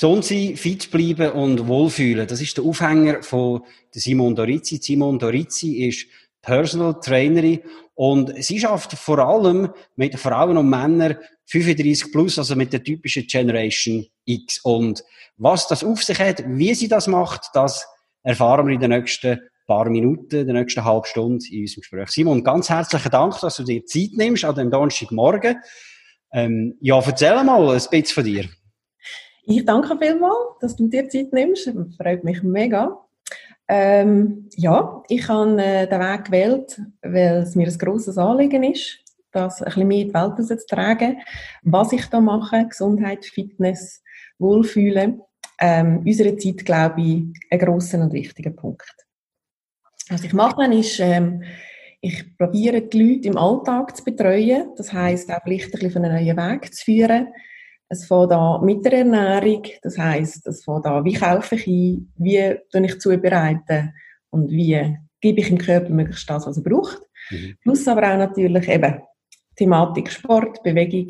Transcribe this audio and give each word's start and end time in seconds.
Gesund 0.00 0.24
sein, 0.24 0.56
fit 0.56 0.90
bleiben 0.90 1.32
und 1.32 1.68
wohlfühlen. 1.68 2.26
Das 2.26 2.40
ist 2.40 2.56
der 2.56 2.64
Aufhänger 2.64 3.22
von 3.22 3.60
Simon 3.90 4.34
Dorizzi. 4.34 4.78
Simon 4.80 5.18
Dorizzi 5.18 5.86
ist 5.86 6.06
Personal 6.40 6.98
Trainerin 7.00 7.60
und 7.92 8.32
sie 8.42 8.58
schafft 8.58 8.94
vor 8.94 9.18
allem 9.18 9.68
mit 9.96 10.18
Frauen 10.18 10.56
und 10.56 10.70
Männern 10.70 11.18
35 11.44 12.12
plus, 12.12 12.38
also 12.38 12.56
mit 12.56 12.72
der 12.72 12.82
typischen 12.82 13.26
Generation 13.26 14.06
X. 14.24 14.60
Und 14.62 15.04
was 15.36 15.68
das 15.68 15.84
auf 15.84 16.02
sich 16.02 16.18
hat, 16.18 16.44
wie 16.46 16.72
sie 16.72 16.88
das 16.88 17.06
macht, 17.06 17.50
das 17.52 17.86
erfahren 18.22 18.68
wir 18.68 18.76
in 18.76 18.80
den 18.80 18.92
nächsten 18.92 19.38
paar 19.66 19.90
Minuten, 19.90 20.34
in 20.34 20.46
der 20.46 20.62
nächsten 20.62 20.82
halben 20.82 21.04
Stunde 21.04 21.44
in 21.50 21.60
unserem 21.60 21.80
Gespräch. 21.82 22.08
Simon, 22.08 22.42
ganz 22.42 22.70
herzlichen 22.70 23.10
Dank, 23.10 23.38
dass 23.40 23.56
du 23.56 23.64
dir 23.64 23.84
Zeit 23.84 24.12
nimmst 24.14 24.46
an 24.46 24.54
dem 24.54 24.70
Donnerstagmorgen. 24.70 25.58
Ähm, 26.32 26.78
ja, 26.80 26.98
erzähl 27.04 27.44
mal 27.44 27.68
ein 27.68 27.74
bisschen 27.74 28.06
von 28.06 28.24
dir. 28.24 28.48
Ich 29.44 29.64
danke 29.64 29.96
vielmals, 29.98 30.58
dass 30.60 30.76
du 30.76 30.88
dir 30.88 31.08
Zeit 31.08 31.32
nimmst. 31.32 31.66
Das 31.66 31.96
freut 31.96 32.24
mich 32.24 32.42
mega. 32.42 32.98
Ähm, 33.68 34.48
ja, 34.56 35.02
ich 35.08 35.28
habe 35.28 35.62
äh, 35.62 35.86
den 35.86 36.00
Weg 36.00 36.24
gewählt, 36.24 36.80
weil 37.02 37.36
es 37.38 37.54
mir 37.54 37.68
ein 37.68 37.78
grosses 37.78 38.18
Anliegen 38.18 38.64
ist, 38.64 38.98
das 39.30 39.62
ein 39.62 39.66
bisschen 39.66 39.88
mehr 39.88 39.98
in 40.00 40.08
die 40.08 40.14
Welt 40.14 40.32
rauszutragen, 40.38 41.18
was 41.62 41.92
ich 41.92 42.04
da 42.06 42.20
mache, 42.20 42.66
Gesundheit, 42.68 43.24
Fitness, 43.24 44.02
Wohlfühlen. 44.38 45.22
Ähm, 45.60 46.02
unserer 46.04 46.36
Zeit, 46.36 46.64
glaube 46.64 47.00
ich, 47.00 47.22
ein 47.50 47.58
grosser 47.58 48.00
und 48.00 48.12
wichtiger 48.12 48.50
Punkt. 48.50 49.06
Was 50.08 50.24
ich 50.24 50.32
mache, 50.32 50.64
ist, 50.74 50.98
ähm, 50.98 51.44
ich 52.00 52.36
probiere 52.36 52.80
die 52.80 53.00
Leute 53.00 53.28
im 53.28 53.36
Alltag 53.36 53.96
zu 53.96 54.02
betreuen, 54.02 54.70
das 54.76 54.92
heißt 54.92 55.30
auch 55.30 55.42
vielleicht 55.44 55.66
ein 55.66 55.70
bisschen 55.70 55.90
von 55.92 56.04
einem 56.04 56.24
neuen 56.24 56.36
Weg 56.36 56.74
zu 56.74 56.84
führen, 56.84 57.28
es 57.90 58.06
fängt 58.06 58.32
an 58.32 58.64
mit 58.64 58.84
der 58.84 58.92
Ernährung, 58.92 59.64
das 59.82 59.98
heisst, 59.98 60.46
es 60.46 60.64
fängt 60.64 60.86
an, 60.86 61.04
wie 61.04 61.12
kaufe 61.12 61.56
ich 61.56 61.66
ein, 61.66 62.12
wie 62.16 62.56
tue 62.70 62.86
ich 62.86 63.00
zubereiten 63.00 63.92
und 64.30 64.50
wie 64.50 64.96
gebe 65.20 65.40
ich 65.40 65.50
im 65.50 65.58
Körper 65.58 65.90
möglichst 65.90 66.30
das, 66.30 66.46
was 66.46 66.56
er 66.56 66.62
braucht. 66.62 67.02
Mhm. 67.30 67.56
Plus 67.62 67.86
aber 67.88 68.12
auch 68.12 68.16
natürlich 68.16 68.68
eben 68.68 69.00
Thematik 69.56 70.10
Sport, 70.10 70.62
Bewegung 70.62 71.08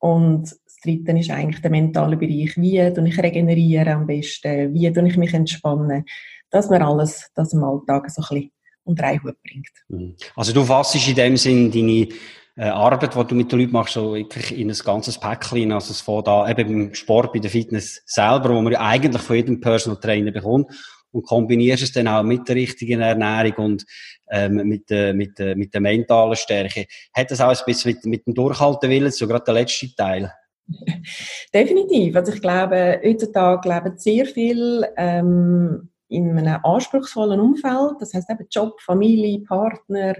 und 0.00 0.42
das 0.42 0.76
Dritte 0.82 1.12
ist 1.12 1.30
eigentlich 1.30 1.62
der 1.62 1.70
mentale 1.70 2.16
Bereich. 2.16 2.56
Wie 2.56 2.92
tue 2.92 3.08
ich 3.08 3.18
regenerieren 3.18 3.88
am 3.88 4.06
besten? 4.06 4.74
Wie 4.74 4.92
tue 4.92 5.08
ich 5.08 5.16
mich 5.16 5.32
entspannen? 5.32 6.04
Dass 6.50 6.68
man 6.68 6.82
alles 6.82 7.30
das 7.34 7.52
im 7.52 7.62
Alltag 7.62 8.10
so 8.10 8.22
ein 8.22 8.28
bisschen 8.28 8.50
unter 8.82 9.04
einen 9.04 9.22
Hut 9.22 9.36
bringt. 9.42 9.70
Mhm. 9.88 10.16
Also 10.34 10.52
du 10.52 10.64
fassst 10.64 11.08
in 11.08 11.14
dem 11.14 11.36
Sinn 11.36 11.70
deine 11.70 12.08
äh, 12.56 12.68
Arbeit, 12.68 13.14
die 13.14 13.24
du 13.24 13.34
mit 13.34 13.52
den 13.52 13.60
Leuten 13.60 13.72
machst, 13.72 13.94
so 13.94 14.14
wirklich 14.14 14.58
in 14.58 14.70
ein 14.70 14.78
ganzes 14.84 15.18
Päckchen, 15.18 15.72
also 15.72 15.92
es 15.92 16.00
von 16.00 16.24
da 16.24 16.48
eben 16.48 16.68
beim 16.68 16.94
Sport, 16.94 17.32
bei 17.32 17.38
der 17.38 17.50
Fitness 17.50 18.02
selber, 18.06 18.50
wo 18.50 18.62
man 18.62 18.72
ja 18.72 18.80
eigentlich 18.80 19.22
von 19.22 19.36
jedem 19.36 19.60
Personal 19.60 20.00
Trainer 20.00 20.32
bekommt 20.32 20.70
und 21.12 21.26
kombinierst 21.26 21.82
es 21.82 21.92
dann 21.92 22.08
auch 22.08 22.22
mit 22.22 22.48
der 22.48 22.56
richtigen 22.56 23.00
Ernährung 23.00 23.66
und 23.66 23.86
ähm, 24.30 24.56
mit, 24.56 24.90
der, 24.90 25.14
mit, 25.14 25.38
der, 25.38 25.56
mit 25.56 25.72
der 25.72 25.80
mentalen 25.80 26.36
Stärke. 26.36 26.86
Hat 27.14 27.30
das 27.30 27.40
auch 27.40 27.48
ein 27.48 27.64
bisschen 27.66 27.92
mit, 27.92 28.04
mit 28.06 28.26
dem 28.26 28.34
Durchhaltewillen, 28.34 29.10
so 29.10 29.26
gerade 29.26 29.44
der 29.44 29.54
letzte 29.54 29.94
Teil? 29.94 30.32
Definitiv. 31.54 32.16
Also 32.16 32.32
ich 32.32 32.40
glaube, 32.40 33.00
heutzutage 33.04 33.68
leben 33.68 33.98
sehr 33.98 34.26
viel 34.26 34.86
ähm, 34.96 35.90
in 36.08 36.38
einem 36.38 36.60
anspruchsvollen 36.62 37.40
Umfeld. 37.40 38.00
Das 38.00 38.14
heißt 38.14 38.30
eben 38.30 38.46
Job, 38.50 38.80
Familie, 38.80 39.40
Partner, 39.40 40.14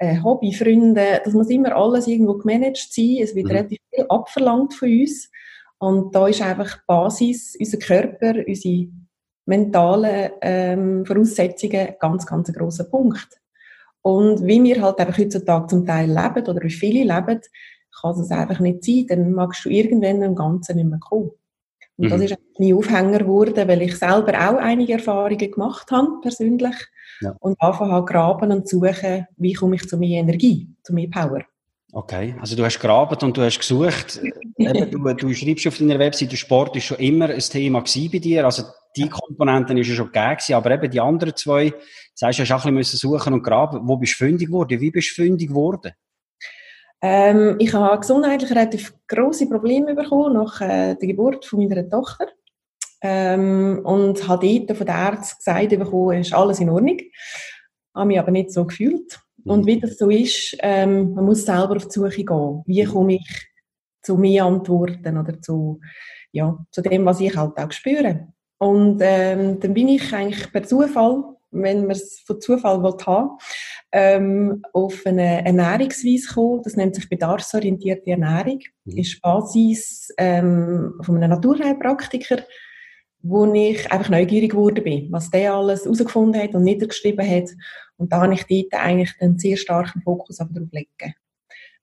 äh, 0.00 0.20
Hobby, 0.22 0.52
Freunde, 0.52 1.20
das 1.24 1.34
muss 1.34 1.50
immer 1.50 1.76
alles 1.76 2.06
irgendwo 2.06 2.34
gemanagt 2.34 2.88
sein. 2.90 3.18
Es 3.22 3.34
wird 3.34 3.46
mhm. 3.46 3.52
relativ 3.52 3.78
viel 3.94 4.06
abverlangt 4.08 4.74
von 4.74 4.88
uns. 4.88 5.30
Und 5.78 6.14
da 6.14 6.26
ist 6.26 6.42
einfach 6.42 6.74
die 6.74 6.82
Basis, 6.86 7.56
unser 7.58 7.78
Körper, 7.78 8.34
unsere 8.46 8.88
mentalen 9.46 10.30
ähm, 10.40 11.06
Voraussetzungen 11.06 11.94
ganz, 11.98 12.26
ganz 12.26 12.48
ein 12.48 12.54
grosser 12.54 12.84
Punkt. 12.84 13.28
Und 14.02 14.46
wie 14.46 14.62
wir 14.62 14.80
halt 14.80 14.98
einfach 14.98 15.18
heutzutage 15.18 15.66
zum 15.66 15.86
Teil 15.86 16.08
leben 16.08 16.46
oder 16.46 16.62
wie 16.62 16.70
viele 16.70 17.04
leben, 17.04 17.40
kann 18.00 18.20
es 18.20 18.30
einfach 18.30 18.60
nicht 18.60 18.82
sein. 18.82 19.06
Dann 19.08 19.32
magst 19.32 19.64
du 19.66 19.68
irgendwann 19.68 20.22
im 20.22 20.34
Ganzen 20.34 20.76
nicht 20.76 20.88
mehr 20.88 20.98
kommen. 20.98 21.32
Und 21.98 22.06
mhm. 22.06 22.10
das 22.10 22.22
ist 22.22 22.38
mein 22.58 22.74
Aufhänger 22.74 23.18
geworden, 23.18 23.68
weil 23.68 23.82
ich 23.82 23.98
selber 23.98 24.32
auch 24.32 24.56
einige 24.56 24.94
Erfahrungen 24.94 25.50
gemacht 25.50 25.90
habe, 25.90 26.20
persönlich. 26.22 26.76
Ja. 27.20 27.34
Und 27.40 27.60
anfangen 27.60 28.04
graben 28.06 28.52
und 28.52 28.68
suchen, 28.68 29.26
wie 29.36 29.52
komme 29.52 29.76
ich 29.76 29.88
zu 29.88 29.98
mehr 29.98 30.20
Energie, 30.20 30.68
zu 30.82 30.94
mehr 30.94 31.08
Power. 31.10 31.42
Okay, 31.92 32.36
also 32.40 32.54
du 32.54 32.64
hast 32.64 32.78
graben 32.78 33.16
und 33.22 33.36
du 33.36 33.42
hast 33.42 33.58
gesucht. 33.58 34.20
Eben, 34.56 34.90
du, 34.90 35.12
du 35.14 35.34
schreibst 35.34 35.66
auf 35.66 35.78
deiner 35.78 35.98
Webseite, 35.98 36.36
Sport 36.36 36.76
ist 36.76 36.84
schon 36.84 36.98
immer 36.98 37.30
ein 37.30 37.40
Thema 37.40 37.82
bei 37.82 38.18
dir. 38.18 38.44
Also 38.44 38.64
die 38.96 39.08
Komponenten 39.08 39.76
ist 39.78 39.88
ja 39.88 39.94
schon 39.94 40.12
gegeben, 40.12 40.54
aber 40.54 40.70
eben 40.72 40.90
die 40.90 41.00
anderen 41.00 41.34
zwei, 41.36 41.72
sagst 42.14 42.38
du, 42.38 42.42
hast 42.42 42.52
auch 42.52 42.64
ein 42.64 42.74
bisschen 42.74 42.98
suchen 42.98 43.32
und 43.32 43.42
graben. 43.42 43.86
Wo 43.86 43.96
bist 43.96 44.14
du 44.14 44.24
fündig 44.24 44.48
geworden? 44.48 44.80
Wie 44.80 44.90
bist 44.90 45.10
du 45.10 45.22
fündig 45.22 45.48
geworden? 45.48 45.92
Ähm, 47.02 47.56
ich 47.58 47.72
habe 47.72 47.98
gesundheitlich 47.98 48.50
relativ 48.50 48.92
grosse 49.06 49.48
Probleme 49.48 49.94
bekommen 49.94 50.34
nach 50.34 50.60
äh, 50.60 50.96
der 50.96 51.08
Geburt 51.08 51.46
von 51.46 51.60
meiner 51.60 51.88
Tochter. 51.88 52.26
Ähm, 53.02 53.80
und 53.84 54.28
habe 54.28 54.60
dort 54.60 54.76
von 54.76 54.86
der 54.86 54.96
Ärzten 54.96 55.38
gesagt 55.38 55.70
bekommen, 55.70 56.20
ist 56.20 56.34
alles 56.34 56.60
in 56.60 56.70
Ordnung. 56.70 56.98
Habe 57.94 58.06
mich 58.06 58.18
aber 58.18 58.30
nicht 58.30 58.52
so 58.52 58.66
gefühlt. 58.66 59.20
Und 59.44 59.66
wie 59.66 59.80
das 59.80 59.96
so 59.96 60.10
ist, 60.10 60.56
ähm, 60.60 61.14
man 61.14 61.24
muss 61.24 61.46
selber 61.46 61.76
auf 61.76 61.86
die 61.86 61.92
Suche 61.92 62.24
gehen. 62.24 62.62
Wie 62.66 62.84
komme 62.84 63.14
ich 63.14 63.50
zu 64.02 64.16
mehr 64.16 64.44
Antworten 64.44 65.18
oder 65.18 65.40
zu, 65.40 65.80
ja, 66.32 66.58
zu 66.70 66.82
dem, 66.82 67.04
was 67.04 67.20
ich 67.20 67.36
halt 67.36 67.56
auch 67.58 67.72
spüre. 67.72 68.28
Und 68.58 69.00
ähm, 69.02 69.58
dann 69.60 69.74
bin 69.74 69.88
ich 69.88 70.12
eigentlich 70.12 70.52
per 70.52 70.62
Zufall, 70.62 71.24
wenn 71.50 71.82
man 71.82 71.92
es 71.92 72.20
von 72.20 72.40
Zufall 72.40 72.82
will 72.82 72.96
haben, 73.06 73.38
ähm, 73.92 74.62
auf 74.72 75.04
eine 75.04 75.44
Ernährungsweise 75.44 76.28
gekommen. 76.28 76.62
Das 76.62 76.76
nennt 76.76 76.94
sich 76.94 77.08
bedarfsorientierte 77.08 78.10
Ernährung. 78.10 78.60
Mhm. 78.84 78.98
Ist 78.98 79.20
Basis 79.20 80.12
ähm, 80.18 80.94
von 81.02 81.16
einem 81.16 81.30
Naturheilpraktiker 81.30 82.38
wo 83.22 83.52
ich 83.52 83.90
einfach 83.92 84.08
neugierig 84.08 84.52
geworden 84.52 84.82
bin, 84.82 85.12
was 85.12 85.30
der 85.30 85.54
alles 85.54 85.84
herausgefunden 85.84 86.40
hat 86.40 86.54
und 86.54 86.64
niedergeschrieben 86.64 87.28
hat. 87.28 87.50
Und 87.96 88.12
da 88.12 88.22
habe 88.22 88.34
ich 88.34 88.46
dort 88.46 88.82
eigentlich 88.82 89.14
einen 89.20 89.38
sehr 89.38 89.56
starken 89.56 90.02
Fokus 90.02 90.40
auf 90.40 90.48
drauf 90.48 90.68
legen. 90.72 91.14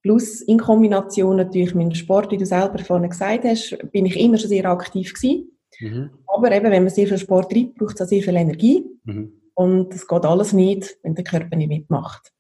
Plus 0.02 0.42
in 0.42 0.58
Kombination 0.58 1.36
natürlich 1.36 1.76
mit 1.76 1.88
dem 1.88 1.96
Sport, 1.96 2.32
wie 2.32 2.38
du 2.38 2.46
selber 2.46 2.80
vorhin 2.80 3.10
gesagt 3.10 3.44
hast, 3.44 3.78
bin 3.92 4.06
ich 4.06 4.20
immer 4.20 4.38
schon 4.38 4.50
sehr 4.50 4.66
aktiv 4.66 5.14
gewesen. 5.14 5.52
Mhm. 5.80 6.10
Aber 6.28 6.52
eben, 6.52 6.72
wenn 6.72 6.84
man 6.84 6.94
sehr 6.94 7.08
viel 7.08 7.18
Sport 7.18 7.52
treibt, 7.52 7.76
braucht 7.76 7.96
es 7.96 8.02
auch 8.02 8.10
sehr 8.10 8.24
viel 8.24 8.36
Energie. 8.36 8.86
Mhm. 9.04 9.34
Und 9.54 9.94
es 9.94 10.08
geht 10.08 10.26
alles 10.26 10.54
nicht, 10.54 10.98
wenn 11.04 11.16
der 11.16 11.24
Körper 11.24 11.56
nicht 11.56 11.70
mitmacht. 11.70 12.32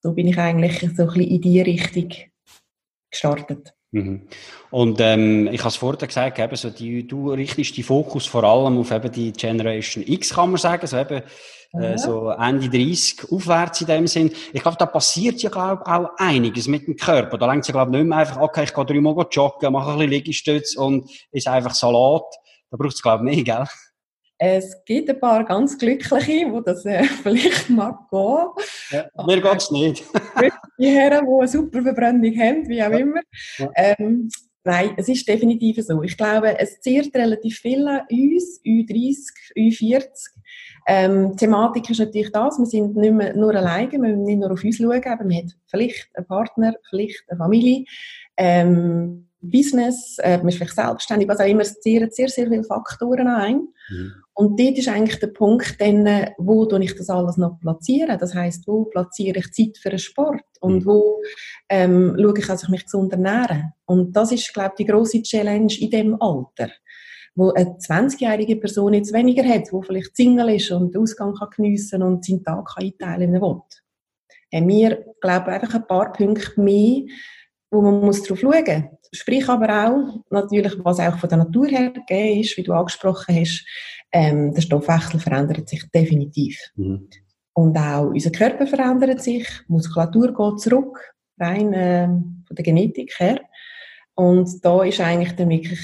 So 0.00 0.14
bin 0.14 0.28
ich 0.28 0.38
eigentlich 0.38 0.78
so 0.80 0.86
ein 0.86 1.08
bisschen 1.08 1.22
in 1.22 1.40
die 1.40 1.60
Richtung 1.60 2.08
gestartet. 3.10 3.74
Mhm. 3.92 4.28
Und 4.70 5.00
ähm, 5.00 5.48
ich 5.48 5.60
habe 5.60 5.68
es 5.68 5.76
vorhin 5.76 6.06
gesagt, 6.06 6.38
eben, 6.38 6.56
so 6.56 6.70
die, 6.70 7.06
du 7.06 7.32
richtest 7.32 7.76
die 7.76 7.82
Fokus 7.82 8.26
vor 8.26 8.44
allem 8.44 8.78
auf 8.78 8.90
eben 8.92 9.10
die 9.10 9.32
Generation 9.32 10.04
X, 10.06 10.34
kann 10.34 10.50
man 10.50 10.58
sagen, 10.58 10.86
so 10.86 10.96
eben 10.96 11.22
äh, 11.72 11.98
so 11.98 12.30
Ende 12.30 12.68
30 12.68 13.30
aufwärts 13.30 13.80
in 13.80 13.86
dem 13.88 14.06
Sinn. 14.06 14.32
Ich 14.52 14.62
glaube, 14.62 14.76
da 14.78 14.86
passiert 14.86 15.42
ja 15.42 15.50
glaub, 15.50 15.86
auch 15.86 16.10
einiges 16.16 16.68
mit 16.68 16.86
dem 16.86 16.96
Körper. 16.96 17.38
Da 17.38 17.46
lenkt 17.46 17.64
es 17.64 17.68
ja 17.68 17.72
glaube 17.72 17.90
nicht 17.90 18.04
mehr 18.04 18.18
einfach, 18.18 18.38
okay, 18.38 18.64
ich 18.64 18.74
gehe 18.74 18.84
dreimal 18.84 19.26
joggen, 19.30 19.72
mache 19.72 19.90
ein 19.90 19.98
bisschen 19.98 20.10
Liegestütz 20.10 20.76
und 20.76 21.10
ist 21.32 21.48
einfach 21.48 21.74
Salat. 21.74 22.24
Da 22.70 22.76
braucht 22.76 22.94
es 22.94 23.02
glaube 23.02 23.28
ich 23.28 23.36
mehr, 23.36 23.44
gell? 23.44 23.66
Es 24.42 24.82
gibt 24.86 25.10
ein 25.10 25.20
paar 25.20 25.44
ganz 25.44 25.76
Glückliche, 25.76 26.50
die 26.50 26.60
das 26.64 26.86
äh, 26.86 27.04
vielleicht 27.22 27.68
mag 27.68 28.08
gehen. 28.10 28.46
Ja, 28.90 29.26
mir 29.26 29.38
geht 29.38 29.56
es 29.58 29.70
nicht. 29.70 30.02
die 30.78 30.86
Herren, 30.86 31.26
die 31.26 31.40
eine 31.40 31.46
super 31.46 31.82
Verbrennung 31.82 32.34
haben, 32.38 32.66
wie 32.66 32.82
auch 32.82 32.90
immer. 32.90 33.20
Ja. 33.58 33.70
Ähm, 33.76 34.30
nein, 34.64 34.94
es 34.96 35.10
ist 35.10 35.28
definitiv 35.28 35.84
so. 35.84 36.02
Ich 36.02 36.16
glaube, 36.16 36.58
es 36.58 36.80
zehrt 36.80 37.14
relativ 37.14 37.58
viel 37.58 37.86
an 37.86 38.06
uns, 38.10 38.62
U30, 38.64 39.18
U40. 39.58 40.08
Ähm, 40.86 41.32
die 41.32 41.36
Thematik 41.36 41.90
ist 41.90 41.98
natürlich 41.98 42.32
das, 42.32 42.58
wir 42.58 42.64
sind 42.64 42.96
nicht 42.96 43.12
mehr 43.12 43.36
nur 43.36 43.54
alleine, 43.54 43.92
wir 43.92 43.98
müssen 43.98 44.22
nicht 44.22 44.38
nur 44.38 44.52
auf 44.52 44.64
uns 44.64 44.78
schauen, 44.78 45.04
aber 45.04 45.24
man 45.24 45.36
hat 45.36 45.56
vielleicht 45.66 46.08
einen 46.14 46.26
Partner, 46.26 46.74
vielleicht 46.88 47.24
eine 47.28 47.36
Familie. 47.36 47.84
Ähm, 48.38 49.28
Business, 49.40 50.18
äh, 50.18 50.38
man 50.38 50.48
ist 50.48 50.56
vielleicht 50.56 50.74
selbstständig, 50.74 51.28
was 51.28 51.40
auch 51.40 51.46
immer, 51.46 51.62
es 51.62 51.80
ziehen 51.80 52.08
sehr, 52.10 52.28
sehr 52.28 52.48
viele 52.48 52.64
Faktoren 52.64 53.28
ein. 53.28 53.68
Mhm. 53.88 54.12
Und 54.34 54.58
dort 54.58 54.78
ist 54.78 54.88
eigentlich 54.88 55.18
der 55.18 55.28
Punkt, 55.28 55.80
dann, 55.80 56.30
wo 56.38 56.64
tue 56.66 56.82
ich 56.84 56.94
das 56.94 57.10
alles 57.10 57.36
noch 57.36 57.58
platzieren? 57.60 58.18
Das 58.18 58.34
heißt, 58.34 58.66
wo 58.66 58.84
platziere 58.84 59.38
ich 59.38 59.52
Zeit 59.52 59.78
für 59.78 59.90
den 59.90 59.98
Sport? 59.98 60.42
Und 60.60 60.84
mhm. 60.84 60.86
wo 60.86 61.22
ähm, 61.68 62.16
schaue 62.18 62.38
ich, 62.38 62.46
dass 62.46 62.62
ich 62.62 62.68
mich 62.68 62.84
gesund 62.84 63.12
ernähre? 63.12 63.72
Und 63.86 64.14
das 64.16 64.32
ist, 64.32 64.52
glaube 64.52 64.74
ich, 64.76 64.84
die 64.84 64.90
grosse 64.90 65.22
Challenge 65.22 65.72
in 65.78 65.90
dem 65.90 66.20
Alter 66.20 66.70
wo 67.34 67.52
eine 67.52 67.76
20-jährige 67.78 68.56
Person 68.56 68.92
jetzt 68.92 69.12
weniger 69.12 69.44
hat, 69.44 69.72
wo 69.72 69.82
vielleicht 69.82 70.16
Single 70.16 70.50
ist 70.50 70.70
und 70.72 70.94
den 70.94 71.00
Ausgang 71.00 71.34
kann 71.34 71.48
geniessen 71.56 72.02
und 72.02 72.24
seinen 72.24 72.44
Tag 72.44 72.66
kann 72.74 72.84
einteilen 72.84 73.32
kann, 73.32 73.42
will. 73.42 73.62
Haben 74.52 74.68
wir, 74.68 75.04
glaube 75.20 75.50
ich, 75.50 75.54
einfach 75.54 75.74
ein 75.74 75.86
paar 75.86 76.12
Punkte 76.12 76.60
mehr, 76.60 77.04
wo 77.70 77.82
man 77.82 78.00
muss 78.00 78.22
darauf 78.22 78.40
schauen 78.40 78.64
muss. 78.64 79.10
Sprich 79.12 79.48
aber 79.48 79.88
auch, 79.88 80.24
natürlich, 80.30 80.74
was 80.84 81.00
auch 81.00 81.18
von 81.18 81.28
der 81.28 81.38
Natur 81.38 81.66
her 81.68 81.90
gegeben 81.90 82.40
ist, 82.40 82.56
wie 82.56 82.62
du 82.62 82.72
angesprochen 82.72 83.34
hast, 83.34 83.64
ähm, 84.12 84.52
der 84.52 84.60
Stoffwechsel 84.62 85.20
verändert 85.20 85.68
sich 85.68 85.88
definitiv. 85.90 86.58
Mhm. 86.76 87.08
Und 87.52 87.76
auch 87.76 88.06
unser 88.06 88.30
Körper 88.30 88.66
verändert 88.66 89.20
sich, 89.20 89.46
Muskulatur 89.68 90.34
geht 90.34 90.60
zurück, 90.60 91.14
rein 91.38 91.72
äh, 91.72 92.06
von 92.06 92.56
der 92.56 92.64
Genetik 92.64 93.18
her. 93.18 93.40
Und 94.14 94.64
da 94.64 94.84
ist 94.84 95.00
eigentlich 95.00 95.34
dann 95.36 95.48
wirklich 95.48 95.80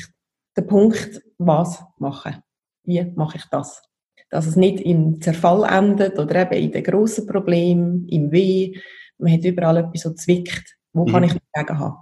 der 0.56 0.62
Punkt, 0.62 1.22
was 1.38 1.82
machen. 1.98 2.36
Wie 2.84 3.04
mache 3.14 3.38
ich 3.38 3.44
das? 3.50 3.82
Dass 4.30 4.46
es 4.46 4.56
nicht 4.56 4.80
im 4.80 5.20
Zerfall 5.20 5.64
endet 5.64 6.18
oder 6.18 6.42
eben 6.42 6.64
in 6.64 6.72
den 6.72 6.84
grossen 6.84 7.26
Problemen, 7.26 8.08
im 8.08 8.30
Weh. 8.32 8.78
Man 9.18 9.32
hat 9.32 9.44
überall 9.44 9.78
etwas 9.78 10.02
so 10.02 10.12
zwickt. 10.14 10.76
Wo 10.96 11.04
mhm. 11.04 11.12
kann 11.12 11.24
ich 11.24 11.32
dagegen 11.52 11.78
haben? 11.78 11.96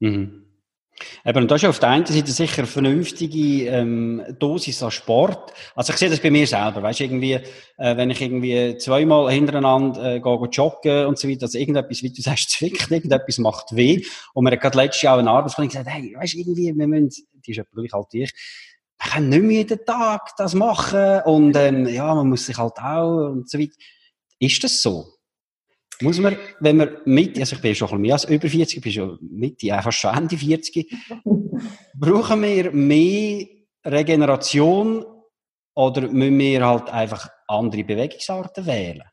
Mhm. 0.00 0.44
Eben, 1.24 1.42
und 1.42 1.50
das 1.50 1.62
ist 1.62 1.68
auf 1.68 1.78
der 1.78 1.90
einen 1.90 2.06
Seite 2.06 2.32
sicher 2.32 2.58
eine 2.58 2.66
vernünftige 2.66 3.66
ähm, 3.68 4.24
Dosis 4.38 4.82
an 4.82 4.90
Sport. 4.90 5.52
Also 5.76 5.92
ich 5.92 5.98
sehe 5.98 6.10
das 6.10 6.18
bei 6.18 6.30
mir 6.30 6.46
selber, 6.46 6.82
weißt 6.82 7.00
irgendwie, 7.00 7.34
äh, 7.34 7.96
wenn 7.96 8.10
ich 8.10 8.20
irgendwie 8.20 8.76
zweimal 8.78 9.30
hintereinander 9.30 10.14
äh, 10.14 10.20
gehe, 10.20 10.48
joggen 10.50 11.06
und 11.06 11.18
so 11.18 11.28
weiter, 11.28 11.40
dass 11.40 11.54
irgendetwas, 11.54 12.02
wie 12.02 12.12
du 12.12 12.22
sagst, 12.22 12.50
zwickt, 12.50 12.90
irgendetwas 12.90 13.38
macht 13.38 13.76
weh. 13.76 14.02
Und 14.32 14.44
mir 14.44 14.52
hat 14.52 14.60
gerade 14.60 14.78
letztes 14.78 15.02
Jahr 15.02 15.18
eine 15.18 15.30
Arbeitskollegin 15.30 15.78
gesagt, 15.78 15.94
hey, 15.94 16.16
weißt 16.18 16.34
irgendwie, 16.34 16.74
wir 16.74 16.88
müssen, 16.88 17.10
die 17.46 17.50
ist 17.50 17.58
etwa 17.58 17.80
gleich 17.80 17.92
halt 17.92 18.14
ich, 18.14 18.32
wir 19.00 19.10
können 19.12 19.28
nicht 19.28 19.42
mehr 19.42 19.56
jeden 19.58 19.84
Tag 19.84 20.36
das 20.36 20.54
machen 20.54 21.20
und 21.26 21.56
ähm, 21.56 21.86
ja, 21.86 22.12
man 22.14 22.28
muss 22.28 22.46
sich 22.46 22.58
halt 22.58 22.78
auch 22.78 23.28
und 23.28 23.48
so 23.48 23.58
weiter. 23.58 23.74
Ist 24.40 24.64
das 24.64 24.82
so? 24.82 25.17
Muss 26.00 26.20
man, 26.20 26.36
wenn 26.60 26.76
man 26.76 26.96
mit, 27.04 27.38
also 27.38 27.56
ich 27.56 27.62
bin 27.62 27.74
schon 27.74 27.88
ein 27.88 27.90
bisschen 27.90 28.02
mehr 28.02 28.12
als 28.14 28.24
über 28.24 28.48
40, 28.48 28.76
ich 28.76 28.82
bin 28.82 28.92
schon 28.92 29.18
Mitte, 29.20 29.66
ja, 29.66 29.82
fast 29.82 29.98
schon 29.98 30.14
Ende 30.14 30.36
40, 30.36 30.94
brauchen 31.94 32.42
wir 32.42 32.70
mehr 32.70 33.46
Regeneration 33.84 35.04
oder 35.74 36.02
müssen 36.02 36.38
wir 36.38 36.66
halt 36.66 36.88
einfach 36.90 37.28
andere 37.48 37.84
Bewegungsarten 37.84 38.66
wählen? 38.66 39.04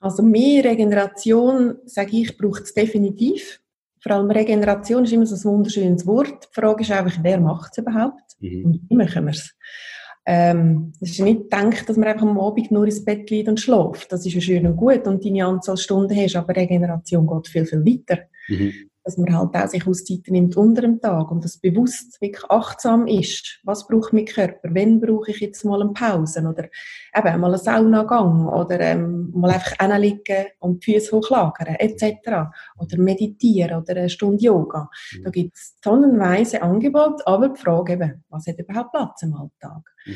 Also 0.00 0.22
mehr 0.22 0.64
Regeneration, 0.64 1.78
sage 1.86 2.18
ich, 2.18 2.36
braucht 2.36 2.64
es 2.64 2.74
definitiv. 2.74 3.60
Vor 4.00 4.12
allem 4.12 4.30
Regeneration 4.30 5.04
ist 5.04 5.12
immer 5.12 5.24
so 5.24 5.34
ein 5.34 5.54
wunderschönes 5.54 6.06
Wort. 6.06 6.48
Die 6.50 6.60
Frage 6.60 6.82
ist 6.82 6.90
einfach, 6.90 7.16
wer 7.22 7.40
macht 7.40 7.72
es 7.72 7.78
überhaupt? 7.78 8.36
Mhm. 8.38 8.64
Und 8.66 8.80
wie 8.90 8.96
machen 8.96 9.24
wir 9.24 9.32
es? 9.32 9.54
Ähm, 10.26 10.92
es 11.00 11.10
ist 11.10 11.20
nicht 11.20 11.42
gedacht, 11.42 11.88
dass 11.88 11.96
man 11.96 12.08
einfach 12.08 12.26
am 12.26 12.40
Abend 12.40 12.70
nur 12.70 12.86
ins 12.86 13.04
Bett 13.04 13.28
liegt 13.30 13.48
und 13.48 13.60
schläft. 13.60 14.10
Das 14.10 14.24
ist 14.24 14.32
ja 14.32 14.40
schön 14.40 14.66
und 14.66 14.76
gut 14.76 15.06
und 15.06 15.24
deine 15.24 15.44
Anzahl 15.44 15.76
Stunden 15.76 16.16
hast, 16.16 16.36
aber 16.36 16.56
Regeneration 16.56 17.26
geht 17.26 17.48
viel, 17.48 17.66
viel 17.66 17.84
weiter. 17.84 18.22
Mhm 18.48 18.72
dass 19.04 19.18
man 19.18 19.36
halt 19.36 19.54
auch 19.54 19.68
sich 19.68 19.86
Auszeiten 19.86 20.32
nimmt 20.32 20.56
unter 20.56 20.80
dem 20.82 21.00
Tag 21.00 21.30
und 21.30 21.44
das 21.44 21.58
bewusst 21.58 22.20
wirklich 22.20 22.44
achtsam 22.48 23.06
ist. 23.06 23.60
Was 23.62 23.86
braucht 23.86 24.14
mein 24.14 24.24
Körper? 24.24 24.70
Wann 24.72 25.00
brauche 25.00 25.30
ich 25.30 25.40
jetzt 25.40 25.64
mal 25.64 25.82
eine 25.82 25.92
Pause? 25.92 26.40
Oder 26.40 26.64
eben 26.64 27.40
mal 27.40 27.52
einen 27.52 27.58
Saunagang 27.58 28.48
oder 28.48 28.80
ähm, 28.80 29.30
mal 29.34 29.50
einfach 29.50 29.76
hinliegen 29.78 30.46
und 30.60 30.86
die 30.86 30.94
Füße 30.94 31.16
hochlagern 31.16 31.76
etc. 31.76 32.48
Oder 32.78 32.98
meditieren 32.98 33.82
oder 33.82 33.94
eine 33.94 34.08
Stunde 34.08 34.42
Yoga. 34.42 34.88
Mhm. 35.12 35.24
Da 35.24 35.30
gibt 35.30 35.54
es 35.54 35.78
tonnenweise 35.80 36.62
Angebote, 36.62 37.26
aber 37.26 37.50
die 37.50 37.60
Frage 37.60 37.92
eben, 37.92 38.24
was 38.30 38.46
hat 38.46 38.58
überhaupt 38.58 38.92
Platz 38.92 39.22
im 39.22 39.34
Alltag? 39.34 39.82
Mhm. 40.06 40.14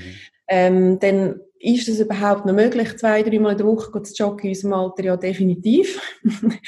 Ähm, 0.49 0.99
dann 0.99 1.41
ist 1.61 1.89
es 1.89 2.01
überhaupt 2.01 2.47
noch 2.47 2.55
möglich, 2.55 2.97
zwei, 2.97 3.23
dreimal 3.23 3.53
in 3.53 3.59
der 3.59 3.67
Woche 3.67 4.03
zu 4.03 4.15
joggen 4.15 4.45
in 4.45 4.51
unserem 4.51 4.73
Alter? 4.75 5.05
Ja, 5.05 5.17
definitiv. 5.17 6.01
die 6.23 6.59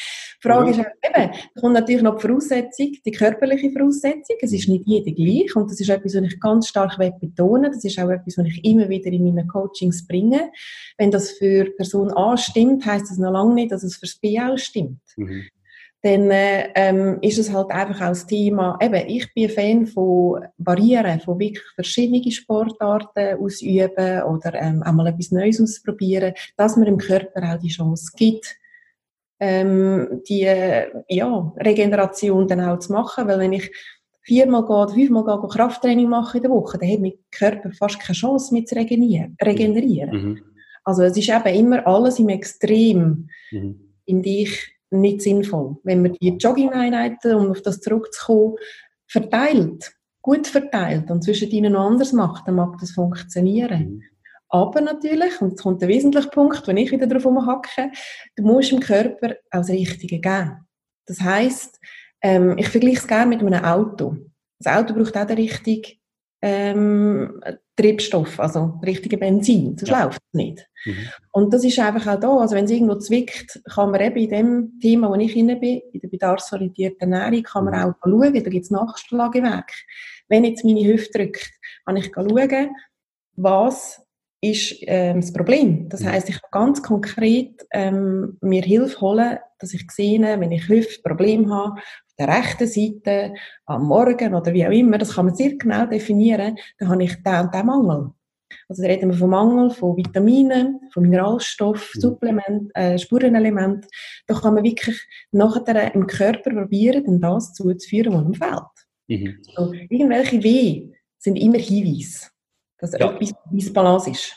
Frage 0.40 0.70
ja. 0.70 0.76
ist 0.76 0.80
auch, 0.80 1.08
eben, 1.08 1.32
da 1.54 1.60
kommt 1.60 1.74
natürlich 1.74 2.02
noch 2.02 2.16
die 2.16 2.26
Voraussetzung, 2.26 2.92
die 3.04 3.10
körperliche 3.10 3.70
Voraussetzung. 3.70 4.36
Es 4.40 4.52
ist 4.52 4.68
nicht 4.68 4.86
jeder 4.86 5.12
gleich 5.12 5.54
und 5.54 5.70
das 5.70 5.80
ist 5.80 5.90
etwas, 5.90 6.14
was 6.14 6.22
ich 6.22 6.40
ganz 6.40 6.68
stark 6.68 6.98
betonen 7.20 7.72
Das 7.72 7.84
ist 7.84 7.98
auch 7.98 8.10
etwas, 8.10 8.38
was 8.38 8.46
ich 8.46 8.64
immer 8.64 8.88
wieder 8.88 9.10
in 9.10 9.24
meinen 9.24 9.46
Coachings 9.46 10.06
bringe. 10.06 10.50
Wenn 10.98 11.10
das 11.10 11.30
für 11.32 11.64
Person 11.76 12.12
A 12.12 12.36
stimmt, 12.36 12.84
heisst 12.86 13.10
das 13.10 13.18
noch 13.18 13.32
lange 13.32 13.54
nicht, 13.54 13.72
dass 13.72 13.82
es 13.82 13.96
für 13.96 14.06
das 14.06 14.16
B 14.16 14.40
auch 14.40 14.58
stimmt. 14.58 15.00
Mhm 15.16 15.44
dann 16.02 16.30
äh, 16.30 16.70
ähm, 16.74 17.18
ist 17.20 17.38
es 17.38 17.52
halt 17.52 17.70
einfach 17.70 18.00
auch 18.00 18.08
das 18.08 18.26
Thema, 18.26 18.78
eben, 18.80 19.06
ich 19.06 19.32
bin 19.34 19.44
ein 19.44 19.50
Fan 19.50 19.86
von 19.86 20.44
Barrieren, 20.56 21.20
von 21.20 21.38
wirklich 21.38 21.64
verschiedenen 21.74 22.30
Sportarten 22.30 23.38
ausüben 23.38 24.22
oder 24.22 24.54
ähm, 24.54 24.82
auch 24.82 24.92
mal 24.92 25.08
etwas 25.08 25.30
Neues 25.30 25.60
ausprobieren, 25.60 26.32
dass 26.56 26.76
man 26.76 26.86
im 26.86 26.96
Körper 26.96 27.42
auch 27.42 27.58
die 27.58 27.68
Chance 27.68 28.12
gibt, 28.16 28.56
ähm, 29.40 30.22
die 30.26 30.42
äh, 30.42 30.88
ja, 31.08 31.52
Regeneration 31.58 32.48
dann 32.48 32.62
auch 32.62 32.78
zu 32.78 32.92
machen, 32.92 33.28
weil 33.28 33.38
wenn 33.38 33.52
ich 33.52 33.70
viermal 34.22 34.64
gehe 34.64 34.76
oder 34.76 34.94
fünfmal 34.94 35.24
gehe, 35.24 35.48
Krafttraining 35.48 36.08
mache 36.08 36.38
in 36.38 36.42
der 36.42 36.50
Woche, 36.50 36.78
dann 36.78 36.90
hat 36.90 37.00
mein 37.00 37.14
Körper 37.30 37.72
fast 37.72 38.00
keine 38.00 38.16
Chance 38.16 38.54
mit 38.54 38.68
zu 38.68 38.74
regenerieren. 38.74 39.36
regenerieren. 39.42 40.10
Mhm. 40.10 40.42
Also 40.84 41.02
es 41.02 41.16
ist 41.16 41.28
eben 41.28 41.54
immer 41.54 41.86
alles 41.86 42.18
im 42.18 42.30
Extrem, 42.30 43.28
mhm. 43.50 43.80
in 44.06 44.22
die 44.22 44.42
ich 44.42 44.79
nicht 44.90 45.22
sinnvoll. 45.22 45.76
Wenn 45.84 46.02
man 46.02 46.12
die 46.14 46.36
Jogging-Einheiten, 46.36 47.34
um 47.34 47.50
auf 47.50 47.62
das 47.62 47.80
zurückzukommen, 47.80 48.56
verteilt, 49.06 49.92
gut 50.22 50.46
verteilt 50.46 51.10
und 51.10 51.22
zwischen 51.22 51.50
ihnen 51.50 51.72
noch 51.72 51.86
anders 51.86 52.12
macht, 52.12 52.46
dann 52.46 52.56
mag 52.56 52.76
das 52.78 52.92
funktionieren. 52.92 53.94
Mhm. 53.94 54.02
Aber 54.50 54.80
natürlich, 54.80 55.40
und 55.40 55.50
jetzt 55.50 55.62
kommt 55.62 55.80
der 55.80 55.88
wesentliche 55.88 56.28
Punkt, 56.28 56.66
wenn 56.66 56.76
ich 56.76 56.90
wieder 56.90 57.06
darauf 57.06 57.24
umhacke, 57.24 57.92
du 58.34 58.42
musst 58.42 58.72
dem 58.72 58.80
Körper 58.80 59.36
auch 59.50 59.60
das 59.60 59.68
Richtige 59.68 60.20
geben. 60.20 60.66
Das 61.06 61.20
heisst, 61.20 61.78
ähm, 62.20 62.58
ich 62.58 62.68
vergleiche 62.68 62.98
es 62.98 63.06
gerne 63.06 63.26
mit 63.26 63.40
einem 63.40 63.64
Auto. 63.64 64.16
Das 64.58 64.74
Auto 64.74 64.94
braucht 64.94 65.16
auch 65.16 65.26
den 65.26 65.36
richtigen 65.36 66.00
ähm, 66.42 67.40
Treibstoff, 67.80 68.38
also 68.40 68.78
richtige 68.84 69.18
Benzin. 69.18 69.76
Das 69.76 69.88
ja. 69.88 70.04
läuft 70.04 70.20
nicht. 70.32 70.68
Mhm. 70.84 71.08
Und 71.32 71.54
das 71.54 71.64
ist 71.64 71.78
einfach 71.78 72.06
auch 72.06 72.20
da. 72.20 72.36
Also 72.38 72.56
wenn 72.56 72.64
es 72.64 72.70
irgendwo 72.70 72.96
zwickt, 72.96 73.60
kann 73.74 73.90
man 73.90 74.00
eben 74.00 74.16
in 74.16 74.30
dem 74.30 74.78
Thema, 74.80 75.10
wo 75.10 75.14
ich 75.14 75.36
inne 75.36 75.56
bin, 75.56 75.80
in 75.92 76.00
der 76.00 76.08
bedarfsorientierten 76.08 77.12
Ernährung, 77.12 77.42
kann 77.42 77.64
man 77.64 77.74
mhm. 77.74 77.80
auch 77.80 77.94
schauen, 78.02 78.34
da 78.34 78.50
gibt 78.50 78.64
es 78.64 78.70
Nachschlagewerk. 78.70 79.72
Wenn 80.28 80.44
jetzt 80.44 80.64
meine 80.64 80.84
Hüfte 80.84 81.18
drückt, 81.18 81.50
kann 81.84 81.96
ich 81.96 82.10
schauen, 82.14 82.70
was 83.36 84.02
ist 84.42 84.76
ähm, 84.82 85.20
das 85.20 85.32
Problem. 85.32 85.88
Das 85.88 86.00
mhm. 86.00 86.12
heißt, 86.12 86.28
ich 86.28 86.40
kann 86.40 86.50
ganz 86.50 86.82
konkret 86.82 87.66
ähm, 87.72 88.38
mir 88.40 88.62
Hilfe 88.62 89.00
holen, 89.00 89.38
dass 89.58 89.74
ich 89.74 89.90
sehe, 89.90 90.20
wenn 90.20 90.52
ich 90.52 90.68
Hüftproblem 90.68 91.52
habe, 91.52 91.80
der 92.20 92.28
rechten 92.28 92.66
Seite, 92.66 93.34
am 93.66 93.86
Morgen 93.86 94.34
oder 94.34 94.52
wie 94.52 94.66
auch 94.66 94.70
immer, 94.70 94.98
das 94.98 95.14
kann 95.14 95.26
man 95.26 95.34
sehr 95.34 95.56
genau 95.56 95.86
definieren, 95.86 96.56
dann 96.78 96.88
habe 96.88 97.04
ich 97.04 97.22
den 97.22 97.40
und 97.40 97.54
den 97.54 97.66
Mangel. 97.66 98.10
Also 98.68 98.82
da 98.82 98.88
reden 98.88 99.10
wir 99.10 99.16
vom 99.16 99.30
Mangel 99.30 99.70
von 99.70 99.96
Vitaminen, 99.96 100.80
von 100.92 101.02
Mineralstoffen, 101.04 101.90
mhm. 101.94 102.00
Supplementen, 102.00 102.70
äh, 102.74 102.98
Spurenelementen. 102.98 103.88
Da 104.26 104.34
kann 104.34 104.54
man 104.54 104.64
wirklich 104.64 105.00
nachher 105.30 105.94
im 105.94 106.06
Körper 106.06 106.50
probieren, 106.50 107.04
dann 107.04 107.20
das 107.20 107.54
zuzuführen, 107.54 108.12
was 108.12 108.24
ihm 108.24 108.34
fehlt. 108.34 108.62
Mhm. 109.08 109.38
So, 109.54 109.72
irgendwelche 109.72 110.42
Weh 110.42 110.92
sind 111.18 111.36
immer 111.36 111.58
Hinweise 111.58 112.30
dass 112.80 112.92
ja. 112.92 113.12
etwas 113.12 113.72
Balance 113.72 114.10
ist. 114.10 114.34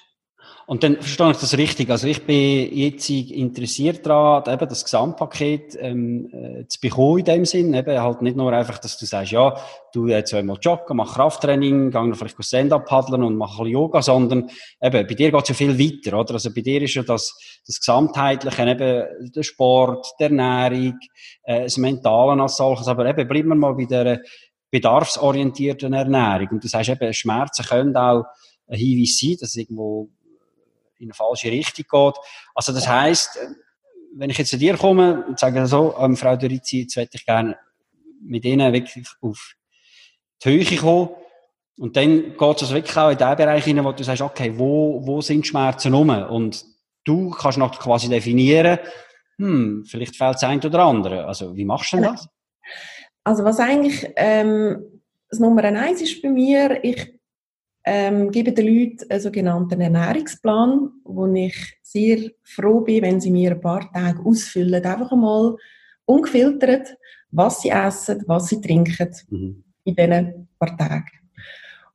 Und 0.65 0.84
dann 0.84 0.96
verstehe 0.96 1.32
ich 1.32 1.38
das 1.38 1.58
richtig. 1.58 1.89
Also 1.89 2.08
ich 2.08 2.25
bin 2.25 2.74
jetzt 2.74 3.10
interessiert 3.10 4.05
daran, 4.05 4.53
eben 4.53 4.70
das 4.70 4.86
Gesamtpaket 4.86 5.77
ähm, 5.79 6.29
äh, 6.32 6.67
zu 6.67 6.79
bekommen 6.79 7.20
in 7.20 7.25
dem 7.25 7.46
Sinn. 7.46 7.74
Eben 7.74 8.00
halt 8.00 8.22
nicht 8.22 8.38
nur 8.38 8.53
einfach, 8.53 8.77
dass 8.77 8.98
du 8.98 9.05
sagst, 9.05 9.34
ja, 9.34 9.58
du 9.93 10.08
äh, 10.08 10.24
zweimal 10.24 10.58
joggen, 10.62 10.96
mach 10.96 11.15
Krafttraining, 11.15 11.91
geh 11.91 12.13
vielleicht 12.13 12.43
Stand-up 12.43 12.86
paddeln 12.86 13.24
und 13.24 13.36
mach 13.36 13.60
ein 13.60 13.67
Yoga, 13.67 14.01
sondern 14.01 14.50
eben, 14.82 15.08
bei 15.08 15.13
dir 15.13 15.32
geht 15.32 15.43
es 15.43 15.50
ja 15.50 15.55
viel 15.55 15.77
weiter, 15.77 16.17
oder? 16.17 16.36
Also 16.36 16.53
bei 16.53 16.62
dir 16.62 16.82
ist 16.82 16.93
ja 16.93 17.03
das, 17.03 17.38
das 17.67 17.79
Gesamtheitliche, 17.79 18.62
eben 18.63 19.32
der 19.36 19.43
Sport, 19.43 20.13
die 20.20 20.24
Ernährung, 20.24 20.98
äh, 21.43 21.63
das 21.63 21.77
Mentale 21.77 22.41
als 22.41 22.55
solches. 22.55 22.88
Aber 22.88 23.05
eben, 23.05 23.27
bleiben 23.27 23.50
wir 23.50 23.55
mal 23.55 23.74
bei 23.74 23.86
der 23.86 24.22
bedarfsorientierten 24.72 25.91
Ernährung. 25.91 26.48
Und 26.51 26.63
du 26.63 26.70
sagst 26.70 26.89
eben, 26.89 27.13
Schmerzen 27.13 27.65
können 27.65 27.96
auch 27.98 28.24
ein 28.67 28.77
Hinweis 28.77 29.20
sein, 29.20 29.36
dass 29.39 29.55
irgendwo 29.55 30.10
in 31.04 31.10
eine 31.10 31.14
falsche 31.14 31.52
Richtung 31.52 31.86
geht. 31.90 32.16
Also 32.56 32.74
das 32.74 32.88
heisst, 32.88 33.40
wenn 34.16 34.30
ich 34.30 34.38
jetzt 34.38 34.50
zu 34.50 34.58
dir 34.58 34.78
komme 34.78 35.26
und 35.28 35.40
sage 35.40 35.66
so, 35.68 35.96
ähm, 36.00 36.16
Frau 36.16 36.36
Dorizi, 36.36 36.82
jetzt 36.82 36.96
hätte 36.96 37.18
ich 37.18 37.26
gerne 37.26 37.58
mit 38.22 38.46
ihnen 38.46 38.72
wirklich 38.74 39.08
auf 39.22 39.56
die 40.44 40.50
Höhe 40.50 40.78
kommen. 40.78 41.10
Und 41.78 41.98
dann 41.98 42.38
geht 42.38 42.58
es 42.58 42.64
also 42.64 42.76
wirklich 42.76 42.96
auch 42.98 43.10
in 43.10 43.18
den 43.18 43.36
Bereich 43.36 43.64
hinein, 43.64 43.86
wo 43.86 43.92
du 43.92 44.04
sagst, 44.04 44.22
okay, 44.22 44.54
wo, 44.56 45.02
wo 45.06 45.22
sind 45.22 45.48
Schmerzen 45.48 45.94
rum? 45.94 46.10
Und 46.10 46.64
du 47.04 47.32
kannst 47.32 47.58
noch 47.58 47.80
quasi 47.80 48.10
definieren, 48.10 48.78
hm, 49.38 49.84
vielleicht 49.88 50.16
fehlt 50.16 50.36
das 50.36 50.44
eine 50.44 50.62
oder 50.62 50.84
andere. 50.84 51.26
Also, 51.26 51.56
wie 51.56 51.66
machst 51.66 51.92
du 51.92 51.98
denn 51.98 52.06
das? 52.06 52.30
Also, 53.24 53.44
was 53.44 53.60
eigentlich 53.60 54.08
ähm, 54.16 55.02
das 55.30 55.40
Nummer 55.40 55.64
eins 55.64 56.02
ist 56.02 56.22
bei 56.22 56.30
mir, 56.30 56.84
ich 56.84 57.20
ähm, 57.86 58.32
gebe 58.32 58.54
den 58.54 58.68
Leuten 58.68 59.10
einen 59.10 59.22
sogenannten 59.22 59.82
Ernährungsplan, 59.82 60.92
wo 61.04 61.28
ich 61.34 61.80
sehr 61.82 62.32
froh 62.44 62.82
bin, 62.82 63.04
wenn 63.04 63.22
sie 63.22 63.32
mir 63.32 63.52
ein 63.52 63.62
paar 63.62 63.92
Tage 63.92 64.24
ausfüllen, 64.24 64.84
einfach 64.84 65.12
einmal 65.12 65.56
ungefiltert, 66.06 66.96
was 67.32 67.62
sie 67.62 67.70
essen, 67.70 68.24
was 68.28 68.48
sie 68.48 68.62
trinken 68.62 69.10
mhm. 69.30 69.63
in 69.84 69.96
diesen 69.96 70.48
paar 70.60 70.78
Tagen. 70.78 71.12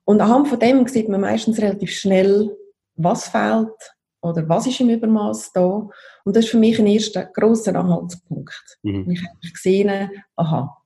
Und 0.05 0.21
anhand 0.21 0.49
von 0.49 0.59
dem 0.59 0.87
sieht 0.87 1.09
man 1.09 1.21
meistens 1.21 1.61
relativ 1.61 1.93
schnell, 1.93 2.57
was 2.97 3.29
fehlt 3.29 3.95
oder 4.21 4.49
was 4.49 4.67
ist 4.67 4.81
im 4.81 4.91
Übermaß 4.91 5.53
da. 5.53 5.89
Und 6.25 6.37
das 6.37 6.45
ist 6.45 6.51
für 6.51 6.59
mich 6.59 6.79
ein 6.79 6.87
erster 6.87 7.27
grosser 7.27 7.75
Anhaltspunkt. 7.77 8.79
Mhm. 8.83 9.11
Ich 9.11 9.23
habe 9.23 9.53
gesehen, 9.53 10.11
aha, 10.37 10.77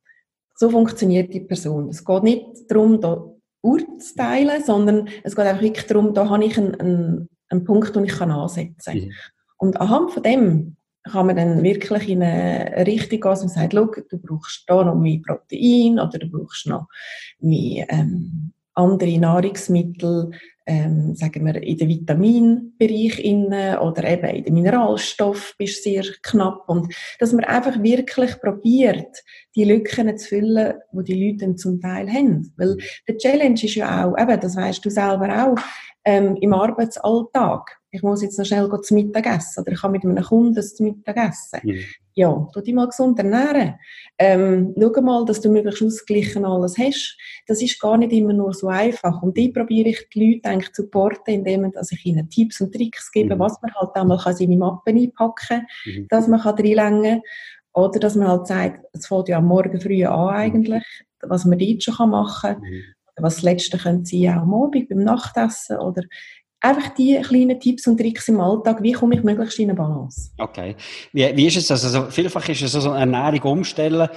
so 0.54 0.70
funktioniert 0.70 1.32
die 1.32 1.40
Person. 1.40 1.88
Es 1.88 2.04
geht 2.04 2.22
nicht 2.22 2.46
darum, 2.68 3.00
da 3.00 3.31
urteilen, 3.62 4.62
sondern 4.64 5.08
es 5.22 5.34
geht 5.34 5.46
einfach 5.46 5.62
wirklich 5.62 5.86
darum, 5.86 6.14
da 6.14 6.28
habe 6.28 6.44
ich 6.44 6.58
einen, 6.58 6.74
einen, 6.74 7.28
einen 7.48 7.64
Punkt, 7.64 7.94
den 7.96 8.04
ich 8.04 8.20
ansetzen 8.20 8.76
kann. 8.84 8.98
Mhm. 8.98 9.12
Und 9.56 9.80
anhand 9.80 10.10
von 10.10 10.22
dem 10.22 10.76
kann 11.04 11.26
man 11.26 11.36
dann 11.36 11.62
wirklich 11.62 12.08
in 12.08 12.22
eine 12.22 12.86
Richtung 12.86 13.20
gehen, 13.20 13.30
und 13.30 13.48
sagt, 13.48 13.72
du 13.72 14.18
brauchst 14.18 14.64
da 14.66 14.84
noch 14.84 14.94
mehr 14.94 15.20
Protein 15.24 15.98
oder 15.98 16.18
du 16.18 16.28
brauchst 16.28 16.66
noch 16.66 16.86
mehr 17.40 17.86
ähm, 17.88 18.52
andere 18.74 19.18
Nahrungsmittel, 19.18 20.30
ähm, 20.66 21.14
sagen 21.14 21.44
wir, 21.44 21.62
in 21.62 21.76
den 21.76 21.88
Vitaminbereich 21.88 23.18
innen 23.24 23.78
oder 23.78 24.04
eben 24.04 24.36
in 24.36 24.44
den 24.44 24.54
Mineralstoff 24.54 25.54
bist 25.58 25.82
sehr 25.82 26.04
knapp 26.22 26.68
und 26.68 26.94
dass 27.18 27.32
man 27.32 27.44
einfach 27.44 27.82
wirklich 27.82 28.40
probiert, 28.40 29.22
die 29.56 29.64
Lücken 29.64 30.16
zu 30.16 30.28
füllen, 30.28 30.74
wo 30.92 31.02
die 31.02 31.30
Leute 31.30 31.54
zum 31.56 31.80
Teil 31.80 32.08
haben. 32.10 32.52
Weil 32.56 32.76
der 33.08 33.18
Challenge 33.18 33.62
ist 33.62 33.74
ja 33.74 34.06
auch, 34.06 34.18
eben, 34.18 34.40
das 34.40 34.56
weißt 34.56 34.84
du 34.84 34.90
selber 34.90 35.46
auch, 35.46 35.58
ähm, 36.04 36.36
im 36.36 36.52
Arbeitsalltag. 36.54 37.78
Ich 37.90 38.02
muss 38.02 38.22
jetzt 38.22 38.38
noch 38.38 38.46
schnell 38.46 38.68
zu 38.80 38.94
Mittag 38.94 39.26
essen 39.26 39.60
oder 39.60 39.72
ich 39.72 39.80
kann 39.80 39.92
mit 39.92 40.02
einem 40.02 40.22
Kunden 40.24 40.62
zu 40.62 40.82
Mittag 40.82 41.16
essen. 41.16 41.60
Mhm. 41.62 41.84
Ja, 42.14 42.48
tu 42.52 42.60
dich 42.60 42.74
mal 42.74 42.86
gesund 42.86 43.18
ernähren. 43.18 43.74
Ähm, 44.18 44.74
schau 44.80 45.00
mal, 45.02 45.24
dass 45.24 45.40
du 45.40 45.50
möglichst 45.50 45.82
ausgeglichen 45.82 46.44
alles 46.44 46.78
hast. 46.78 47.16
Das 47.46 47.62
ist 47.62 47.80
gar 47.80 47.98
nicht 47.98 48.12
immer 48.12 48.32
nur 48.32 48.54
so 48.54 48.68
einfach. 48.68 49.22
Und 49.22 49.36
die 49.36 49.50
probiere 49.50 49.90
ich 49.90 50.08
die 50.08 50.32
Leute 50.32 50.48
eigentlich 50.48 50.72
zu 50.72 50.82
supporten, 50.82 51.34
indem 51.34 51.70
dass 51.70 51.92
ich 51.92 52.04
ihnen 52.06 52.28
Tipps 52.30 52.60
und 52.60 52.74
Tricks 52.74 53.10
gebe, 53.12 53.34
mhm. 53.34 53.40
was 53.40 53.60
man 53.60 53.74
halt 53.74 53.94
auch 53.94 54.04
mal 54.04 54.20
in 54.26 54.36
seine 54.36 54.56
Mappen 54.56 54.96
einpacken 54.98 55.46
kann, 55.48 55.66
mhm. 55.84 56.06
dass 56.08 56.28
man 56.28 56.40
kann 56.40 56.56
reinlängen 56.56 57.20
kann. 57.20 57.22
Oder 57.74 58.00
dass 58.00 58.16
man 58.16 58.28
halt 58.28 58.46
sagt, 58.46 58.84
es 58.92 59.06
fängt 59.06 59.28
ja 59.28 59.38
am 59.38 59.46
Morgen 59.46 59.80
früh 59.80 60.04
an 60.04 60.34
eigentlich, 60.34 60.84
was 61.20 61.44
man 61.44 61.58
dort 61.58 61.82
schon 61.82 62.10
machen 62.10 62.56
kann. 62.56 62.60
Mhm 62.62 62.82
was 63.16 63.36
das 63.36 63.42
Letzte 63.42 63.78
könnte 63.78 64.04
sein, 64.04 64.30
auch 64.30 64.42
am 64.42 64.54
Abend 64.54 64.88
beim 64.88 65.04
Nachtessen 65.04 65.78
oder 65.78 66.02
einfach 66.60 66.94
die 66.94 67.20
kleinen 67.20 67.58
Tipps 67.60 67.86
und 67.86 67.98
Tricks 67.98 68.28
im 68.28 68.40
Alltag, 68.40 68.82
wie 68.82 68.92
komme 68.92 69.16
ich 69.16 69.22
möglichst 69.22 69.58
in 69.58 69.70
eine 69.70 69.76
Balance. 69.76 70.30
Okay. 70.38 70.76
Wie, 71.12 71.36
wie 71.36 71.46
ist 71.46 71.56
es 71.56 71.70
also, 71.70 71.86
also 71.86 72.10
vielfach 72.10 72.48
ist 72.48 72.62
es 72.62 72.72
so 72.72 72.90
eine 72.90 73.16
Ernährung 73.16 73.58
umstellen, 73.58 74.08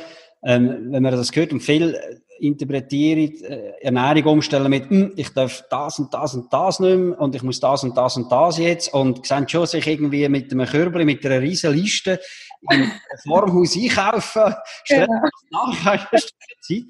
ähm, 0.44 0.92
wenn 0.92 1.04
man 1.04 1.12
das 1.12 1.36
hört 1.36 1.52
und 1.52 1.62
viel 1.62 1.98
interpretieren, 2.40 3.34
äh, 3.44 3.72
Ernährung 3.82 4.34
umstellen 4.34 4.70
mit, 4.70 4.90
hm, 4.90 5.14
ich 5.16 5.30
darf 5.30 5.64
das 5.70 6.00
und 6.00 6.14
das 6.14 6.36
und 6.36 6.52
das 6.52 6.80
nicht 6.80 6.98
mehr 6.98 7.20
und 7.20 7.34
ich 7.34 7.44
muss 7.44 7.60
das 7.60 7.84
und 7.84 7.98
das 7.98 8.18
und 8.18 8.32
das 8.32 8.58
jetzt 8.58 8.94
und 8.94 9.25
sehen 9.25 9.48
schon 9.48 9.66
sich 9.66 9.88
irgendwie 9.88 10.28
mit 10.30 10.52
einem 10.52 10.68
Körbchen, 10.68 11.06
mit 11.06 11.25
einer 11.25 11.42
riesen 11.42 11.74
Liste 11.74 12.20
im 12.70 12.92
Formhaus 13.25 13.75
einkaufen, 13.75 14.54
stellt 14.84 15.08
genau. 15.08 15.68
nach, 15.84 16.12
Zeit. 16.62 16.84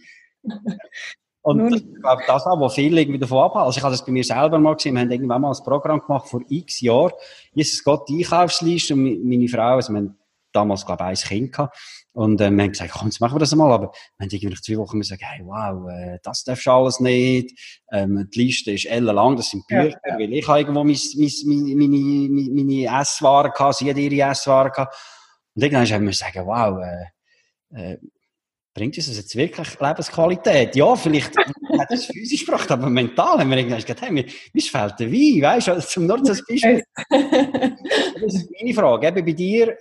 Und 1.46 1.58
Nun. 1.58 1.74
ist, 1.76 1.86
glaube 2.02 2.22
ich, 2.22 2.28
das 2.28 2.48
auch, 2.48 2.60
was 2.60 2.74
viele 2.74 3.00
irgendwie 3.00 3.20
davon 3.20 3.38
abhalten. 3.38 3.68
Also 3.68 3.78
ich 3.78 3.84
habe 3.84 3.94
das 3.94 4.04
bei 4.04 4.12
mir 4.12 4.24
selber 4.24 4.58
mal 4.58 4.76
gesehen. 4.76 4.96
Wir 4.96 5.02
haben 5.02 5.12
irgendwann 5.12 5.42
mal 5.42 5.52
ein 5.52 5.64
Programm 5.64 6.02
gemacht 6.02 6.28
vor 6.28 6.42
x 6.50 6.82
Jahren. 6.82 7.12
Jesus 7.54 7.84
Gott, 7.84 8.10
die 8.10 8.26
Einkaufsliste 8.26 8.96
und 8.96 9.24
meine 9.24 9.48
Frau, 9.48 9.76
also 9.76 9.94
wir 9.94 10.00
haben 10.00 10.18
damals, 10.52 10.88
glaube 10.88 11.04
ich, 11.04 11.24
ein 11.24 11.28
Kind 11.28 11.52
gehabt. 11.52 11.78
Und 12.14 12.42
äh, 12.42 12.50
wir 12.50 12.64
haben 12.64 12.72
gesagt, 12.72 12.94
komm, 12.94 13.10
jetzt 13.10 13.22
machen 13.22 13.36
wir 13.36 13.40
das 13.40 13.52
einmal. 13.52 13.72
Aber 13.72 13.92
wir 13.92 14.24
haben 14.24 14.30
irgendwie 14.32 14.48
nach 14.48 14.62
zwei 14.62 14.78
Wochen 14.78 15.00
gesagt, 15.00 15.22
hey, 15.24 15.46
wow, 15.46 15.88
äh, 15.88 16.18
das 16.24 16.44
darfst 16.46 16.66
du 16.66 16.72
alles 16.72 17.00
nicht. 17.00 17.84
Ähm, 17.92 18.28
die 18.34 18.44
Liste 18.44 18.72
ist 18.72 18.86
ellenlang, 18.86 19.36
das 19.36 19.52
sind 19.52 19.68
Bücher, 19.68 19.90
ja, 19.90 20.00
ja. 20.04 20.18
weil 20.18 20.34
ich 20.34 20.48
habe 20.48 20.60
irgendwo 20.62 20.84
mein, 20.84 20.98
mein, 21.16 21.78
meine, 21.78 21.88
meine, 21.88 22.90
meine 22.90 23.02
Esswaren 23.02 23.52
gehabt, 23.52 23.76
sie 23.76 23.88
hat 23.88 23.98
ihre 23.98 24.32
Esswaren 24.32 24.72
gehabt. 24.72 24.96
Und 25.54 25.62
irgendwann 25.62 25.86
haben 25.86 26.06
wir 26.06 26.10
gesagt, 26.10 26.36
wow, 26.38 26.82
äh, 26.82 27.92
äh, 27.94 27.98
bringt 28.76 28.98
uns 28.98 29.08
das 29.08 29.18
jetzt 29.18 29.36
wirklich 29.36 29.80
Lebensqualität? 29.80 30.76
Ja, 30.76 30.96
vielleicht 30.96 31.36
hat 31.80 31.92
es 31.92 32.06
physisch 32.06 32.46
gebracht, 32.46 32.70
aber 32.70 32.90
mental 32.90 33.40
haben 33.40 33.50
wir 33.50 33.58
irgendwann 33.58 33.80
gesagt, 33.80 34.02
hey, 34.02 34.12
mir, 34.12 34.26
mir 34.54 34.62
fehlt 34.62 35.00
der 35.00 35.12
Wein, 35.12 35.42
weißt 35.42 35.68
du, 35.70 35.80
zum 35.80 36.06
nur 36.06 36.22
das 36.22 36.46
Beispiel. 36.46 36.84
das 37.10 38.34
ist 38.36 38.52
meine 38.52 38.74
Frage. 38.74 39.08
Eben 39.08 39.26
bei 39.26 39.32
dir 39.32 39.78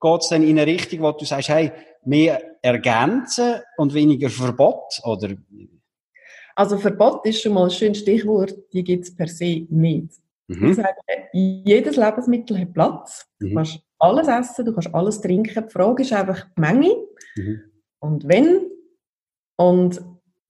geht 0.00 0.20
es 0.20 0.28
dann 0.28 0.44
in 0.44 0.58
eine 0.58 0.66
Richtung, 0.66 1.00
wo 1.00 1.10
du 1.10 1.24
sagst, 1.24 1.48
hey, 1.48 1.72
mehr 2.04 2.40
ergänzen 2.62 3.56
und 3.76 3.92
weniger 3.92 4.30
Verbot, 4.30 5.00
oder? 5.02 5.34
Also 6.54 6.78
Verbot 6.78 7.26
ist 7.26 7.42
schon 7.42 7.52
mal 7.52 7.64
ein 7.64 7.70
schönes 7.70 7.98
Stichwort, 7.98 8.54
die 8.72 8.84
gibt 8.84 9.04
es 9.04 9.14
per 9.14 9.26
se 9.26 9.66
nicht. 9.70 10.12
Mhm. 10.46 10.70
Ich 10.70 10.76
sage, 10.76 10.94
jedes 11.32 11.96
Lebensmittel 11.96 12.58
hat 12.60 12.72
Platz. 12.72 13.26
Du 13.40 13.48
mhm. 13.48 13.56
kannst 13.56 13.80
alles 13.98 14.28
essen, 14.28 14.64
du 14.64 14.72
kannst 14.72 14.94
alles 14.94 15.20
trinken. 15.20 15.64
Die 15.66 15.72
Frage 15.72 16.02
ist 16.02 16.12
einfach 16.12 16.46
die 16.56 16.60
Menge. 16.60 16.94
Mhm. 17.36 17.67
Und 18.00 18.28
wenn, 18.28 18.70
und 19.56 20.00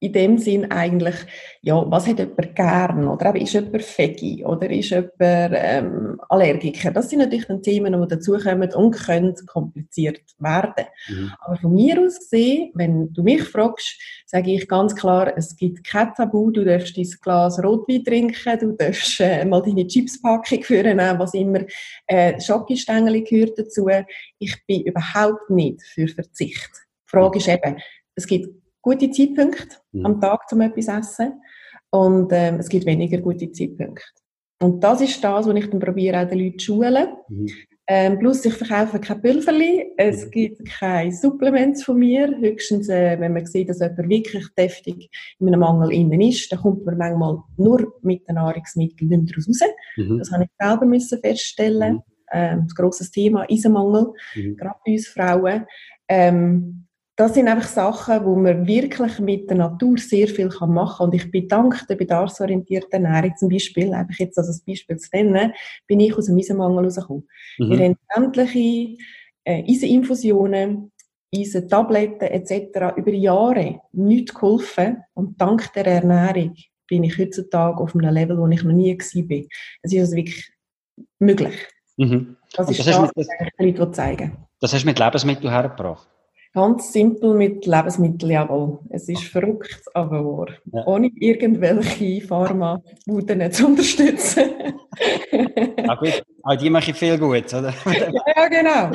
in 0.00 0.12
dem 0.12 0.38
Sinn 0.38 0.70
eigentlich, 0.70 1.16
ja, 1.60 1.84
was 1.90 2.06
hat 2.06 2.20
jemand 2.20 2.54
gern? 2.54 3.08
Oder 3.08 3.34
ist 3.34 3.52
jemand 3.52 3.98
Veggie? 3.98 4.44
Oder 4.44 4.70
ist 4.70 4.90
jemand 4.90 5.16
ähm, 5.20 6.20
Allergiker? 6.28 6.92
Das 6.92 7.10
sind 7.10 7.18
natürlich 7.18 7.46
dann 7.46 7.62
Themen, 7.62 8.00
die 8.00 8.08
dazukommen 8.08 8.72
und 8.74 8.92
können 8.92 9.34
kompliziert 9.46 10.22
werden. 10.38 10.84
Mhm. 11.08 11.32
Aber 11.40 11.56
von 11.56 11.74
mir 11.74 12.00
aus 12.00 12.18
gesehen, 12.20 12.70
wenn 12.74 13.12
du 13.12 13.24
mich 13.24 13.42
fragst, 13.42 13.98
sage 14.26 14.54
ich 14.54 14.68
ganz 14.68 14.94
klar, 14.94 15.32
es 15.36 15.56
gibt 15.56 15.82
kein 15.82 16.14
Tabu. 16.14 16.52
Du 16.52 16.64
darfst 16.64 16.96
dein 16.96 17.10
Glas 17.20 17.62
Rotwein 17.62 18.04
trinken, 18.04 18.58
du 18.60 18.72
darfst 18.76 19.18
äh, 19.18 19.44
mal 19.44 19.62
deine 19.62 19.86
Chipspackung 19.86 20.62
führen, 20.62 20.98
was 21.18 21.34
immer. 21.34 21.62
Äh, 22.06 22.40
Schokostängel 22.40 23.24
gehört 23.24 23.58
dazu. 23.58 23.88
Ich 24.38 24.54
bin 24.64 24.82
überhaupt 24.82 25.50
nicht 25.50 25.82
für 25.82 26.06
Verzicht. 26.06 26.87
Die 27.08 27.16
Frage 27.16 27.38
ist 27.38 27.48
eben, 27.48 27.76
es 28.14 28.26
gibt 28.26 28.48
gute 28.82 29.10
Zeitpunkte 29.10 29.76
mhm. 29.92 30.06
am 30.06 30.20
Tag, 30.20 30.40
um 30.52 30.60
etwas 30.60 30.88
essen 30.88 31.40
und 31.90 32.30
ähm, 32.32 32.56
es 32.56 32.68
gibt 32.68 32.86
weniger 32.86 33.18
gute 33.18 33.50
Zeitpunkte. 33.50 34.04
Und 34.60 34.82
das 34.82 35.00
ist 35.00 35.22
das, 35.22 35.46
was 35.46 35.54
ich 35.54 35.70
dann 35.70 35.80
probiere, 35.80 36.20
auch 36.20 36.28
den 36.28 36.38
Leuten 36.40 36.58
zu 36.58 36.74
schulen. 36.74 37.08
Mhm. 37.28 37.48
Ähm, 37.90 38.18
plus, 38.18 38.44
ich 38.44 38.52
verkaufe 38.52 39.00
keine 39.00 39.20
Pülverli, 39.20 39.92
es 39.96 40.26
mhm. 40.26 40.30
gibt 40.30 40.64
keine 40.68 41.10
Supplements 41.10 41.84
von 41.84 41.98
mir. 41.98 42.28
Höchstens, 42.38 42.90
äh, 42.90 43.18
wenn 43.18 43.32
man 43.32 43.46
sieht, 43.46 43.70
dass 43.70 43.80
jemand 43.80 44.10
wirklich 44.10 44.46
deftig 44.58 45.08
in 45.38 45.46
einem 45.46 45.60
Mangel 45.60 45.92
innen 45.92 46.20
ist, 46.20 46.52
dann 46.52 46.58
kommt 46.58 46.84
man 46.84 46.98
manchmal 46.98 47.38
nur 47.56 47.94
mit 48.02 48.28
den 48.28 48.34
Nahrungsmitteln 48.34 49.08
nicht 49.08 49.30
daraus 49.30 49.48
raus. 49.48 49.70
Mhm. 49.96 50.18
Das 50.18 50.30
habe 50.30 50.44
ich 50.44 50.50
selber 50.60 50.84
müssen 50.84 51.18
feststellen. 51.20 51.94
Mhm. 51.94 52.02
Ähm, 52.30 52.60
das 52.64 52.74
grosses 52.74 53.10
Thema, 53.10 53.46
Eisenmangel, 53.48 54.12
mhm. 54.34 54.56
gerade 54.56 54.80
bei 54.84 54.92
uns 54.92 55.08
Frauen. 55.08 55.64
Ähm, 56.08 56.87
das 57.18 57.34
sind 57.34 57.48
einfach 57.48 57.66
Sachen, 57.66 58.24
wo 58.24 58.36
man 58.36 58.64
wirklich 58.64 59.18
mit 59.18 59.50
der 59.50 59.56
Natur 59.56 59.98
sehr 59.98 60.28
viel 60.28 60.46
machen 60.46 60.98
kann. 60.98 61.06
Und 61.06 61.14
ich 61.14 61.28
bin 61.32 61.48
dank 61.48 61.84
der 61.88 61.96
bedarfsorientierten 61.96 63.04
Ernährung 63.04 63.34
zum 63.36 63.48
Beispiel, 63.48 63.92
einfach 63.92 64.20
jetzt 64.20 64.38
als 64.38 64.62
Beispiel 64.64 64.98
zu 64.98 65.08
nennen, 65.12 65.52
bin 65.88 65.98
ich 65.98 66.16
aus 66.16 66.26
dem 66.26 66.38
Eisenmangel 66.38 66.84
rausgekommen. 66.84 67.28
Mhm. 67.58 67.70
Wir 67.70 67.84
haben 67.86 67.96
sämtliche 68.14 68.96
äh, 69.42 69.64
Eiseninfusionen, 69.68 70.92
Eisentabletten 71.34 72.28
etc. 72.28 72.96
über 72.96 73.10
Jahre 73.10 73.80
nicht 73.90 74.32
geholfen. 74.32 74.98
Und 75.14 75.40
dank 75.40 75.72
der 75.72 75.86
Ernährung 75.86 76.54
bin 76.86 77.02
ich 77.02 77.18
heutzutage 77.18 77.78
auf 77.78 77.96
einem 77.96 78.14
Level, 78.14 78.38
wo 78.38 78.46
ich 78.46 78.62
noch 78.62 78.72
nie 78.72 78.96
war. 78.96 79.44
Es 79.82 79.92
ist 79.92 80.00
also 80.00 80.14
wirklich 80.14 80.52
möglich. 81.18 81.56
Mhm. 81.96 82.36
Das 82.54 82.70
ist 82.70 82.78
das, 82.78 82.86
das, 82.86 83.10
was 83.16 83.26
ich 83.58 83.76
Leuten 83.76 83.92
zeigen 83.92 84.36
Das 84.60 84.72
hast 84.72 84.82
du 84.82 84.86
mit 84.86 85.00
Lebensmitteln 85.00 85.50
hergebracht? 85.50 86.08
Ganz 86.58 86.92
simpel 86.92 87.34
mit 87.34 87.66
Lebensmitteln, 87.66 88.32
jawohl. 88.32 88.80
Es 88.90 89.08
ist 89.08 89.22
verrückt, 89.22 89.80
aber 89.94 90.24
wahr. 90.24 90.48
Ja. 90.72 90.84
Ohne 90.88 91.08
irgendwelche 91.14 92.20
Pharmabuden 92.26 93.52
zu 93.52 93.66
unterstützen. 93.68 94.42
ja, 95.30 95.94
gut. 95.94 96.20
Auch 96.42 96.56
die 96.56 96.68
machen 96.68 96.94
viel 96.94 97.16
gut, 97.16 97.54
oder? 97.54 97.72
ja, 98.36 98.48
genau. 98.48 98.90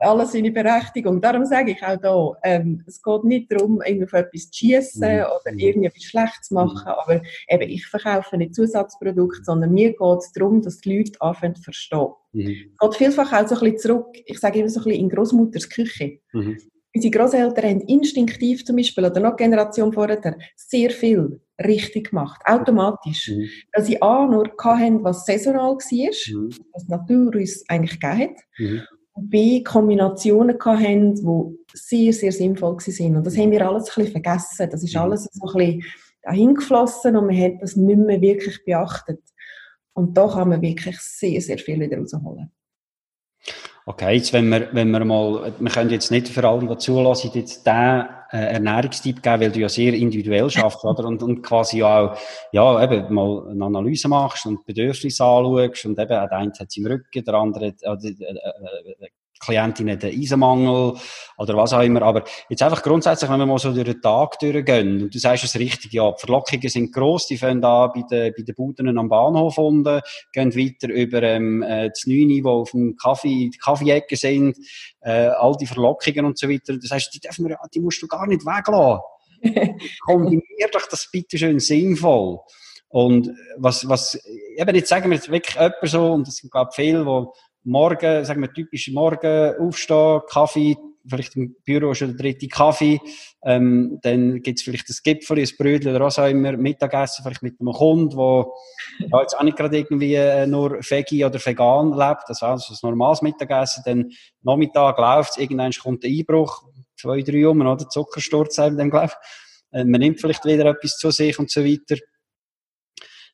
alles 0.00 0.32
seine 0.32 0.50
Berechtigung. 0.50 1.20
Darum 1.20 1.44
sage 1.44 1.72
ich 1.72 1.82
auch 1.82 2.00
da, 2.00 2.32
ähm, 2.42 2.82
es 2.86 3.02
geht 3.02 3.24
nicht 3.24 3.52
darum, 3.52 3.82
auf 3.82 4.12
etwas 4.14 4.50
zu 4.50 4.54
schiessen 4.54 5.16
mhm. 5.16 5.24
oder 5.24 5.58
irgendetwas 5.58 6.04
schlecht 6.04 6.42
zu 6.42 6.54
machen, 6.54 6.84
mhm. 6.86 6.88
aber 6.88 7.20
eben, 7.50 7.68
ich 7.68 7.86
verkaufe 7.86 8.38
nicht 8.38 8.54
Zusatzprodukte, 8.54 9.44
sondern 9.44 9.72
mir 9.72 9.90
geht 9.90 10.18
es 10.20 10.32
darum, 10.32 10.62
dass 10.62 10.78
die 10.78 10.96
Leute 10.96 11.20
anfangen 11.20 11.54
zu 11.54 11.64
verstehen. 11.64 12.08
Mhm. 12.32 12.72
Es 12.72 12.78
geht 12.80 12.94
vielfach 12.96 13.30
auch 13.30 13.46
so 13.46 13.56
ein 13.56 13.60
bisschen 13.60 13.78
zurück, 13.78 14.16
ich 14.24 14.38
sage 14.38 14.60
immer 14.60 14.70
so 14.70 14.80
ein 14.80 14.84
bisschen 14.84 15.00
in 15.00 15.10
Großmutters 15.10 15.68
Küche. 15.68 16.20
Mhm. 16.32 16.56
Unsere 16.94 17.10
Großeltern 17.10 17.64
haben 17.64 17.80
instinktiv 17.80 18.64
zum 18.64 18.76
Beispiel, 18.76 19.04
oder 19.04 19.20
noch 19.20 19.36
Generation 19.36 19.92
vorher, 19.92 20.36
sehr 20.54 20.90
viel 20.90 21.40
richtig 21.62 22.10
gemacht, 22.10 22.40
automatisch. 22.44 23.28
Mhm. 23.28 23.48
Weil 23.72 23.84
sie 23.84 24.00
A, 24.00 24.26
nur 24.26 24.48
hatten, 24.58 25.02
was 25.02 25.26
saisonal 25.26 25.74
war, 25.74 25.76
mhm. 25.76 26.50
was 26.72 26.86
die 26.86 26.90
Natur 26.90 27.34
uns 27.34 27.64
eigentlich 27.68 27.98
gegeben 27.98 28.18
hat, 28.18 28.36
mhm. 28.58 28.82
und 29.14 29.30
B, 29.30 29.62
Kombinationen 29.62 30.56
hatten, 30.64 31.14
die 31.14 31.56
sehr, 31.72 32.12
sehr 32.12 32.32
sinnvoll 32.32 32.76
waren. 32.76 33.16
Und 33.16 33.26
das 33.26 33.36
haben 33.36 33.50
wir 33.50 33.68
alles 33.68 33.88
ein 33.88 33.94
bisschen 33.94 34.22
vergessen. 34.22 34.70
Das 34.70 34.82
ist 34.82 34.94
mhm. 34.94 35.00
alles 35.00 35.24
so 35.24 35.48
ein 35.48 35.52
bisschen 35.52 35.82
dahin 36.22 36.54
geflossen 36.54 37.16
und 37.16 37.26
man 37.26 37.38
hat 37.40 37.60
das 37.60 37.76
nicht 37.76 37.98
mehr 37.98 38.20
wirklich 38.20 38.64
beachtet. 38.64 39.20
Und 39.94 40.16
da 40.16 40.28
kann 40.28 40.48
man 40.48 40.62
wirklich 40.62 40.98
sehr, 40.98 41.40
sehr 41.40 41.58
viel 41.58 41.80
wieder 41.80 41.98
rausholen. 41.98 42.50
Okay, 43.86 44.16
jetzt 44.16 44.32
wenn 44.32 44.48
wir, 44.48 44.68
wenn 44.72 44.90
wir 44.90 45.04
mal, 45.04 45.52
wir 45.58 45.70
können 45.70 45.90
jetzt 45.90 46.10
nicht 46.10 46.28
für 46.28 46.48
alle, 46.48 46.66
die 46.66 46.78
zulassen, 46.78 47.30
jetzt 47.34 47.66
den 47.66 48.06
äh, 48.30 48.54
Ernährungstyp 48.54 49.22
geben, 49.22 49.42
weil 49.42 49.52
du 49.52 49.60
ja 49.60 49.68
sehr 49.68 49.92
individuell 49.92 50.48
schaffst, 50.48 50.82
oder? 50.84 51.04
Und, 51.04 51.22
und 51.22 51.42
quasi 51.42 51.82
auch, 51.82 52.16
ja, 52.52 52.82
eben 52.82 53.12
mal 53.12 53.46
eine 53.50 53.64
Analyse 53.66 54.08
machst 54.08 54.46
und 54.46 54.64
Bedürfnisse 54.64 55.22
anschaust 55.22 55.84
und 55.84 55.98
eben, 55.98 56.08
der 56.08 56.32
eine 56.32 56.52
hat 56.52 56.68
es 56.68 56.76
im 56.78 56.86
Rücken, 56.86 57.24
der 57.24 57.34
andere, 57.34 57.66
äh, 57.66 57.90
äh, 57.90 58.08
äh, 58.08 59.08
Klientinnen 59.44 59.98
den 59.98 60.20
Eisenmangel 60.20 60.94
oder 61.36 61.56
was 61.56 61.72
auch 61.72 61.82
immer. 61.82 62.02
Aber 62.02 62.24
jetzt 62.48 62.62
einfach 62.62 62.82
grundsätzlich, 62.82 63.30
wenn 63.30 63.38
wir 63.38 63.46
mal 63.46 63.58
so 63.58 63.72
durch 63.72 63.84
den 63.84 64.00
Tag 64.00 64.38
durchgehen, 64.38 65.02
und 65.02 65.14
du 65.14 65.18
sagst 65.18 65.44
es 65.44 65.58
richtig, 65.58 65.92
ja, 65.92 66.10
die 66.10 66.20
Verlockungen 66.20 66.68
sind 66.68 66.92
gross, 66.92 67.26
die 67.26 67.38
fangen 67.38 67.60
da 67.60 67.88
bei 67.88 68.02
den, 68.02 68.32
bei 68.36 68.42
den 68.42 68.54
Buden 68.54 68.98
am 68.98 69.08
Bahnhof 69.08 69.58
unten, 69.58 70.00
gehen 70.32 70.54
weiter 70.54 70.92
über 70.92 71.22
ähm, 71.22 71.62
äh, 71.62 71.88
das 71.88 72.06
Neune, 72.06 72.42
wo 72.44 72.62
auf 72.62 72.70
dem 72.70 72.96
Kaffee, 72.96 73.50
die 73.50 73.58
Kaffeeecke 73.58 74.16
sind, 74.16 74.56
äh, 75.00 75.28
all 75.28 75.56
die 75.60 75.66
Verlockungen 75.66 76.24
und 76.24 76.38
so 76.38 76.48
weiter. 76.48 76.76
Das 76.76 76.90
heißt, 76.90 77.14
die, 77.14 77.20
dürfen 77.20 77.48
wir, 77.48 77.58
die 77.74 77.80
musst 77.80 78.02
du 78.02 78.06
gar 78.06 78.26
nicht 78.26 78.44
weglassen. 78.44 79.00
Kombinier 80.00 80.68
doch 80.72 80.86
das 80.88 81.08
bitte 81.10 81.36
schön 81.38 81.60
sinnvoll. 81.60 82.38
Und 82.94 83.30
was, 83.56 83.88
was, 83.88 84.18
eben 84.56 84.76
jetzt 84.76 84.88
sagen 84.88 85.10
wir 85.10 85.16
jetzt 85.16 85.28
wirklich 85.28 85.56
jemand 85.56 85.74
so, 85.82 86.12
und 86.12 86.28
das 86.28 86.36
sind, 86.36 86.52
glaube 86.52 86.70
ich, 86.70 86.76
viele, 86.76 87.04
die 87.04 87.26
morgen, 87.64 88.24
sagen 88.24 88.42
wir 88.42 88.52
typisch 88.52 88.90
morgen 88.90 89.54
aufstehen, 89.58 90.20
Kaffee, 90.28 90.76
vielleicht 91.06 91.36
im 91.36 91.56
Büro 91.64 91.92
schon 91.94 92.08
der 92.08 92.16
dritte 92.16 92.48
Kaffee, 92.48 93.00
ähm, 93.44 93.98
dann 94.02 94.40
gibt's 94.42 94.62
vielleicht 94.62 94.88
das 94.88 95.02
Gipfel, 95.02 95.38
ein 95.38 95.48
Brötchen 95.58 95.90
oder 95.90 96.04
was 96.04 96.18
auch 96.18 96.28
immer, 96.28 96.52
Mittagessen 96.56 97.22
vielleicht 97.22 97.42
mit 97.42 97.60
einem 97.60 97.72
Kunden, 97.72 98.16
der 98.16 98.46
ja, 99.08 99.20
jetzt 99.20 99.38
auch 99.38 99.42
nicht 99.42 99.56
gerade 99.56 99.78
irgendwie 99.78 100.14
äh, 100.14 100.46
nur 100.46 100.78
Veggie 100.80 101.24
oder 101.24 101.38
vegan 101.44 101.92
lebt, 101.92 102.22
das 102.28 102.42
also 102.42 102.72
ein 102.72 102.90
normales 102.90 103.22
Mittagessen, 103.22 103.82
dann 103.84 104.10
Nachmittag 104.42 104.98
läuft's, 104.98 105.36
irgendwann 105.36 105.72
kommt 105.72 106.04
der 106.04 106.10
Einbruch, 106.10 106.64
zwei, 106.96 107.22
drei 107.22 107.48
um, 107.48 107.60
oder? 107.60 107.88
Zuckersturz, 107.88 108.56
dann 108.56 108.90
glaube 108.90 109.06
ich. 109.06 109.12
Äh, 109.78 109.84
man 109.84 110.00
nimmt 110.00 110.20
vielleicht 110.20 110.44
wieder 110.44 110.66
etwas 110.66 110.96
zu 110.96 111.10
sich 111.10 111.38
und 111.38 111.50
so 111.50 111.64
weiter 111.64 111.96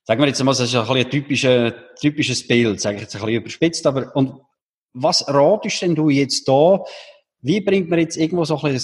sagen 0.05 0.21
wir 0.21 0.29
jetzt 0.29 0.43
mal, 0.43 0.53
das 0.53 0.61
ist 0.61 0.75
ein, 0.75 0.89
ein 0.89 1.11
typisches, 1.11 1.73
typisches 2.01 2.47
Bild, 2.47 2.81
sage 2.81 2.97
ich 2.97 3.03
jetzt 3.03 3.15
ein 3.17 3.21
bisschen 3.21 3.41
überspitzt, 3.41 3.87
aber, 3.87 4.15
und 4.17 4.41
was 4.93 5.27
ratest 5.29 5.83
denn 5.83 5.95
du 5.95 6.09
jetzt 6.09 6.49
da? 6.49 6.83
Wie 7.43 7.61
bringt 7.61 7.89
man 7.89 8.01
jetzt 8.01 8.17
irgendwo 8.17 8.45
so 8.45 8.61
ein, 8.61 8.79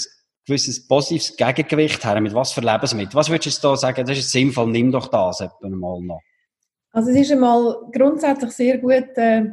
gewisses 0.47 0.87
positives 0.87 1.37
Gegengewicht 1.37 2.05
her? 2.05 2.21
Mit 2.21 2.35
was 2.35 2.53
für 2.53 2.61
Lebensmittel? 2.61 3.15
Was 3.15 3.29
würdest 3.29 3.63
du 3.63 3.69
da 3.69 3.77
sagen? 3.77 4.07
Das 4.07 4.17
ist 4.17 4.31
sinnvoll, 4.31 4.69
nimm 4.69 4.93
doch 4.93 5.09
das 5.09 5.41
mal 5.61 6.00
noch. 6.00 6.21
Also 6.93 7.11
es 7.11 7.17
ist 7.17 7.33
einmal 7.33 7.76
grundsätzlich 7.93 8.52
sehr 8.52 8.79
gut 8.79 9.17
äh, 9.17 9.45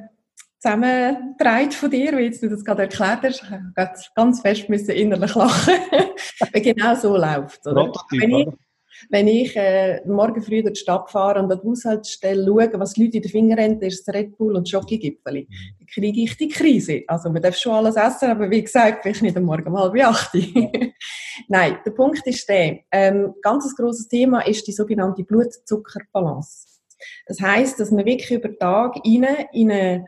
zusammengetragen 0.60 1.72
von 1.72 1.92
dir, 1.92 2.18
wie 2.18 2.22
jetzt 2.22 2.42
du 2.42 2.50
das 2.50 2.64
gerade 2.64 2.84
erklärt 2.84 3.24
hast. 3.24 3.44
Ich 3.44 3.50
habe 3.50 4.10
ganz 4.16 4.40
fest 4.40 4.70
müssen 4.70 4.92
innerlich 4.92 5.36
lachen, 5.36 5.74
weil 6.54 6.62
genau 6.62 6.96
so 6.96 7.18
läuft. 7.18 7.64
Prototyp, 7.64 8.32
oder? 8.32 8.54
Wenn 9.10 9.28
ich 9.28 9.56
äh, 9.56 10.02
morgen 10.06 10.42
früh 10.42 10.62
durch 10.62 10.74
die 10.74 10.80
Stadt 10.80 11.10
fahre 11.10 11.40
und 11.40 11.52
an 11.52 11.60
der 11.60 11.64
Haushaltsstelle 11.64 12.46
schaue, 12.46 12.70
was 12.80 12.94
die 12.94 13.04
Leute 13.06 13.18
in 13.18 13.24
den 13.24 13.32
Finger 13.32 13.62
haben, 13.62 13.82
ist 13.82 14.08
das 14.08 14.16
Red 14.16 14.38
Bull 14.38 14.56
und 14.56 14.68
Schokogipfeli. 14.68 15.48
Mhm. 15.50 15.76
Dann 15.80 15.88
kriege 15.88 16.22
ich 16.22 16.38
die 16.38 16.48
Krise. 16.48 17.04
Also 17.08 17.30
man 17.30 17.42
darf 17.42 17.56
schon 17.56 17.74
alles 17.74 17.96
essen, 17.96 18.32
aber 18.32 18.50
wie 18.50 18.64
gesagt, 18.64 19.04
vielleicht 19.04 19.22
nicht 19.22 19.38
am 19.38 19.44
Morgen 19.44 19.68
um 19.68 19.78
halb 19.78 19.96
acht. 20.04 20.34
Nein, 21.48 21.78
der 21.86 21.92
Punkt 21.92 22.26
ist 22.26 22.48
der, 22.48 22.80
ähm, 22.92 23.34
ganz 23.42 23.66
ein 23.66 23.76
grosses 23.76 24.08
Thema 24.08 24.42
ist 24.42 24.68
die 24.68 24.72
sogenannte 24.72 25.24
Blutzuckerbalance. 25.24 26.68
Das 27.26 27.42
heißt, 27.42 27.80
dass 27.80 27.92
man 27.92 28.06
wirklich 28.06 28.32
über 28.32 28.56
Tag 28.58 28.96
rein, 29.06 29.48
in 29.52 29.72
eine 29.72 30.06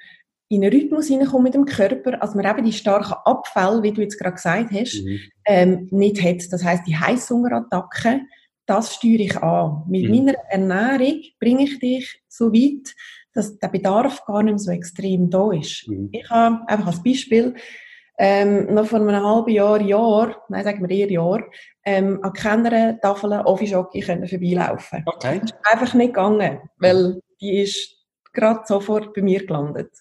in 0.47 0.63
einen 0.63 0.73
Rhythmus 0.73 1.07
hineinkommt 1.07 1.43
mit 1.43 1.53
dem 1.55 1.65
Körper, 1.65 2.21
als 2.21 2.35
man 2.35 2.45
eben 2.45 2.65
die 2.65 2.73
starken 2.73 3.15
Abfälle, 3.25 3.81
wie 3.81 3.91
du 3.91 4.01
jetzt 4.01 4.19
gerade 4.19 4.35
gesagt 4.35 4.71
hast, 4.71 5.03
mhm. 5.03 5.19
ähm, 5.45 5.87
nicht 5.91 6.21
hat. 6.21 6.51
Das 6.51 6.63
heißt, 6.63 6.85
die 6.87 6.95
Heißhungerattacken, 6.95 8.27
das 8.65 8.95
steuere 8.95 9.19
ich 9.19 9.37
an. 9.37 9.83
Mit 9.87 10.09
mhm. 10.09 10.25
meiner 10.25 10.37
Ernährung 10.49 11.21
bringe 11.39 11.63
ich 11.63 11.79
dich 11.79 12.21
so 12.27 12.51
weit, 12.51 12.95
dass 13.33 13.57
der 13.59 13.67
Bedarf 13.67 14.25
gar 14.25 14.43
nicht 14.43 14.53
mehr 14.53 14.59
so 14.59 14.71
extrem 14.71 15.29
da 15.29 15.51
ist. 15.51 15.87
Mhm. 15.87 16.09
Ich 16.11 16.29
habe 16.29 16.67
einfach 16.67 16.87
als 16.87 17.03
Beispiel 17.03 17.55
ähm, 18.17 18.73
noch 18.73 18.85
vor 18.85 18.99
einem 18.99 19.23
halben 19.23 19.51
Jahr, 19.51 19.81
Jahr, 19.81 20.41
nein, 20.47 20.63
sagen 20.63 20.87
wir 20.87 20.95
eher 20.95 21.11
Jahr, 21.11 21.43
ähm, 21.83 22.19
an 22.23 22.33
keiner 22.33 22.99
Tafel 23.01 23.43
können 24.05 24.27
vorbeilaufen. 24.27 25.03
Okay. 25.05 25.41
Das 25.41 25.51
ist 25.51 25.57
einfach 25.63 25.93
nicht 25.93 26.13
gegangen, 26.13 26.59
weil 26.77 27.21
die 27.41 27.61
ist 27.61 27.97
gerade 28.31 28.61
sofort 28.65 29.13
bei 29.13 29.21
mir 29.21 29.45
gelandet. 29.45 29.91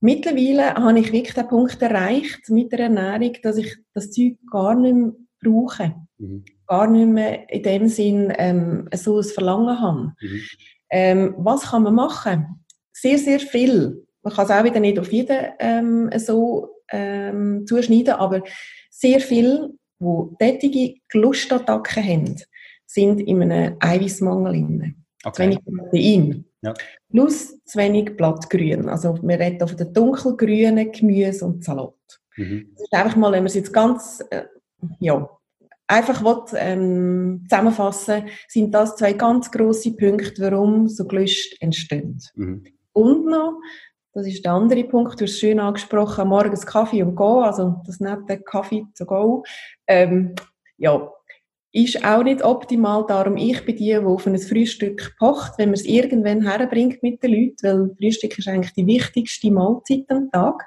Mittlerweile 0.00 0.74
habe 0.74 0.98
ich 0.98 1.12
wirklich 1.12 1.34
den 1.34 1.48
Punkt 1.48 1.80
erreicht 1.80 2.50
mit 2.50 2.72
der 2.72 2.80
Ernährung, 2.80 3.32
dass 3.42 3.56
ich 3.56 3.76
das 3.94 4.10
Zeug 4.10 4.36
gar 4.50 4.74
nicht 4.74 4.94
mehr 4.94 5.12
brauche. 5.40 5.94
Mhm 6.18 6.44
gar 6.66 6.86
nicht 6.86 7.08
mehr 7.08 7.48
in 7.50 7.62
dem 7.62 7.88
Sinn 7.88 8.32
ähm, 8.36 8.88
so 8.94 9.18
ein 9.18 9.24
Verlangen 9.24 9.80
haben. 9.80 10.16
Mhm. 10.20 10.40
Ähm, 10.90 11.34
was 11.38 11.70
kann 11.70 11.82
man 11.82 11.94
machen? 11.94 12.64
Sehr, 12.92 13.18
sehr 13.18 13.40
viel. 13.40 14.06
Man 14.22 14.32
kann 14.32 14.44
es 14.46 14.50
auch 14.50 14.64
wieder 14.64 14.80
nicht 14.80 14.98
auf 14.98 15.12
jeden 15.12 15.46
ähm, 15.58 16.10
so 16.16 16.70
ähm, 16.90 17.66
zuschneiden, 17.66 18.14
aber 18.14 18.42
sehr 18.90 19.20
viel, 19.20 19.74
wo 19.98 20.34
tätige 20.38 20.94
Lustattacken 21.12 22.04
haben, 22.04 22.36
sind 22.86 23.20
in 23.20 23.42
einem 23.42 23.76
Eiweißmangel 23.80 24.52
drin. 24.52 25.04
Okay. 25.24 25.32
Zu 25.32 25.42
wenig 25.42 25.58
Protein. 25.64 26.44
Ja. 26.62 26.74
Plus 27.10 27.62
zu 27.64 27.78
wenig 27.78 28.16
Blattgrün. 28.16 28.88
Also 28.88 29.18
wir 29.22 29.38
reden 29.38 29.66
von 29.66 29.76
den 29.76 29.92
dunkelgrünen 29.92 30.92
Gemüse 30.92 31.44
und 31.44 31.64
Salat. 31.64 31.94
Mhm. 32.36 32.70
Das 32.74 32.82
ist 32.82 32.92
einfach 32.92 33.16
mal, 33.16 33.32
wenn 33.32 33.40
man 33.40 33.46
es 33.46 33.54
jetzt 33.54 33.72
ganz 33.72 34.24
äh, 34.30 34.44
ja, 35.00 35.28
einfach 35.86 36.24
will, 36.24 36.42
ähm, 36.56 37.44
zusammenfassen, 37.48 38.24
sind 38.48 38.74
das 38.74 38.96
zwei 38.96 39.12
ganz 39.12 39.50
große 39.50 39.92
Punkte, 39.92 40.42
warum 40.42 40.88
so 40.88 41.06
Gelüste 41.06 41.56
entstehen. 41.60 42.20
Mhm. 42.34 42.64
Und 42.92 43.26
noch, 43.26 43.60
das 44.12 44.26
ist 44.26 44.44
der 44.44 44.52
andere 44.52 44.84
Punkt, 44.84 45.20
du 45.20 45.24
hast 45.24 45.32
es 45.32 45.38
schön 45.38 45.60
angesprochen, 45.60 46.28
morgens 46.28 46.64
Kaffee 46.64 47.02
und 47.02 47.14
Go, 47.14 47.40
also 47.40 47.82
das 47.86 48.00
nette 48.00 48.40
Kaffee 48.40 48.86
zu 48.94 49.04
Go, 49.04 49.44
ähm, 49.86 50.34
ja, 50.78 51.12
ist 51.72 52.02
auch 52.04 52.22
nicht 52.22 52.42
optimal, 52.42 53.04
darum 53.06 53.36
ich 53.36 53.62
bin 53.66 53.76
die, 53.76 53.84
die 53.84 53.96
auf 53.98 54.26
ein 54.26 54.38
Frühstück 54.38 55.14
pocht, 55.18 55.58
wenn 55.58 55.68
man 55.68 55.74
es 55.74 55.84
irgendwann 55.84 56.40
herbringt 56.40 57.02
mit 57.02 57.22
den 57.22 57.32
Leuten, 57.32 57.90
weil 57.90 57.96
Frühstück 57.96 58.38
ist 58.38 58.48
eigentlich 58.48 58.72
die 58.72 58.86
wichtigste 58.86 59.50
Mahlzeit 59.50 60.06
am 60.08 60.30
Tag. 60.30 60.64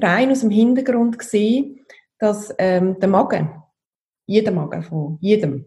Rein 0.00 0.30
aus 0.30 0.40
dem 0.40 0.50
Hintergrund 0.50 1.18
gesehen, 1.18 1.84
dass 2.18 2.54
ähm, 2.58 3.00
der 3.00 3.08
Magen 3.08 3.50
jeder 4.30 4.52
Magen 4.52 4.82
von 4.82 5.18
jedem, 5.20 5.66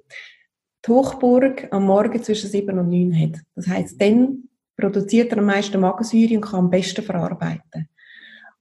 die 0.86 0.91
Hochburg 0.91 1.67
am 1.71 1.86
Morgen 1.86 2.23
zwischen 2.23 2.49
7 2.49 2.80
und 2.80 2.89
9 2.89 3.21
hat. 3.21 3.41
Das 3.56 3.67
heißt, 3.67 4.02
dann 4.02 4.43
produziert 4.78 5.32
er 5.32 5.39
am 5.39 5.45
meisten 5.45 5.82
Magensäure 5.82 6.36
und 6.36 6.41
kann 6.41 6.60
am 6.62 6.69
besten 6.69 7.04
verarbeiten. 7.04 7.89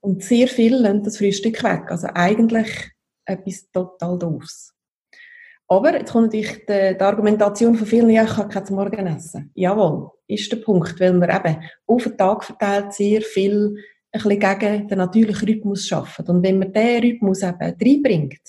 Und 0.01 0.21
sehr 0.21 0.47
viel 0.49 0.75
lernt 0.75 1.07
das 1.07 1.17
Frühstück 1.17 1.63
weg. 1.63 1.83
Also 1.89 2.07
eigentlich 2.13 2.91
etwas 3.25 3.71
total 3.71 4.19
doofs. 4.19 4.73
Aber 5.69 5.97
jetzt 5.97 6.11
kommt 6.11 6.25
natürlich 6.25 6.65
die, 6.65 6.97
die 6.97 7.03
Argumentation 7.03 7.75
von 7.75 7.87
vielen, 7.87 8.09
ja, 8.09 8.25
ich 8.25 8.35
kann 8.35 8.49
kein 8.49 8.75
Morgen 8.75 9.07
essen. 9.07 9.51
Jawohl, 9.55 10.11
ist 10.27 10.51
der 10.51 10.57
Punkt, 10.57 10.99
weil 10.99 11.13
wir 11.13 11.29
eben 11.29 11.63
auf 11.87 12.03
den 12.03 12.17
Tag 12.17 12.43
verteilt 12.43 12.93
sehr 12.93 13.21
viel 13.21 13.77
ein 14.11 14.21
bisschen 14.21 14.39
gegen 14.39 14.87
den 14.89 14.97
natürlichen 14.97 15.47
Rhythmus 15.47 15.87
schaffen. 15.87 16.27
Und 16.27 16.43
wenn 16.43 16.59
man 16.59 16.73
diesen 16.73 16.99
Rhythmus 16.99 17.41
eben 17.41 17.57
reinbringt, 17.81 18.41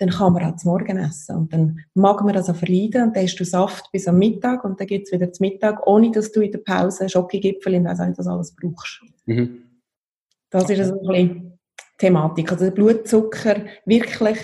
dann 0.00 0.08
kann 0.08 0.32
man 0.32 0.44
auch 0.44 0.56
zum 0.56 0.72
Morgen 0.72 0.96
essen. 0.96 1.36
Und 1.36 1.52
dann 1.52 1.84
mag 1.92 2.22
man 2.24 2.32
das 2.32 2.48
auch 2.48 2.56
verleiden 2.56 3.02
und 3.02 3.16
dann 3.16 3.24
hast 3.24 3.36
du 3.36 3.44
Saft 3.44 3.92
bis 3.92 4.08
am 4.08 4.16
Mittag 4.16 4.64
und 4.64 4.80
dann 4.80 4.88
es 4.88 5.12
wieder 5.12 5.30
zum 5.30 5.46
Mittag, 5.46 5.86
ohne 5.86 6.10
dass 6.10 6.32
du 6.32 6.40
in 6.40 6.50
der 6.50 6.58
Pause 6.58 7.08
Schokogipfel 7.08 7.74
in 7.74 7.84
das 7.84 8.00
alles 8.00 8.54
brauchst. 8.56 9.02
Mhm. 9.26 9.62
Das 10.48 10.64
okay. 10.64 10.72
ist 10.72 10.80
also 10.80 10.94
ein 10.94 11.06
bisschen 11.06 11.58
Thematik. 11.98 12.50
Also 12.50 12.64
den 12.64 12.74
Blutzucker 12.74 13.56
wirklich 13.84 14.38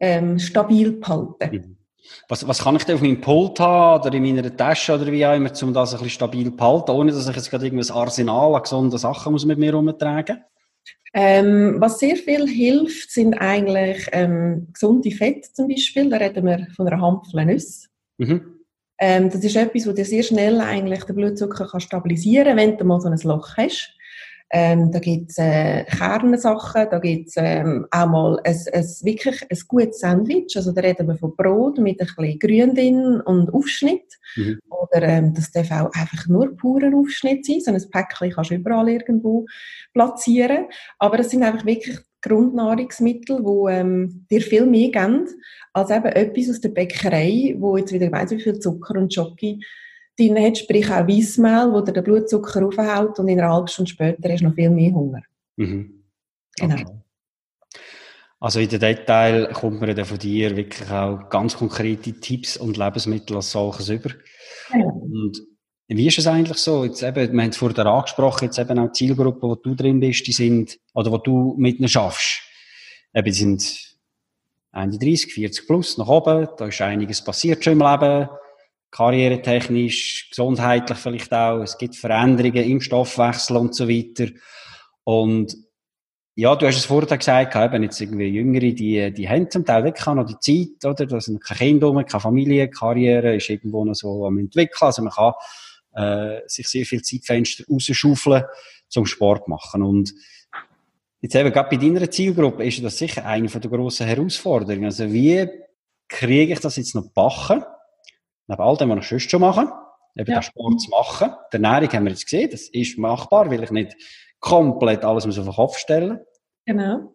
ähm, 0.00 0.36
stabil 0.40 0.92
behalten. 0.92 1.52
Mhm. 1.52 1.76
Was, 2.26 2.48
was 2.48 2.64
kann 2.64 2.74
ich 2.74 2.84
denn 2.84 2.96
auf 2.96 3.02
meinem 3.02 3.20
Pult 3.20 3.60
haben 3.60 4.04
oder 4.04 4.16
in 4.16 4.22
meiner 4.22 4.56
Tasche 4.56 4.94
oder 4.94 5.06
wie 5.12 5.24
auch 5.24 5.34
immer, 5.34 5.52
um 5.62 5.72
das 5.74 5.92
ein 5.92 5.98
bisschen 5.98 6.10
stabil 6.10 6.46
zu 6.46 6.56
behalten, 6.56 6.90
ohne 6.90 7.12
dass 7.12 7.28
ich 7.28 7.36
jetzt 7.36 7.50
gerade 7.50 7.66
irgendein 7.66 7.94
Arsenal 7.94 8.56
an 8.56 8.62
gesunden 8.62 8.98
Sachen 8.98 9.32
muss 9.32 9.44
mit 9.44 9.58
mir 9.58 9.66
herumtragen 9.66 10.42
ähm, 11.14 11.76
was 11.78 11.98
sehr 11.98 12.16
viel 12.16 12.46
hilft, 12.46 13.10
sind 13.10 13.34
eigentlich 13.34 14.06
ähm, 14.12 14.68
gesunde 14.72 15.10
Fette 15.10 15.52
zum 15.52 15.68
Beispiel. 15.68 16.10
Da 16.10 16.18
reden 16.18 16.46
wir 16.46 16.66
von 16.76 16.86
einer 16.86 17.00
Handvoll 17.00 17.44
Nüsse. 17.44 17.88
Mhm. 18.18 18.58
Ähm, 19.00 19.30
das 19.30 19.42
ist 19.42 19.56
etwas, 19.56 19.86
wo 19.86 19.92
dir 19.92 20.04
sehr 20.04 20.22
schnell 20.22 20.60
eigentlich 20.60 21.04
den 21.04 21.16
Blutzucker 21.16 21.66
kann 21.68 21.80
stabilisieren 21.80 22.48
kann, 22.48 22.56
wenn 22.56 22.76
du 22.76 22.84
mal 22.84 23.00
so 23.00 23.08
ein 23.08 23.18
Loch 23.22 23.56
hast. 23.56 23.94
Ähm, 24.50 24.90
da 24.90 24.98
gibt 24.98 25.30
es 25.30 25.38
äh, 25.38 25.84
Kernsachen, 25.84 26.86
da 26.90 26.98
gibt 26.98 27.28
es 27.28 27.34
ähm, 27.36 27.86
auch 27.90 28.06
mal 28.06 28.40
ein, 28.44 28.56
ein, 28.72 28.84
wirklich 29.02 29.42
ein 29.50 29.58
gutes 29.68 30.00
Sandwich. 30.00 30.56
Also 30.56 30.72
da 30.72 30.80
reden 30.80 31.06
wir 31.06 31.16
von 31.16 31.36
Brot 31.36 31.78
mit 31.78 32.00
ein 32.00 32.06
bisschen 32.06 32.38
Grün 32.38 32.74
drin 32.74 33.20
und 33.20 33.52
Aufschnitt. 33.52 34.18
Mhm. 34.36 34.58
Oder 34.70 35.02
ähm, 35.02 35.34
das 35.34 35.50
darf 35.50 35.70
auch 35.70 35.92
einfach 35.92 36.26
nur 36.28 36.56
purer 36.56 36.94
Aufschnitt 36.96 37.44
sein. 37.44 37.60
So 37.60 37.72
ein 37.72 37.90
Päckchen 37.90 38.30
kannst 38.32 38.50
du 38.50 38.54
überall 38.54 38.88
irgendwo 38.88 39.44
platzieren. 39.92 40.66
Aber 40.98 41.18
das 41.18 41.30
sind 41.30 41.42
einfach 41.42 41.66
wirklich 41.66 41.98
Grundnahrungsmittel, 42.22 43.42
die 43.42 43.72
ähm, 43.72 44.26
dir 44.30 44.40
viel 44.40 44.66
mehr 44.66 44.90
geben, 44.90 45.28
als 45.72 45.90
eben 45.90 46.06
etwas 46.06 46.50
aus 46.50 46.60
der 46.60 46.70
Bäckerei, 46.70 47.54
wo 47.58 47.76
jetzt 47.76 47.92
wieder 47.92 48.10
weiss, 48.10 48.30
wie 48.30 48.40
viel 48.40 48.58
Zucker 48.58 48.98
und 48.98 49.12
Schoki 49.12 49.60
drin 50.18 50.38
hat, 50.38 50.58
sprich 50.58 50.90
auch 50.90 51.06
Weissmehl, 51.06 51.72
wo 51.72 51.80
dir 51.80 51.92
den 51.92 52.04
Blutzucker 52.04 52.66
aufhält 52.66 53.18
und 53.18 53.28
in 53.28 53.40
einer 53.40 53.52
halben 53.52 53.68
Stunde 53.68 53.90
später 53.90 54.28
hast 54.30 54.40
du 54.40 54.48
noch 54.48 54.54
viel 54.54 54.70
mehr 54.70 54.92
Hunger. 54.92 55.22
Mhm. 55.56 56.04
Genau. 56.56 56.74
Okay. 56.74 56.86
Also 58.40 58.60
in 58.60 58.68
den 58.68 58.80
Detail 58.80 59.50
kommt 59.52 59.80
man 59.80 59.94
dann 59.96 60.04
von 60.04 60.18
dir 60.18 60.56
wirklich 60.56 60.88
auch 60.90 61.28
ganz 61.28 61.56
konkrete 61.56 62.12
Tipps 62.20 62.56
und 62.56 62.76
Lebensmittel 62.76 63.36
als 63.36 63.50
solches 63.50 63.88
über. 63.88 64.10
Genau. 64.72 64.88
Und 64.88 65.42
wie 65.88 66.06
ist 66.06 66.18
es 66.18 66.26
eigentlich 66.26 66.58
so? 66.58 66.84
Jetzt 66.84 67.02
eben, 67.02 67.32
wir 67.32 67.42
haben 67.42 67.50
es 67.50 67.56
vorher 67.56 67.86
angesprochen, 67.86 68.44
jetzt 68.44 68.58
eben 68.58 68.78
auch 68.78 68.88
die 68.88 68.92
Zielgruppe, 68.92 69.42
wo 69.42 69.54
du 69.54 69.74
drin 69.74 69.98
bist, 69.98 70.26
die 70.26 70.32
sind, 70.32 70.78
oder 70.94 71.10
wo 71.10 71.18
du 71.18 71.54
mit 71.58 71.78
ihnen 71.78 71.88
schaffst. 71.88 72.42
Eben, 73.14 73.24
die 73.24 73.32
sind 73.32 73.96
Ende 74.72 74.98
30, 74.98 75.32
40 75.32 75.66
plus, 75.66 75.98
nach 75.98 76.08
oben, 76.08 76.46
da 76.58 76.66
ist 76.66 76.80
einiges 76.80 77.24
passiert 77.24 77.64
schon 77.64 77.72
im 77.72 77.78
Leben, 77.80 78.28
karrieretechnisch, 78.90 80.30
gesundheitlich 80.30 80.98
vielleicht 80.98 81.32
auch, 81.32 81.60
es 81.60 81.76
gibt 81.78 81.96
Veränderungen 81.96 82.64
im 82.64 82.80
Stoffwechsel 82.80 83.56
und 83.56 83.74
so 83.74 83.88
weiter. 83.88 84.30
Und 85.04 85.56
ja, 86.34 86.54
du 86.54 86.66
hast 86.66 86.76
es 86.76 86.84
vorher 86.84 87.18
gesagt, 87.18 87.56
eben 87.56 87.82
jetzt 87.82 88.00
irgendwie 88.00 88.28
Jüngere, 88.28 88.72
die, 88.72 89.12
die 89.12 89.28
haben 89.28 89.50
zum 89.50 89.64
Teil 89.64 89.82
wirklich 89.82 90.06
noch 90.06 90.24
die 90.24 90.38
Zeit, 90.38 90.84
oder? 90.84 91.04
Da 91.04 91.20
sind 91.20 91.42
keine 91.42 91.58
Kinder 91.58 91.92
keine 92.04 92.20
Familie, 92.20 92.70
Karriere 92.70 93.34
ist 93.34 93.50
irgendwo 93.50 93.84
noch 93.84 93.94
so 93.94 94.24
am 94.24 94.38
entwickeln. 94.38 94.86
Also 94.86 95.02
man 95.02 95.12
kann 95.12 95.34
äh, 95.94 96.42
sich 96.46 96.68
sehr 96.68 96.86
viel 96.86 97.02
Zeitfenster 97.02 97.64
rausschaufeln 97.68 98.44
zum 98.88 99.04
Sport 99.04 99.48
machen. 99.48 99.82
Und 99.82 100.14
jetzt 101.20 101.34
eben 101.34 101.52
gerade 101.52 101.76
bei 101.76 101.84
deiner 101.84 102.08
Zielgruppe 102.08 102.64
ist 102.64 102.84
das 102.84 102.98
sicher 102.98 103.26
eine 103.26 103.48
der 103.48 103.70
grossen 103.70 104.06
Herausforderungen. 104.06 104.84
Also 104.84 105.12
wie 105.12 105.48
kriege 106.06 106.52
ich 106.52 106.60
das 106.60 106.76
jetzt 106.76 106.94
noch 106.94 107.10
backen? 107.10 107.64
Neben 108.48 108.62
all 108.62 108.76
dem, 108.76 108.90
was 108.90 108.98
ich 108.98 109.08
sonst 109.08 109.30
schon 109.30 109.40
mache, 109.40 109.70
eben 110.16 110.30
ja. 110.30 110.38
den 110.38 110.42
Sport 110.42 110.80
zu 110.80 110.90
machen. 110.90 111.30
Die 111.52 111.56
Ernährung 111.56 111.92
haben 111.92 112.04
wir 112.04 112.10
jetzt 112.10 112.24
gesehen, 112.24 112.50
das 112.50 112.68
ist 112.70 112.98
machbar, 112.98 113.50
weil 113.50 113.62
ich 113.62 113.70
nicht 113.70 113.94
komplett 114.40 115.04
alles 115.04 115.26
auf 115.26 115.34
den 115.34 115.54
Kopf 115.54 115.78
stellen 115.78 116.20
Genau. 116.68 117.14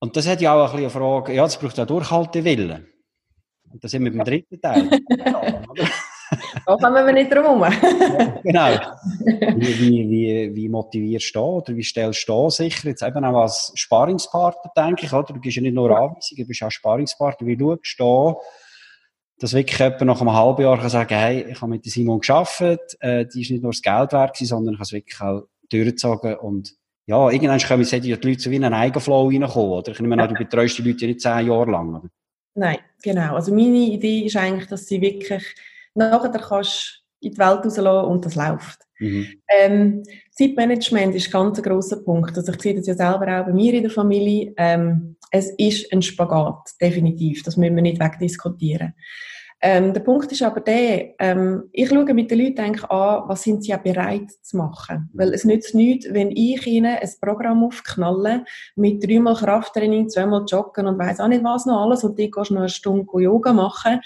Und 0.00 0.16
das 0.16 0.26
hat 0.26 0.40
ja 0.40 0.54
auch 0.54 0.72
ein 0.72 0.80
bisschen 0.80 0.80
eine 0.80 0.90
Frage, 0.90 1.34
ja, 1.34 1.44
das 1.44 1.56
braucht 1.56 1.78
auch 1.78 1.86
Durchhaltewillen. 1.86 2.92
Und 3.70 3.82
das 3.82 3.92
sind 3.92 4.04
wir 4.04 4.10
beim 4.10 4.24
dritten 4.24 4.60
Teil. 4.60 4.90
da 6.66 6.76
kommen 6.76 7.06
wir 7.06 7.12
nicht 7.12 7.32
drum 7.32 7.62
herum. 7.62 8.42
genau. 8.42 8.68
Wie, 9.56 9.78
wie, 9.78 10.10
wie, 10.10 10.54
wie 10.54 10.68
motivierst 10.68 11.34
du 11.34 11.40
oder 11.40 11.76
wie 11.76 11.82
stellst 11.84 12.28
du 12.28 12.50
sicher, 12.50 12.88
jetzt 12.88 13.02
eben 13.02 13.24
auch 13.24 13.42
als 13.42 13.72
Sparingspartner, 13.76 14.72
denke 14.76 15.06
ich, 15.06 15.12
oder? 15.12 15.32
Du 15.32 15.40
gibst 15.40 15.56
ja 15.56 15.62
nicht 15.62 15.74
nur 15.74 15.90
Anweisungen, 15.90 16.42
du 16.42 16.46
bist 16.46 16.62
auch 16.62 16.70
Sparingspartner. 16.70 17.46
Wie 17.46 17.58
schaust 17.58 18.00
du 18.00 18.36
dass 19.38 19.52
wirklich 19.52 19.78
jemand 19.78 20.02
nach 20.02 20.20
einem 20.20 20.32
halben 20.32 20.62
Jahr 20.62 20.78
kann 20.78 20.88
sagen 20.88 21.14
hey, 21.14 21.46
ich 21.50 21.60
habe 21.60 21.70
mit 21.70 21.84
Simon 21.84 22.20
gearbeitet, 22.20 22.96
äh, 23.00 23.26
die 23.26 23.42
ist 23.42 23.50
nicht 23.50 23.62
nur 23.62 23.72
das 23.72 23.82
Geld 23.82 24.12
wert 24.12 24.34
gewesen, 24.34 24.48
sondern 24.48 24.74
ich 24.74 24.78
habe 24.78 24.84
es 24.84 24.92
wirklich 24.92 25.20
auch 25.20 25.42
durchgezogen 25.70 26.36
und 26.36 26.74
ja, 27.06 27.30
irgendwann 27.30 27.60
können 27.60 27.88
wir 27.88 28.00
die 28.00 28.10
Leute 28.10 28.40
so 28.40 28.50
wie 28.50 28.56
in 28.56 28.64
einen 28.64 28.74
Eigenflow 28.74 29.28
reinkommen, 29.28 29.70
oder? 29.70 29.92
Ich 29.92 30.00
nehme 30.00 30.20
an, 30.20 30.28
du 30.28 30.34
betreust 30.34 30.78
die 30.78 30.82
Leute 30.82 31.06
nicht 31.06 31.20
zehn 31.20 31.46
Jahre 31.46 31.70
lang, 31.70 31.94
oder? 31.94 32.08
Nein, 32.54 32.78
genau. 33.02 33.36
Also 33.36 33.54
meine 33.54 33.78
Idee 33.78 34.20
ist 34.20 34.36
eigentlich, 34.36 34.68
dass 34.68 34.86
sie 34.86 35.00
wirklich 35.00 35.44
nachher 35.94 36.30
kannst 36.30 36.95
in 37.20 37.32
die 37.32 37.38
Welt 37.38 37.64
rauslassen 37.64 38.10
und 38.10 38.24
das 38.24 38.34
läuft. 38.34 38.80
Mhm. 38.98 39.26
Ähm, 39.48 40.02
Zeitmanagement 40.32 41.14
ist 41.14 41.30
ganz 41.30 41.58
ein 41.58 41.62
grosser 41.62 41.96
Punkt. 41.96 42.36
Also 42.36 42.52
ich 42.52 42.62
sehe 42.62 42.74
das 42.74 42.86
ja 42.86 42.94
selber 42.94 43.40
auch 43.40 43.46
bei 43.46 43.52
mir 43.52 43.74
in 43.74 43.82
der 43.82 43.90
Familie. 43.90 44.54
Ähm, 44.56 45.16
es 45.30 45.50
ist 45.58 45.92
ein 45.92 46.02
Spagat, 46.02 46.70
definitiv. 46.80 47.42
Das 47.42 47.56
müssen 47.56 47.76
wir 47.76 47.82
nicht 47.82 48.00
wegdiskutieren. 48.00 48.94
Ähm, 49.62 49.94
der 49.94 50.00
Punkt 50.00 50.30
ist 50.30 50.42
aber 50.42 50.60
der, 50.60 51.14
ähm, 51.18 51.64
ich 51.72 51.88
schaue 51.88 52.12
mit 52.12 52.30
den 52.30 52.38
Leuten 52.38 52.60
an, 52.60 53.22
was 53.26 53.42
sind 53.42 53.64
sie 53.64 53.70
ja 53.70 53.78
bereit 53.78 54.30
zu 54.42 54.58
machen. 54.58 55.08
Weil 55.14 55.32
es 55.32 55.44
nützt 55.44 55.74
nichts, 55.74 56.06
wenn 56.10 56.30
ich 56.30 56.66
ihnen 56.66 56.96
ein 56.96 57.10
Programm 57.22 57.64
aufknalle 57.64 58.44
mit 58.76 59.02
dreimal 59.02 59.34
Krafttraining, 59.34 60.10
zweimal 60.10 60.44
Joggen 60.46 60.86
und 60.86 60.98
weiss 60.98 61.20
auch 61.20 61.28
nicht 61.28 61.42
was 61.42 61.64
noch 61.64 61.80
alles 61.80 62.04
und 62.04 62.18
die 62.18 62.30
gehst 62.30 62.50
noch 62.50 62.60
eine 62.60 62.68
Stunde 62.68 63.06
Yoga 63.18 63.54
machen, 63.54 64.00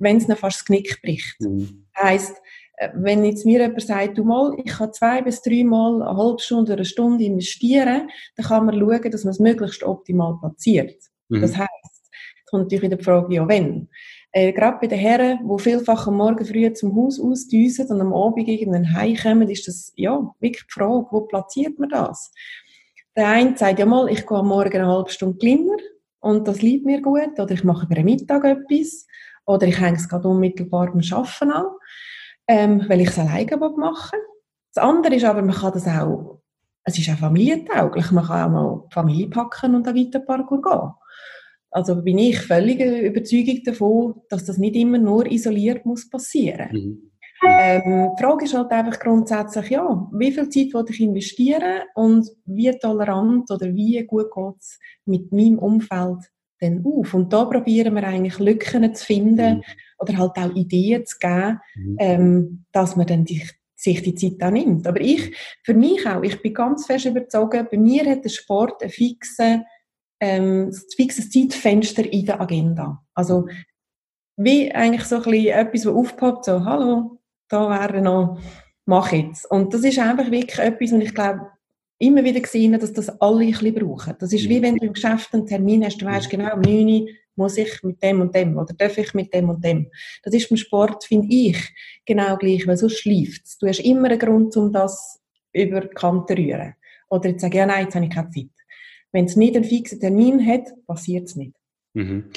wenn 0.00 0.16
es 0.16 0.26
fast 0.26 0.42
das 0.60 0.64
Knick 0.64 1.00
bricht. 1.02 1.40
Mhm. 1.40 1.86
Heisst, 1.96 2.36
äh, 2.76 2.88
wenn 2.94 3.24
jetzt 3.24 3.46
mir 3.46 3.60
jemand 3.60 3.82
sagt, 3.82 4.18
du 4.18 4.24
mal, 4.24 4.56
ich 4.62 4.72
kann 4.72 4.92
zwei 4.92 5.22
bis 5.22 5.42
dreimal 5.42 6.02
eine 6.02 6.16
halbe 6.16 6.40
Stunde 6.40 6.72
oder 6.72 6.80
eine 6.80 6.84
Stunde 6.84 7.24
investieren, 7.24 8.08
dann 8.36 8.46
kann 8.46 8.66
man 8.66 8.78
schauen, 8.78 9.10
dass 9.10 9.24
man 9.24 9.32
es 9.32 9.38
möglichst 9.38 9.82
optimal 9.84 10.36
platziert. 10.40 10.96
Mhm. 11.28 11.42
Das 11.42 11.56
heisst, 11.56 11.70
es 12.12 12.50
kommt 12.50 12.64
natürlich 12.64 12.82
wieder 12.82 12.96
die 12.96 13.04
Frage, 13.04 13.34
ja, 13.34 13.46
wenn. 13.46 13.88
Äh, 14.32 14.52
gerade 14.52 14.78
bei 14.80 14.86
den 14.86 14.98
Herren, 14.98 15.40
die 15.42 15.62
vielfach 15.62 16.06
am 16.06 16.16
Morgen 16.16 16.44
früh 16.44 16.72
zum 16.72 16.94
Haus 16.96 17.20
ausdüsen 17.20 17.88
und 17.88 18.00
am 18.00 18.14
Abend 18.14 18.48
irgendwann 18.48 18.94
heimkommen, 18.94 19.48
ist 19.48 19.66
das, 19.66 19.92
ja, 19.96 20.32
wirklich 20.40 20.64
die 20.66 20.72
Frage, 20.72 21.06
wo 21.10 21.22
platziert 21.22 21.78
man 21.78 21.88
das? 21.88 22.32
Der 23.16 23.28
eine 23.28 23.56
sagt, 23.56 23.78
ja 23.78 23.86
mal, 23.86 24.08
ich 24.08 24.26
gehe 24.26 24.38
am 24.38 24.48
Morgen 24.48 24.78
eine 24.78 24.86
halbe 24.86 25.10
Stunde 25.10 25.36
kleiner 25.38 25.76
und 26.20 26.46
das 26.46 26.62
liegt 26.62 26.86
mir 26.86 27.02
gut, 27.02 27.38
oder 27.38 27.50
ich 27.50 27.64
mache 27.64 27.86
über 27.86 27.96
den 27.96 28.04
Mittag 28.04 28.44
etwas, 28.44 29.06
oder 29.50 29.66
ich 29.66 29.80
hänge 29.80 29.96
es 29.96 30.08
gerade 30.08 30.28
unmittelbar 30.28 30.92
beim 30.92 31.02
Arbeiten 31.12 31.50
an 31.50 31.66
ähm, 32.50 32.84
weil 32.88 33.00
ich 33.00 33.10
es 33.10 33.18
alleine 33.18 33.56
machen 33.56 34.18
will. 34.18 34.26
Das 34.74 34.82
andere 34.82 35.14
ist 35.14 35.24
aber, 35.24 35.40
man 35.40 35.54
kann 35.54 35.72
das 35.72 35.86
auch, 35.86 36.42
es 36.84 36.98
ist 36.98 37.08
auch 37.10 37.18
familientauglich, 37.18 38.10
man 38.10 38.24
kann 38.24 38.42
auch 38.42 38.50
mal 38.50 38.82
die 38.88 38.94
Familie 38.94 39.30
packen 39.30 39.76
und 39.76 39.86
an 39.86 39.94
den 39.94 40.06
Weiterpark 40.06 40.48
gehen. 40.48 40.92
Also 41.70 42.02
bin 42.02 42.18
ich 42.18 42.40
völlig 42.40 42.80
überzeugt 42.80 43.68
davon, 43.68 44.22
dass 44.28 44.44
das 44.44 44.58
nicht 44.58 44.74
immer 44.74 44.98
nur 44.98 45.30
isoliert 45.30 45.86
muss 45.86 46.10
passieren. 46.10 46.70
Mhm. 46.72 47.10
Ähm, 47.46 48.10
die 48.18 48.22
Frage 48.22 48.44
ist 48.44 48.54
halt 48.54 48.72
einfach 48.72 48.98
grundsätzlich, 48.98 49.70
ja, 49.70 50.08
wie 50.12 50.32
viel 50.32 50.48
Zeit 50.48 50.74
will 50.74 50.84
ich 50.88 51.00
investieren 51.00 51.82
und 51.94 52.28
wie 52.44 52.70
tolerant 52.78 53.50
oder 53.50 53.66
wie 53.72 54.04
gut 54.06 54.30
geht 54.34 54.58
es 54.58 54.78
mit 55.06 55.32
meinem 55.32 55.58
Umfeld 55.58 56.18
denn 56.60 56.84
auf? 56.84 57.14
Und 57.14 57.32
da 57.32 57.44
probieren 57.44 57.94
wir 57.94 58.04
eigentlich 58.04 58.38
Lücken 58.38 58.94
zu 58.94 59.04
finden 59.04 59.56
mhm. 59.56 59.62
oder 59.98 60.18
halt 60.18 60.36
auch 60.36 60.54
Ideen 60.54 61.06
zu 61.06 61.18
geben, 61.18 61.60
mhm. 61.76 61.96
ähm, 61.98 62.64
dass 62.72 62.96
man 62.96 63.06
dann 63.06 63.24
die, 63.24 63.42
sich 63.74 64.02
die 64.02 64.14
Zeit 64.14 64.42
auch 64.42 64.52
nimmt. 64.52 64.86
Aber 64.86 65.00
ich, 65.00 65.34
für 65.64 65.74
mich 65.74 66.06
auch, 66.06 66.22
ich 66.22 66.40
bin 66.42 66.54
ganz 66.54 66.86
fest 66.86 67.06
überzeugt, 67.06 67.70
bei 67.70 67.78
mir 67.78 68.04
hat 68.10 68.24
der 68.24 68.30
Sport 68.30 68.82
ein 68.82 68.90
fixes, 68.90 69.60
ähm, 70.20 70.72
fixes 70.96 71.30
Zeitfenster 71.30 72.10
in 72.10 72.26
der 72.26 72.40
Agenda. 72.40 73.02
Also, 73.14 73.46
wie 74.36 74.72
eigentlich 74.72 75.04
so 75.04 75.16
ein 75.16 75.22
bisschen 75.22 75.46
etwas, 75.48 75.86
was 75.86 75.94
aufpoppt, 75.94 76.44
so, 76.44 76.64
hallo, 76.64 77.20
da 77.48 77.68
wäre 77.68 78.00
noch, 78.00 78.38
mach 78.86 79.12
jetzt. 79.12 79.50
Und 79.50 79.74
das 79.74 79.84
ist 79.84 79.98
einfach 79.98 80.30
wirklich 80.30 80.58
etwas, 80.58 80.92
und 80.92 81.00
ich 81.00 81.14
glaube, 81.14 81.46
immer 82.00 82.24
wieder 82.24 82.40
gesehen, 82.40 82.78
dass 82.78 82.92
das 82.92 83.08
alle 83.20 83.44
ein 83.44 83.50
bisschen 83.50 83.74
brauchen. 83.74 84.14
Das 84.18 84.32
ist 84.32 84.48
wie 84.48 84.60
wenn 84.62 84.76
du 84.76 84.86
im 84.86 84.94
Geschäft 84.94 85.32
einen 85.32 85.46
Termin 85.46 85.84
hast, 85.84 85.98
du 85.98 86.06
weißt 86.06 86.30
genau, 86.30 86.54
um 86.54 86.62
9 86.62 86.86
Uhr 86.86 87.08
muss 87.36 87.56
ich 87.56 87.82
mit 87.82 88.02
dem 88.02 88.22
und 88.22 88.34
dem 88.34 88.56
oder 88.56 88.74
darf 88.74 88.98
ich 88.98 89.14
mit 89.14 89.32
dem 89.32 89.50
und 89.50 89.64
dem. 89.64 89.90
Das 90.22 90.34
ist 90.34 90.48
beim 90.48 90.56
Sport, 90.56 91.04
finde 91.04 91.28
ich, 91.30 91.58
genau 92.04 92.36
gleich, 92.36 92.66
weil 92.66 92.76
sonst 92.76 92.98
schläft 92.98 93.44
es. 93.44 93.58
Du 93.58 93.68
hast 93.68 93.80
immer 93.80 94.08
einen 94.08 94.18
Grund, 94.18 94.56
um 94.56 94.72
das 94.72 95.20
über 95.52 95.82
die 95.82 95.88
Kante 95.88 96.34
zu 96.34 96.40
rühren. 96.40 96.74
Oder 97.10 97.30
jetzt 97.30 97.42
sagen, 97.42 97.56
ja 97.56 97.66
nein, 97.66 97.84
jetzt 97.84 97.94
habe 97.94 98.06
ich 98.06 98.10
keine 98.10 98.30
Zeit. 98.30 98.50
Wenn 99.12 99.26
es 99.26 99.36
nicht 99.36 99.56
einen 99.56 99.64
fixen 99.64 100.00
Termin 100.00 100.44
hat, 100.46 100.68
passiert 100.86 101.28
es 101.28 101.36
nicht. 101.36 101.54
Mhm. 101.92 102.30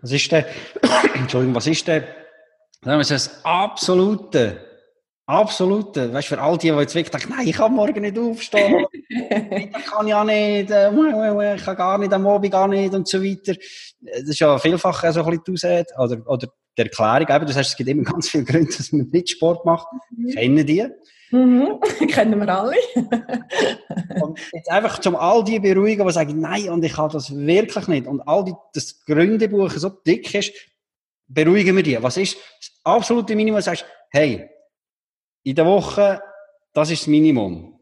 Was 0.00 0.12
ist 0.12 0.30
der, 0.30 0.46
Entschuldigung, 1.14 1.54
was 1.54 1.66
ist 1.66 1.88
der, 1.88 2.04
das 2.82 3.44
absolute 3.44 4.67
Absolut. 5.28 5.94
Weißt 5.94 6.30
du, 6.30 6.36
für 6.36 6.40
all 6.40 6.56
die, 6.56 6.70
die 6.70 6.76
jetzt 6.78 6.94
wirklich 6.94 7.10
denken, 7.10 7.34
nein, 7.36 7.46
ich 7.46 7.54
kann 7.54 7.74
morgen 7.74 8.00
nicht 8.00 8.18
aufstehen, 8.18 8.86
das 9.72 9.84
kann 9.84 10.08
ich 10.08 10.14
auch 10.14 10.24
nicht, 10.24 10.70
äh, 10.70 11.54
ich 11.54 11.64
kann 11.64 11.76
gar 11.76 11.98
nicht, 11.98 12.14
am 12.14 12.26
Abend 12.26 12.50
gar 12.50 12.66
nicht 12.66 12.94
und 12.94 13.06
so 13.06 13.22
weiter. 13.22 13.52
Das 14.00 14.22
ist 14.22 14.38
ja 14.38 14.56
vielfach 14.56 15.12
so 15.12 15.22
ein 15.22 15.38
bisschen 15.38 15.84
die 15.84 16.00
oder, 16.00 16.26
oder 16.26 16.48
die 16.78 16.82
Erklärung. 16.82 17.28
Eben, 17.28 17.46
du 17.46 17.52
sagst, 17.52 17.72
es 17.72 17.76
gibt 17.76 17.90
immer 17.90 18.04
ganz 18.04 18.30
viele 18.30 18.44
Gründe, 18.44 18.74
dass 18.74 18.90
man 18.90 19.06
nicht 19.10 19.28
Sport 19.28 19.66
macht. 19.66 19.86
Mhm. 20.16 20.30
Kennen 20.30 20.66
die? 20.66 20.86
Mhm. 21.30 21.78
Kennen 22.08 22.40
wir 22.40 22.48
alle. 22.48 22.76
und 24.22 24.40
jetzt 24.54 24.70
einfach 24.70 24.98
zum 24.98 25.14
all 25.14 25.44
die 25.44 25.58
beruhigen, 25.58 26.06
die 26.06 26.12
sagen, 26.14 26.40
nein, 26.40 26.70
und 26.70 26.82
ich 26.82 26.94
kann 26.94 27.10
das 27.10 27.36
wirklich 27.36 27.86
nicht. 27.86 28.06
Und 28.06 28.22
all 28.22 28.46
die, 28.46 28.54
das 28.72 29.04
Gründebuch 29.04 29.72
so 29.72 29.90
dick 29.90 30.34
ist, 30.34 30.52
beruhigen 31.26 31.76
wir 31.76 31.82
die. 31.82 32.02
Was 32.02 32.16
ist 32.16 32.38
das 32.58 32.70
absolute 32.82 33.36
Minimum? 33.36 33.58
Du 33.58 33.64
sagst, 33.64 33.84
hey, 34.10 34.48
in 35.48 35.54
der 35.54 35.64
Woche, 35.64 36.20
das 36.74 36.90
ist 36.90 37.02
das 37.02 37.06
Minimum. 37.06 37.80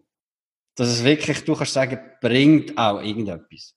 Dass 0.76 0.88
es 0.88 1.02
wirklich, 1.02 1.44
du 1.44 1.54
kannst 1.56 1.72
sagen, 1.72 1.98
bringt 2.20 2.76
auch 2.78 3.00
irgendetwas. 3.02 3.74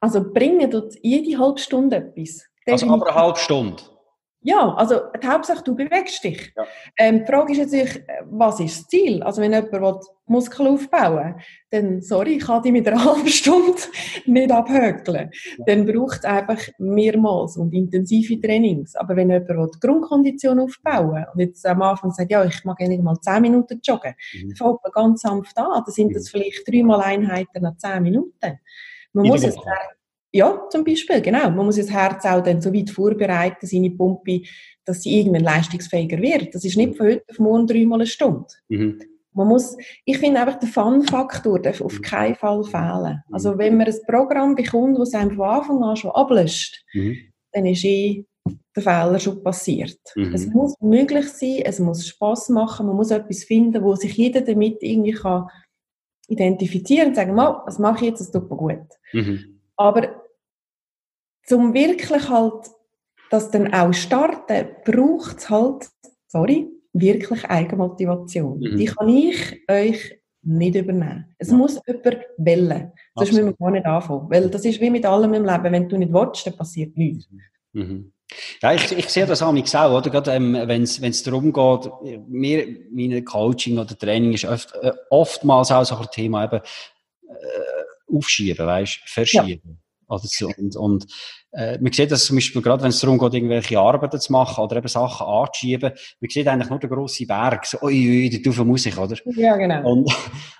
Also 0.00 0.32
bringen 0.32 0.70
tut 0.70 0.94
jede 1.02 1.38
halbe 1.38 1.60
Stunde 1.60 1.96
etwas. 1.96 2.44
Also 2.66 2.90
aber 2.90 3.06
eine 3.06 3.14
halbe 3.14 3.38
Stunde. 3.38 3.82
Ja, 4.48 4.72
also 4.76 5.00
die 5.22 5.26
Hauptsache, 5.26 5.62
du 5.62 5.76
bewegst 5.76 6.24
dich. 6.24 6.54
Ja. 6.56 6.64
Ähm, 6.96 7.18
die 7.18 7.26
Frage 7.26 7.52
ist 7.52 7.58
natürlich, 7.58 8.02
was 8.30 8.58
ist 8.60 8.78
das 8.80 8.88
Ziel? 8.88 9.22
Also 9.22 9.42
wenn 9.42 9.52
jemand 9.52 9.72
will, 9.72 10.00
Muskeln 10.24 10.68
aufbauen 10.68 11.34
will, 11.34 11.34
dann, 11.70 12.00
sorry, 12.00 12.36
ich 12.36 12.46
kann 12.46 12.62
die 12.62 12.72
mit 12.72 12.88
einer 12.88 13.04
halben 13.04 13.28
Stunde 13.28 13.78
nicht 14.24 14.50
abhökeln. 14.50 15.30
Ja. 15.58 15.64
Dann 15.66 15.84
braucht 15.84 16.20
es 16.20 16.24
einfach 16.24 16.60
mehrmals 16.78 17.58
und 17.58 17.74
intensive 17.74 18.40
Trainings. 18.40 18.96
Aber 18.96 19.16
wenn 19.16 19.28
jemand 19.28 19.50
will, 19.50 19.68
die 19.74 19.86
Grundkondition 19.86 20.60
aufbauen 20.60 21.26
und 21.34 21.40
jetzt 21.40 21.66
am 21.66 21.82
Anfang 21.82 22.12
sagt, 22.12 22.30
ja, 22.30 22.42
ich 22.42 22.64
mag 22.64 22.80
eigentlich 22.80 23.02
mal 23.02 23.20
10 23.20 23.42
Minuten 23.42 23.80
joggen, 23.84 24.14
mhm. 24.32 24.48
dann 24.48 24.56
fängt 24.56 24.82
man 24.82 24.92
ganz 24.94 25.20
sanft 25.20 25.58
an. 25.58 25.82
Dann 25.84 25.94
sind 25.94 26.16
das 26.16 26.24
mhm. 26.24 26.38
vielleicht 26.38 26.66
dreimal 26.66 27.02
Einheiten 27.02 27.60
nach 27.60 27.76
10 27.76 28.02
Minuten. 28.02 28.58
Man 29.12 29.26
muss 29.26 29.44
es 29.44 29.56
ja, 30.32 30.66
zum 30.70 30.84
Beispiel, 30.84 31.20
genau. 31.20 31.50
Man 31.50 31.66
muss 31.66 31.76
das 31.76 31.90
Herz 31.90 32.24
auch 32.24 32.42
dann 32.42 32.60
so 32.60 32.72
weit 32.72 32.90
vorbereiten, 32.90 33.66
seine 33.66 33.90
Pumpe, 33.90 34.42
dass 34.84 35.02
sie 35.02 35.18
irgendwann 35.18 35.42
leistungsfähiger 35.42 36.18
wird. 36.18 36.54
Das 36.54 36.64
ist 36.64 36.76
nicht 36.76 36.96
von 36.96 37.06
heute 37.06 37.24
auf 37.30 37.38
morgen 37.38 37.66
dreimal 37.66 38.00
eine 38.00 38.06
Stunde. 38.06 38.46
Mhm. 38.68 39.00
Man 39.32 39.48
muss, 39.48 39.76
ich 40.04 40.18
finde 40.18 40.40
einfach, 40.40 40.58
der 40.58 40.68
Fun-Faktor 40.68 41.60
darf 41.60 41.80
auf 41.80 42.00
keinen 42.02 42.34
Fall 42.34 42.64
fehlen. 42.64 43.22
Mhm. 43.28 43.34
Also, 43.34 43.56
wenn 43.56 43.76
man 43.76 43.86
ein 43.86 43.96
Programm 44.06 44.54
bekommt, 44.54 44.98
das 44.98 45.14
einem 45.14 45.36
von 45.36 45.48
Anfang 45.48 45.82
an 45.82 45.96
schon 45.96 46.10
ablöscht, 46.10 46.84
mhm. 46.92 47.16
dann 47.52 47.66
ist 47.66 47.84
eh 47.84 48.24
der 48.74 48.82
Fehler 48.82 49.18
schon 49.18 49.42
passiert. 49.42 50.00
Mhm. 50.16 50.34
Es 50.34 50.46
muss 50.46 50.74
möglich 50.80 51.28
sein, 51.28 51.62
es 51.64 51.78
muss 51.78 52.06
Spaß 52.06 52.50
machen, 52.50 52.86
man 52.86 52.96
muss 52.96 53.10
etwas 53.10 53.44
finden, 53.44 53.82
wo 53.82 53.94
sich 53.94 54.16
jeder 54.16 54.40
damit 54.40 54.82
irgendwie 54.82 55.12
kann 55.12 55.46
identifizieren 56.28 57.08
und 57.08 57.16
sagen, 57.16 57.36
was 57.36 57.78
mache 57.78 58.04
ich 58.04 58.10
jetzt, 58.10 58.20
das 58.20 58.30
tut 58.30 58.50
mir 58.50 58.56
gut. 58.56 58.86
Mhm. 59.12 59.57
Aber 59.78 60.22
zum 61.46 61.72
wirklich 61.72 62.28
halt, 62.28 62.70
das 63.30 63.50
dann 63.50 63.72
auch 63.72 63.92
starten, 63.92 64.68
braucht 64.84 65.38
es 65.38 65.50
halt, 65.50 65.88
sorry, 66.26 66.68
wirklich 66.92 67.44
Eigenmotivation. 67.44 68.58
Mhm. 68.58 68.76
Die 68.76 68.84
kann 68.86 69.08
ich 69.08 69.62
euch 69.70 70.18
nicht 70.42 70.76
übernehmen. 70.76 71.34
Es 71.38 71.50
ja. 71.50 71.56
muss 71.56 71.80
jemand 71.86 72.18
wählen. 72.38 72.92
Sonst 73.14 73.32
müssen 73.32 73.46
wir 73.46 73.54
gar 73.54 73.70
nicht 73.70 73.86
anfangen. 73.86 74.30
Weil 74.30 74.48
das 74.50 74.64
ist 74.64 74.80
wie 74.80 74.90
mit 74.90 75.04
allem 75.04 75.34
im 75.34 75.44
Leben. 75.44 75.72
Wenn 75.72 75.88
du 75.88 75.96
nicht 75.96 76.12
willst, 76.12 76.46
dann 76.46 76.56
passiert 76.56 76.96
nichts. 76.96 77.28
Mhm. 77.72 77.82
mhm. 77.82 78.12
Ja, 78.60 78.74
ich, 78.74 78.92
ich 78.92 79.08
sehe 79.08 79.24
das 79.24 79.40
auch 79.40 79.52
auch, 79.74 79.96
oder? 79.96 80.10
Gerade, 80.10 80.32
ähm, 80.32 80.52
wenn 80.52 80.82
es 80.82 81.22
darum 81.22 81.50
geht, 81.50 81.90
mir, 82.28 82.66
meine 82.92 83.24
Coaching 83.24 83.78
oder 83.78 83.96
Training 83.96 84.34
ist 84.34 84.44
oft, 84.44 84.74
äh, 84.82 84.92
oftmals 85.08 85.72
auch 85.72 85.84
so 85.84 85.96
ein 85.96 86.06
Thema 86.12 86.44
eben, 86.44 86.60
äh, 87.26 87.77
aufschieben, 88.12 88.66
weißt, 88.66 89.00
verschieben. 89.04 89.60
Ja. 89.64 89.74
Oder 90.08 90.22
so. 90.24 90.50
Und, 90.56 90.74
und 90.76 91.06
äh, 91.52 91.78
man 91.78 91.92
sieht 91.92 92.10
das 92.10 92.24
zum 92.24 92.36
Beispiel 92.36 92.62
gerade, 92.62 92.82
wenn 92.82 92.90
es 92.90 93.00
darum 93.00 93.18
geht, 93.18 93.34
irgendwelche 93.34 93.78
Arbeiten 93.78 94.18
zu 94.18 94.32
machen 94.32 94.64
oder 94.64 94.76
eben 94.76 94.88
Sachen 94.88 95.26
anzuschieben, 95.26 95.92
man 96.20 96.30
sieht 96.30 96.48
eigentlich 96.48 96.70
nur 96.70 96.78
den 96.78 96.90
grossen 96.90 97.26
Berg, 97.26 97.66
so, 97.66 97.78
ui, 97.82 98.30
ui, 98.30 98.42
da 98.42 98.64
muss 98.64 98.86
ich, 98.86 98.96
oder? 98.96 99.16
Ja, 99.36 99.56
genau. 99.56 99.90
Und, 99.90 100.10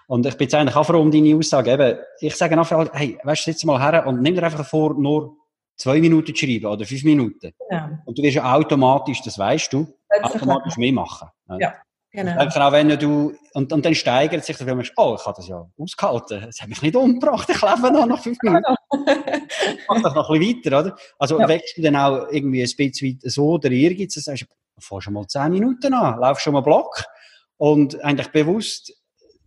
und 0.06 0.26
ich 0.26 0.36
bin 0.36 0.44
jetzt 0.44 0.54
eigentlich 0.54 0.76
auch 0.76 0.84
froh 0.84 1.00
um 1.00 1.10
deine 1.10 1.34
Aussage. 1.34 1.72
Eben, 1.72 1.98
ich 2.20 2.36
sage 2.36 2.58
einfach, 2.58 2.90
hey, 2.92 3.18
weißt 3.22 3.46
du, 3.46 3.52
sitz 3.52 3.64
mal 3.64 3.80
her 3.80 4.06
und 4.06 4.20
nimm 4.20 4.34
dir 4.34 4.42
einfach 4.42 4.66
vor, 4.66 4.94
nur 4.94 5.36
zwei 5.76 6.00
Minuten 6.00 6.34
zu 6.34 6.44
schreiben 6.44 6.66
oder 6.66 6.84
fünf 6.84 7.04
Minuten. 7.04 7.52
Ja. 7.70 8.02
Und 8.04 8.18
du 8.18 8.22
wirst 8.22 8.36
ja 8.36 8.54
automatisch, 8.54 9.22
das 9.22 9.38
weißt 9.38 9.72
du, 9.72 9.86
automatisch 10.22 10.76
mehr 10.76 10.92
machen. 10.92 11.28
Ja. 11.58 11.74
Genau. 12.10 12.40
auch 12.40 12.72
wenn 12.72 12.88
du, 12.88 13.34
und, 13.52 13.70
und 13.70 13.84
dann 13.84 13.94
steigert 13.94 14.42
sich, 14.42 14.56
dann 14.56 14.66
merkst 14.66 14.94
oh, 14.96 15.16
ich 15.18 15.26
habe 15.26 15.36
das 15.36 15.46
ja 15.46 15.68
ausgehalten. 15.76 16.44
Es 16.48 16.60
hat 16.60 16.68
mich 16.68 16.80
nicht 16.80 16.96
umgebracht, 16.96 17.48
ich 17.50 17.60
lebe 17.60 17.92
noch 17.92 18.06
nach 18.06 18.22
fünf 18.22 18.38
Minuten. 18.42 18.64
Mach 19.88 20.02
doch 20.02 20.14
noch 20.14 20.30
ein 20.30 20.40
bisschen 20.40 20.64
weiter, 20.64 20.80
oder? 20.80 20.96
Also, 21.18 21.38
ja. 21.38 21.46
wächst 21.48 21.76
du 21.76 21.82
dann 21.82 21.96
auch 21.96 22.28
irgendwie 22.30 22.62
ein 22.62 22.76
bisschen 22.76 23.20
so 23.22 23.58
der 23.58 23.72
Ehrgeiz, 23.72 24.14
dann 24.14 24.22
sagst 24.22 24.42
du, 24.42 24.46
fahr 24.80 25.02
schon 25.02 25.14
mal 25.14 25.26
zehn 25.26 25.50
Minuten 25.50 25.92
an, 25.92 26.18
lauf 26.18 26.40
schon 26.40 26.54
mal 26.54 26.60
Block. 26.60 27.04
Und 27.56 28.02
eigentlich 28.02 28.28
bewusst, 28.28 28.92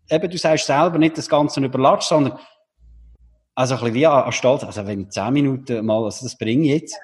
eben, 0.10 0.30
du 0.30 0.38
sagst 0.38 0.68
selber 0.68 0.98
nicht 0.98 1.18
das 1.18 1.30
Ganze 1.30 1.62
überlatscht, 1.62 2.10
sondern, 2.10 2.38
also 3.56 3.76
ein 3.76 3.80
bisschen 3.80 3.96
wie 3.96 4.06
an, 4.06 4.24
an 4.24 4.32
Stolz, 4.32 4.64
also 4.64 4.86
wenn 4.86 5.02
ich 5.02 5.10
zehn 5.10 5.34
Minuten 5.34 5.86
mal, 5.86 6.04
also 6.04 6.26
das 6.26 6.38
bringe 6.38 6.64
ich 6.66 6.82
jetzt. 6.82 6.98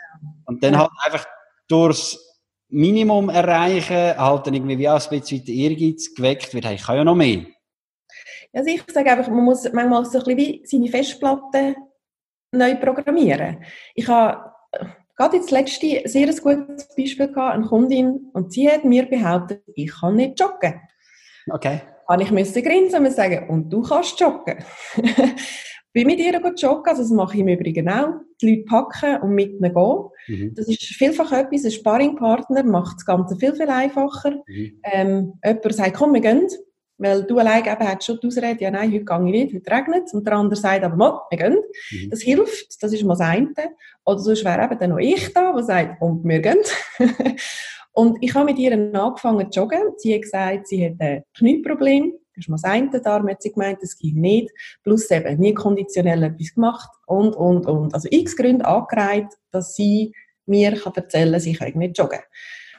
Und 0.46 0.64
dann 0.64 0.74
ja. 0.74 0.80
halt 0.82 0.92
einfach 1.04 1.26
durchs, 1.68 2.27
Minimum 2.70 3.30
erreichen, 3.30 4.18
halt 4.18 4.48
dann 4.48 4.54
irgendwie 4.54 4.78
wie 4.78 4.90
auch 4.90 5.02
ein 5.02 5.20
bisschen 5.20 5.46
der 5.46 5.56
Ehrgeiz 5.56 6.14
geweckt 6.14 6.54
wird, 6.54 6.66
hey, 6.66 6.76
ich 6.76 6.84
kann 6.84 6.98
ja 6.98 7.04
noch 7.04 7.16
mehr. 7.16 7.46
Also 8.54 8.70
ich 8.70 8.84
sage 8.92 9.12
einfach, 9.12 9.30
man 9.30 9.44
muss 9.44 9.72
manchmal 9.72 10.06
so 10.06 10.20
ein 10.20 10.24
bisschen 10.24 10.38
wie 10.38 10.62
seine 10.66 10.90
Festplatte 10.90 11.76
neu 12.52 12.76
programmieren. 12.76 13.64
Ich 13.94 14.08
habe 14.08 14.52
gerade 15.16 15.38
jetzt 15.38 15.52
letzte 15.52 16.02
ein 16.02 16.08
sehr 16.08 16.28
gutes 16.28 16.96
Beispiel 16.96 17.28
gehabt, 17.28 17.56
eine 17.56 17.66
Kundin, 17.66 18.30
und 18.34 18.54
sie 18.54 18.70
hat 18.70 18.86
mir 18.86 19.06
behauptet, 19.06 19.64
ich 19.76 19.92
kann 19.92 20.16
nicht 20.16 20.40
joggen. 20.40 20.82
Okay. 21.50 21.82
Habe 22.08 22.24
ich 22.24 22.32
müssen 22.32 22.64
grinsen 22.64 23.06
und 23.06 23.12
sagen, 23.14 23.50
und 23.50 23.70
du 23.70 23.82
kannst 23.82 24.20
joggen. 24.20 24.64
bin 25.94 26.08
mit 26.08 26.20
ihr 26.20 26.34
joggen, 26.34 26.86
also 26.86 27.02
das 27.02 27.12
mache 27.12 27.36
ich 27.36 27.40
im 27.40 27.48
Übrigen 27.48 27.90
auch, 27.90 28.14
die 28.42 28.50
Leute 28.52 28.66
packen 28.66 29.22
und 29.22 29.34
mit 29.34 29.54
ihnen 29.54 29.74
gehen. 29.74 30.04
Mhm. 30.28 30.54
Das 30.56 30.68
ist 30.68 30.84
vielfach 30.84 31.32
etwas, 31.32 31.66
ein 31.66 31.72
Sparringpartner 31.72 32.64
macht 32.64 32.98
das 32.98 33.06
Ganze 33.06 33.36
viel, 33.36 33.56
viel 33.56 33.70
einfacher. 33.70 34.44
Mhm. 34.48 34.82
Ähm, 34.84 35.34
jemand 35.44 35.74
sagt, 35.74 35.96
komm, 35.96 36.14
wir 36.14 36.22
gehen, 36.22 36.48
weil 36.98 37.24
du 37.24 37.38
allein 37.38 37.66
eben 37.66 37.88
hast 37.88 38.06
schon 38.06 38.20
die 38.22 38.28
Ausrede, 38.28 38.64
ja 38.64 38.72
nein, 38.72 38.92
heute 38.92 39.06
gehe 39.06 39.26
ich 39.26 39.32
nicht, 39.32 39.56
heute 39.56 39.72
regnet 39.72 40.04
es, 40.06 40.14
und 40.14 40.26
der 40.26 40.34
andere 40.34 40.60
sagt 40.60 40.84
aber, 40.84 40.96
mal, 40.96 41.22
wir 41.30 41.38
gehen. 41.38 41.58
Mhm. 41.92 42.10
Das 42.10 42.22
hilft, 42.22 42.84
das 42.84 42.94
ist 42.94 43.04
mal 43.04 43.14
das 43.14 43.22
eine. 43.22 43.54
Oder 44.06 44.20
sonst 44.20 44.46
wäre 44.46 44.64
eben 44.64 44.80
dann 44.80 44.90
noch 44.92 45.00
ich 45.00 45.34
da, 45.34 45.54
der 45.54 45.64
sagt, 45.64 46.02
und 46.02 46.24
wir 46.24 46.40
gehen. 46.40 46.58
und 47.94 48.18
ich 48.22 48.34
habe 48.34 48.46
mit 48.46 48.60
ihr 48.60 48.74
angefangen 48.74 49.52
zu 49.52 49.60
joggen. 49.60 49.82
Sie 49.98 50.14
hat 50.14 50.22
gesagt, 50.22 50.68
sie 50.68 50.86
hat 50.86 51.00
ein 51.00 51.24
Knieproblem 51.38 52.14
das 52.38 52.46
ist 52.46 52.50
mal 52.50 52.58
das 52.58 52.64
eine, 52.66 53.02
darum 53.02 53.30
hat 53.30 53.42
sie 53.42 53.52
gemeint, 53.52 53.80
das 53.82 53.98
ging 53.98 54.22
nicht. 54.22 54.52
Plus 54.84 55.10
eben 55.10 55.40
nie 55.40 55.54
konditionell 55.56 56.22
etwas 56.24 56.54
gemacht 56.54 56.90
und, 57.08 57.36
und, 57.36 57.66
und. 57.66 57.94
Also 57.94 58.08
x 58.12 58.36
Gründe 58.36 58.66
angereiht, 58.66 59.28
dass 59.52 59.76
sie 59.76 60.14
mir 60.46 60.74
kann 60.74 60.94
erzählen 60.96 61.32
kann, 61.32 61.42
sie 61.42 61.54
kann 61.54 61.74
nicht 61.74 61.98
joggen. 61.98 62.20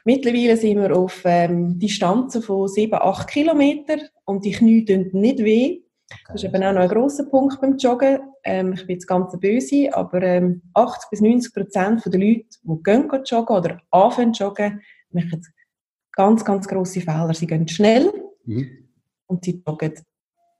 Mittlerweile 0.04 0.56
sind 0.56 0.80
wir 0.80 0.96
auf 0.96 1.22
ähm, 1.24 1.78
Distanzen 1.78 2.40
von 2.40 2.68
7, 2.68 2.94
8 2.94 3.28
Kilometern 3.28 4.02
und 4.24 4.44
die 4.44 4.52
Knie 4.52 4.84
tun 4.84 5.10
nicht 5.12 5.40
weh. 5.40 5.82
Das 6.28 6.36
ist 6.36 6.44
eben 6.44 6.62
auch 6.62 6.72
noch 6.72 6.80
ein 6.80 6.88
grosser 6.88 7.24
Punkt 7.24 7.60
beim 7.60 7.76
Joggen. 7.76 8.20
Ähm, 8.44 8.72
ich 8.72 8.86
bin 8.86 8.94
jetzt 8.94 9.06
ganz 9.06 9.38
böse, 9.38 9.92
aber 9.92 10.22
ähm, 10.22 10.62
80 10.72 11.10
bis 11.10 11.20
90 11.20 11.52
Prozent 11.52 12.02
der 12.06 12.20
Leute, 12.20 12.44
die 12.62 12.82
gehen 12.82 13.10
joggen 13.26 13.56
oder 13.56 13.82
anfangen 13.90 14.32
joggen, 14.32 14.80
machen 15.10 15.44
ganz, 16.12 16.44
ganz 16.44 16.66
grosse 16.66 17.00
Fehler. 17.00 17.34
Sie 17.34 17.46
gehen 17.46 17.68
schnell, 17.68 18.10
mhm 18.44 18.88
und 19.28 19.44
sie 19.44 19.62
joggen 19.66 19.94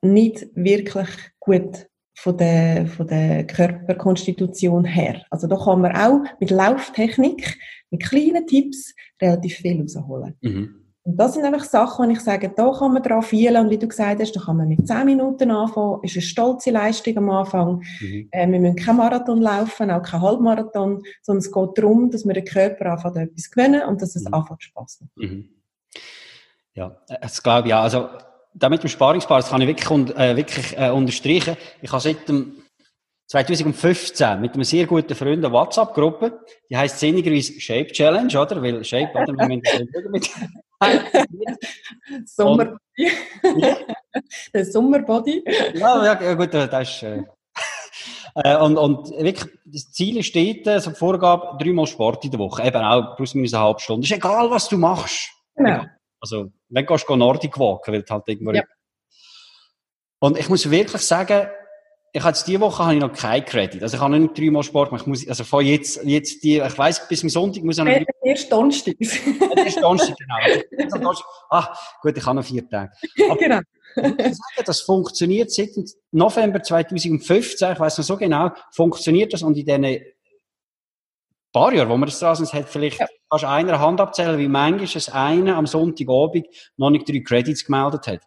nicht 0.03 0.47
wirklich 0.55 1.09
gut 1.41 1.89
von 2.15 2.37
der, 2.37 2.87
von 2.87 3.07
der 3.07 3.47
Körperkonstitution 3.47 4.85
her. 4.85 5.23
Also 5.31 5.47
da 5.47 5.57
kann 5.57 5.81
man 5.81 5.97
auch 5.97 6.25
mit 6.41 6.51
Lauftechnik, 6.51 7.59
mit 7.91 8.03
kleinen 8.03 8.47
Tipps 8.47 8.95
relativ 9.21 9.57
viel 9.57 9.81
rausholen. 9.81 10.35
Mhm. 10.41 10.89
Und 11.05 11.17
das 11.17 11.35
sind 11.35 11.45
einfach 11.45 11.65
Sachen, 11.65 12.09
wo 12.09 12.13
ich 12.13 12.21
sage, 12.21 12.53
da 12.55 12.71
kann 12.71 12.93
man 12.93 13.03
dran 13.03 13.23
feilen. 13.23 13.65
Und 13.65 13.71
wie 13.71 13.79
du 13.79 13.89
gesagt 13.89 14.21
hast, 14.21 14.33
da 14.33 14.41
kann 14.41 14.59
man 14.59 14.69
mit 14.69 14.87
10 14.87 15.07
Minuten 15.07 15.51
anfangen. 15.51 16.01
Ist 16.03 16.17
eine 16.17 16.23
stolze 16.23 16.71
Leistung 16.71 17.17
am 17.17 17.31
Anfang. 17.31 17.83
Mhm. 18.01 18.29
Äh, 18.31 18.47
wir 18.47 18.61
müssen 18.61 18.77
kein 18.77 18.97
Marathon 18.97 19.41
laufen, 19.41 19.91
auch 19.91 20.03
kein 20.03 20.21
Halbmarathon, 20.21 21.03
sondern 21.23 21.39
es 21.39 21.51
geht 21.51 21.79
darum, 21.79 22.11
dass 22.11 22.27
wir 22.27 22.35
den 22.35 22.45
Körper 22.45 22.93
anfängt, 22.93 23.17
etwas 23.17 23.51
gewinnen 23.51 23.89
und 23.89 24.03
dass 24.03 24.17
es 24.17 24.25
mhm. 24.25 24.35
anfängt 24.35 24.63
Spaß 24.65 25.01
macht. 25.01 25.17
Mhm. 25.17 25.49
Ja, 26.75 27.01
das 27.23 27.43
glaube 27.43 27.69
ich 27.69 27.75
auch. 27.75 27.83
Also, 27.83 28.09
da 28.59 28.69
mit 28.69 28.83
dem 28.83 28.89
Sparingspaar, 28.89 29.41
das 29.41 29.51
kann 29.51 29.61
ich 29.61 29.69
wirklich, 29.69 30.17
äh, 30.17 30.37
wirklich 30.37 30.77
äh, 30.77 30.91
unterstreichen. 30.91 31.57
Ich 31.81 31.91
habe 31.93 32.01
seit 32.01 32.29
dem 32.29 32.63
2015 33.29 34.41
mit 34.41 34.55
einem 34.55 34.65
sehr 34.65 34.87
guten 34.87 35.15
Freund 35.15 35.45
eine 35.45 35.53
WhatsApp-Gruppe, 35.53 36.41
die 36.71 36.77
heisst 36.77 36.99
sinnigerweise 36.99 37.61
Shape 37.61 37.93
Challenge, 37.93 38.41
oder? 38.41 38.63
Weil 38.63 38.83
Shape, 38.85 39.11
oder? 39.15 39.35
Wir 39.35 39.49
müssen 39.49 40.11
mit 40.11 40.31
Sommerbody. 42.27 42.79
Der 44.55 44.65
Sommerbody. 44.65 45.45
ja, 45.75 46.05
ja, 46.05 46.35
gut, 46.35 46.55
das 46.55 46.89
ist... 46.89 47.03
Äh, 47.03 47.23
äh, 48.37 48.57
und, 48.57 48.79
und 48.79 49.11
wirklich, 49.11 49.53
das 49.67 49.93
Ziel 49.93 50.23
steht, 50.23 50.67
äh, 50.67 50.81
so 50.81 50.93
Vorgabe, 50.93 51.63
dreimal 51.63 51.87
Sport 51.87 52.25
in 52.25 52.31
der 52.31 52.41
Woche. 52.41 52.63
Eben 52.63 52.83
auch 52.83 53.15
plus 53.17 53.35
minus 53.35 53.53
eine 53.53 53.63
halbe 53.65 53.81
Stunde. 53.81 54.07
Ist 54.07 54.13
egal, 54.13 54.51
was 54.51 54.69
du 54.69 54.79
machst. 54.79 55.31
Genau. 55.55 55.85
Also, 56.21 56.51
wenn 56.69 56.87
du 56.87 56.93
gehst, 56.93 57.09
Nordic 57.09 57.59
walken, 57.59 57.95
weil 57.95 58.05
halt 58.09 58.25
irgendwo... 58.27 58.53
Ja. 58.53 58.63
Und 60.21 60.39
ich 60.39 60.49
muss 60.49 60.71
wirklich 60.71 61.03
sagen, 61.03 61.49
ich 62.13 62.25
jetzt 62.25 62.47
diese 62.49 62.61
Woche 62.61 62.83
habe 62.83 62.95
ich 62.95 63.01
noch 63.01 63.13
kein 63.13 63.45
Credit. 63.45 63.83
Also 63.83 63.97
ich 63.97 64.03
habe 64.03 64.19
nicht 64.19 64.37
dreimal 64.37 64.63
Sport 64.63 64.89
gemacht. 64.89 65.03
Ich 65.03 65.07
muss, 65.07 65.29
also 65.29 65.45
von 65.45 65.65
jetzt, 65.65 66.01
jetzt 66.05 66.43
die, 66.43 66.59
ich 66.59 66.79
weiss, 66.79 67.07
bis 67.07 67.21
zum 67.21 67.29
Sonntag 67.29 67.63
muss 67.63 67.79
ich 67.79 67.85
noch... 67.85 67.93
Erst 68.23 68.51
Donnerstag. 68.51 68.95
Erst 69.01 69.83
Donnerstag, 69.83 70.17
genau. 70.19 71.13
Ah, 71.51 71.75
gut, 72.03 72.17
ich 72.17 72.25
habe 72.25 72.37
noch 72.37 72.45
vier 72.45 72.69
Tage. 72.69 72.93
Aber 73.29 73.37
genau. 73.37 73.61
sagen, 73.95 74.37
das 74.65 74.81
funktioniert 74.81 75.53
seit 75.53 75.71
November 76.11 76.63
2015, 76.63 77.73
ich 77.73 77.81
weiß 77.81 77.99
noch 77.99 78.05
so 78.05 78.17
genau, 78.17 78.51
funktioniert 78.73 79.33
das 79.33 79.43
und 79.43 79.57
in 79.57 79.65
diesen 79.65 80.05
paar 81.59 81.73
Jahren, 81.75 81.89
wo 81.89 81.97
man 81.97 82.09
das 82.09 82.21
draußen 82.21 82.47
hat, 82.53 82.69
vielleicht 82.69 83.01
ja. 83.01 83.07
kannst 83.29 83.45
du 83.45 83.49
einer 83.49 83.81
Hand 83.81 84.01
abzählen, 84.01 84.39
wie 84.39 84.49
manchmal 84.49 84.85
es 84.85 85.09
einer 85.09 85.57
am 85.57 85.67
Sonntagabend 85.67 86.47
noch 86.77 86.91
nicht 86.91 87.09
drei 87.09 87.21
Credits 87.21 87.65
gemeldet 87.65 88.07
hat. 88.07 88.21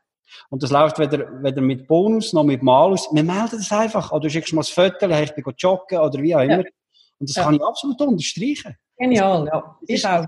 Und 0.50 0.63
das 0.63 0.72
läuft 0.72 1.00
weder, 1.00 1.44
weder 1.44 1.62
mit 1.62 1.88
Bonus 1.88 2.34
noch 2.34 2.44
mit 2.44 2.63
Malus. 2.63 3.08
Wir 3.12 3.24
melden 3.24 3.58
das 3.58 3.72
einfach. 3.72 4.12
Oder 4.12 4.22
du 4.22 4.30
schickst 4.30 4.54
mal 4.54 4.62
das 4.62 4.70
Foto, 4.70 5.10
hey, 5.10 5.26
ich 5.26 5.34
bin 5.34 5.44
joggen 5.58 6.00
oder 6.00 6.22
wie 6.22 6.36
auch 6.36 6.41
immer. 6.41 6.60
Ja. 6.60 6.72
Und 7.20 7.30
das 7.30 7.36
ja. 7.36 7.44
kann 7.44 7.56
ich 7.56 7.62
absolut 7.62 8.02
unterstreichen. 8.02 8.76
Genial, 8.98 9.48
ja. 9.52 9.78
Ich 9.88 10.08
auch. 10.08 10.26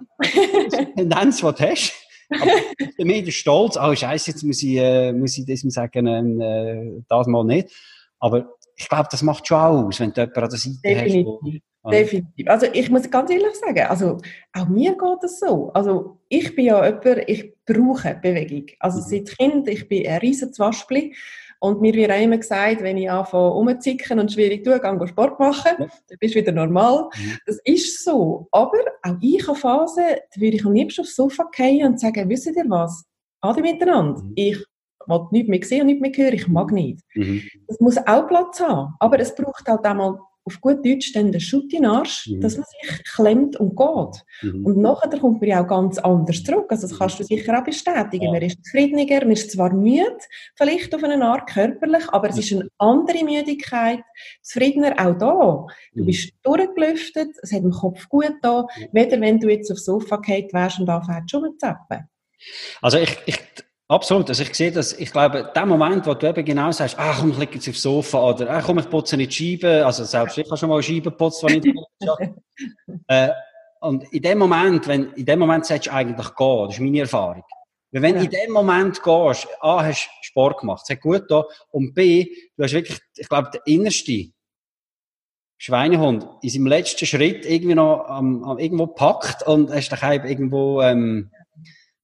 Tendenz, 0.96 1.38
die 1.38 1.44
du 1.44 1.60
hast. 1.60 1.94
Aber 2.30 2.52
der 2.98 3.06
mir 3.06 3.24
der 3.24 3.32
Stolz, 3.32 3.78
oh 3.78 3.94
Scheiße, 3.94 4.32
jetzt 4.32 4.44
muss 4.44 4.64
ich, 4.64 4.78
äh, 4.78 5.14
muss 5.14 5.38
ich 5.38 5.46
das 5.46 5.62
sagen, 5.74 6.42
äh, 6.42 7.04
das 7.08 7.28
mal 7.28 7.44
nicht. 7.44 7.70
Aber 8.20 8.48
ich 8.76 8.90
glaube, 8.90 9.08
das 9.12 9.22
macht 9.22 9.48
schon 9.48 9.58
aus, 9.58 10.00
wenn 10.00 10.14
du 10.14 10.22
jemanden 10.22 10.44
an 10.44 10.50
der 10.50 10.58
Seite 10.58 10.78
Definitiv. 10.84 11.28
hast. 11.28 11.73
Definitiv. 11.92 12.48
Also 12.48 12.68
ich 12.72 12.90
muss 12.90 13.10
ganz 13.10 13.30
ehrlich 13.30 13.56
sagen, 13.56 13.86
also 13.90 14.18
auch 14.54 14.68
mir 14.70 14.92
geht 14.92 15.24
es 15.24 15.40
so. 15.40 15.72
Also 15.74 16.20
ich 16.30 16.56
bin 16.56 16.66
ja 16.66 16.86
jemand, 16.86 17.28
ich 17.28 17.54
brauche 17.66 18.16
Bewegung. 18.22 18.68
Also 18.80 19.00
mhm. 19.00 19.04
seit 19.04 19.38
Kind, 19.38 19.68
ich 19.68 19.88
bin 19.88 20.08
ein 20.08 20.20
riesen 20.20 20.54
Zwaspli 20.54 21.14
und 21.60 21.82
mir 21.82 21.94
wird 21.94 22.12
auch 22.12 22.22
immer 22.22 22.38
gesagt, 22.38 22.82
wenn 22.82 22.98
ich 22.98 23.10
anfange 23.10 23.50
rumzuzicken 23.50 24.20
und 24.20 24.32
schwierig 24.32 24.64
tue, 24.64 24.80
gehe 24.80 25.08
Sport 25.08 25.40
machen, 25.40 25.72
ja. 25.80 25.88
dann 26.08 26.18
bist 26.20 26.36
du 26.36 26.40
wieder 26.40 26.52
normal. 26.52 27.10
Mhm. 27.16 27.38
Das 27.46 27.60
ist 27.66 28.04
so. 28.04 28.48
Aber 28.52 28.78
auch 29.02 29.18
ich 29.22 29.48
habe 29.48 29.58
Phasen, 29.58 30.04
da 30.34 30.42
würde 30.42 30.58
ich 30.58 30.66
am 30.66 30.74
liebsten 30.74 31.02
aufs 31.02 31.16
Sofa 31.16 31.50
gehen 31.56 31.86
und 31.88 32.00
sagen, 32.00 32.30
wisst 32.30 32.48
ihr 32.48 32.66
was? 32.68 33.06
Alle 33.42 33.62
miteinander. 33.62 34.22
Mhm. 34.22 34.34
Ich 34.36 34.58
will 35.06 35.28
nichts 35.32 35.50
mehr 35.50 35.64
sehen 35.64 35.82
und 35.82 35.88
nichts 35.88 36.02
mehr 36.02 36.26
hören, 36.26 36.36
ich 36.36 36.48
mag 36.48 36.72
nicht. 36.72 37.00
Mhm. 37.14 37.42
Das 37.68 37.80
muss 37.80 37.98
auch 37.98 38.28
Platz 38.28 38.60
haben. 38.62 38.94
Aber 39.00 39.20
es 39.20 39.36
braucht 39.36 39.68
halt 39.68 39.86
auch 39.86 39.94
mal 39.94 40.20
auf 40.46 40.60
gut 40.60 40.86
Deutsch 40.86 41.14
dann 41.14 41.32
den 41.32 41.40
Schutt 41.40 41.72
in 41.74 41.84
den 41.84 41.86
Arsch, 41.86 42.28
mhm. 42.28 42.42
dass 42.42 42.58
man 42.58 42.66
sich 42.66 43.04
klemmt 43.06 43.56
und 43.58 43.76
geht. 43.76 44.24
Mhm. 44.42 44.66
Und 44.66 44.78
nachher 44.78 45.18
kommt 45.20 45.42
man 45.42 45.50
ja 45.50 45.64
auch 45.64 45.68
ganz 45.68 45.98
anders 45.98 46.44
zurück. 46.44 46.66
Also 46.70 46.88
das 46.88 46.98
kannst 46.98 47.20
du 47.20 47.24
sicher 47.24 47.58
auch 47.58 47.64
bestätigen. 47.64 48.26
Ja. 48.26 48.32
Man 48.32 48.42
ist 48.42 48.64
zufriedeniger, 48.66 49.22
man 49.22 49.32
ist 49.32 49.52
zwar 49.52 49.74
müde, 49.74 50.18
vielleicht 50.56 50.94
auf 50.94 51.04
eine 51.04 51.24
Art 51.24 51.50
körperlich, 51.50 52.10
aber 52.10 52.30
es 52.30 52.38
ist 52.38 52.52
eine 52.52 52.68
andere 52.78 53.24
Müdigkeit, 53.24 54.02
zufriedener 54.42 54.94
auch 55.00 55.18
da. 55.18 55.68
Du 55.94 56.02
mhm. 56.02 56.06
bist 56.06 56.34
durchgelüftet, 56.44 57.30
es 57.42 57.52
hat 57.52 57.64
dem 57.64 57.72
Kopf 57.72 58.08
gut 58.10 58.36
da, 58.42 58.68
weder 58.92 59.20
wenn 59.22 59.40
du 59.40 59.50
jetzt 59.50 59.72
aufs 59.72 59.86
Sofa 59.86 60.18
geht 60.18 60.54
wärst 60.54 60.80
und 60.80 60.90
anfängst 60.90 61.32
schon 61.32 61.44
zu 61.44 61.58
zappen. 61.58 62.10
Also 62.82 62.98
ich, 62.98 63.18
ich 63.26 63.40
Absolut. 63.90 64.30
Also 64.30 64.44
ich 64.44 64.54
sehe 64.56 64.72
das, 64.72 64.94
ich 64.94 65.12
glaube, 65.12 65.52
der 65.54 65.66
Moment, 65.66 66.06
wo 66.08 66.14
du 66.14 66.28
eben 66.28 66.46
genau 66.46 66.72
sagst, 66.72 66.96
ach 66.98 67.20
komm, 67.20 67.32
ich 67.32 67.38
liege 67.38 67.56
jetzt 67.56 67.68
aufs 67.70 67.82
Sofa 67.82 68.30
oder 68.30 68.50
ach 68.50 68.66
komm, 68.66 68.80
ich 68.80 68.90
putze 68.90 69.18
nicht 69.18 69.38
die 69.38 69.58
Scheibe, 69.58 69.86
also 69.86 70.04
selbst 70.06 70.38
ich 70.38 70.48
habe 70.48 70.58
schon 70.58 70.70
mal 70.70 70.76
eine 70.76 70.84
Scheibe 70.84 71.12
geputzt, 71.12 71.44
wenn 71.44 71.62
ich 71.62 71.74
äh, 73.08 73.30
Und 73.82 74.12
in 74.14 74.22
dem 74.22 74.38
Moment, 74.38 74.88
wenn, 74.88 75.12
in 75.14 75.26
dem 75.26 75.40
Moment 75.40 75.66
solltest 75.66 75.88
du 75.88 75.94
eigentlich 75.94 76.36
gehen, 76.36 76.66
das 76.66 76.74
ist 76.76 76.80
meine 76.80 77.00
Erfahrung. 77.02 77.44
Weil 77.92 78.02
wenn 78.02 78.16
du 78.16 78.24
in 78.24 78.32
dem 78.32 78.52
Moment 78.52 79.04
gehst, 79.04 79.48
A, 79.60 79.84
hast 79.84 80.06
du 80.08 80.24
Sport 80.24 80.60
gemacht, 80.62 80.82
es 80.84 80.90
hat 80.90 81.02
gut 81.02 81.26
da, 81.30 81.44
und 81.70 81.94
B, 81.94 82.26
du 82.56 82.64
hast 82.64 82.74
wirklich, 82.74 83.00
ich 83.16 83.30
glaube, 83.30 83.52
der 83.54 83.62
innerste 83.66 84.32
Schweinehund 85.58 86.26
in 86.42 86.50
seinem 86.50 86.68
letzten 86.68 87.06
Schritt 87.06 87.46
irgendwie 87.46 87.76
noch 87.76 88.06
am, 88.08 88.44
am 88.44 88.58
irgendwo 88.58 88.88
packt 88.88 89.44
und 89.46 89.72
hast 89.72 89.92
dich 89.92 90.02
irgendwo, 90.02 90.82
ähm, 90.82 91.32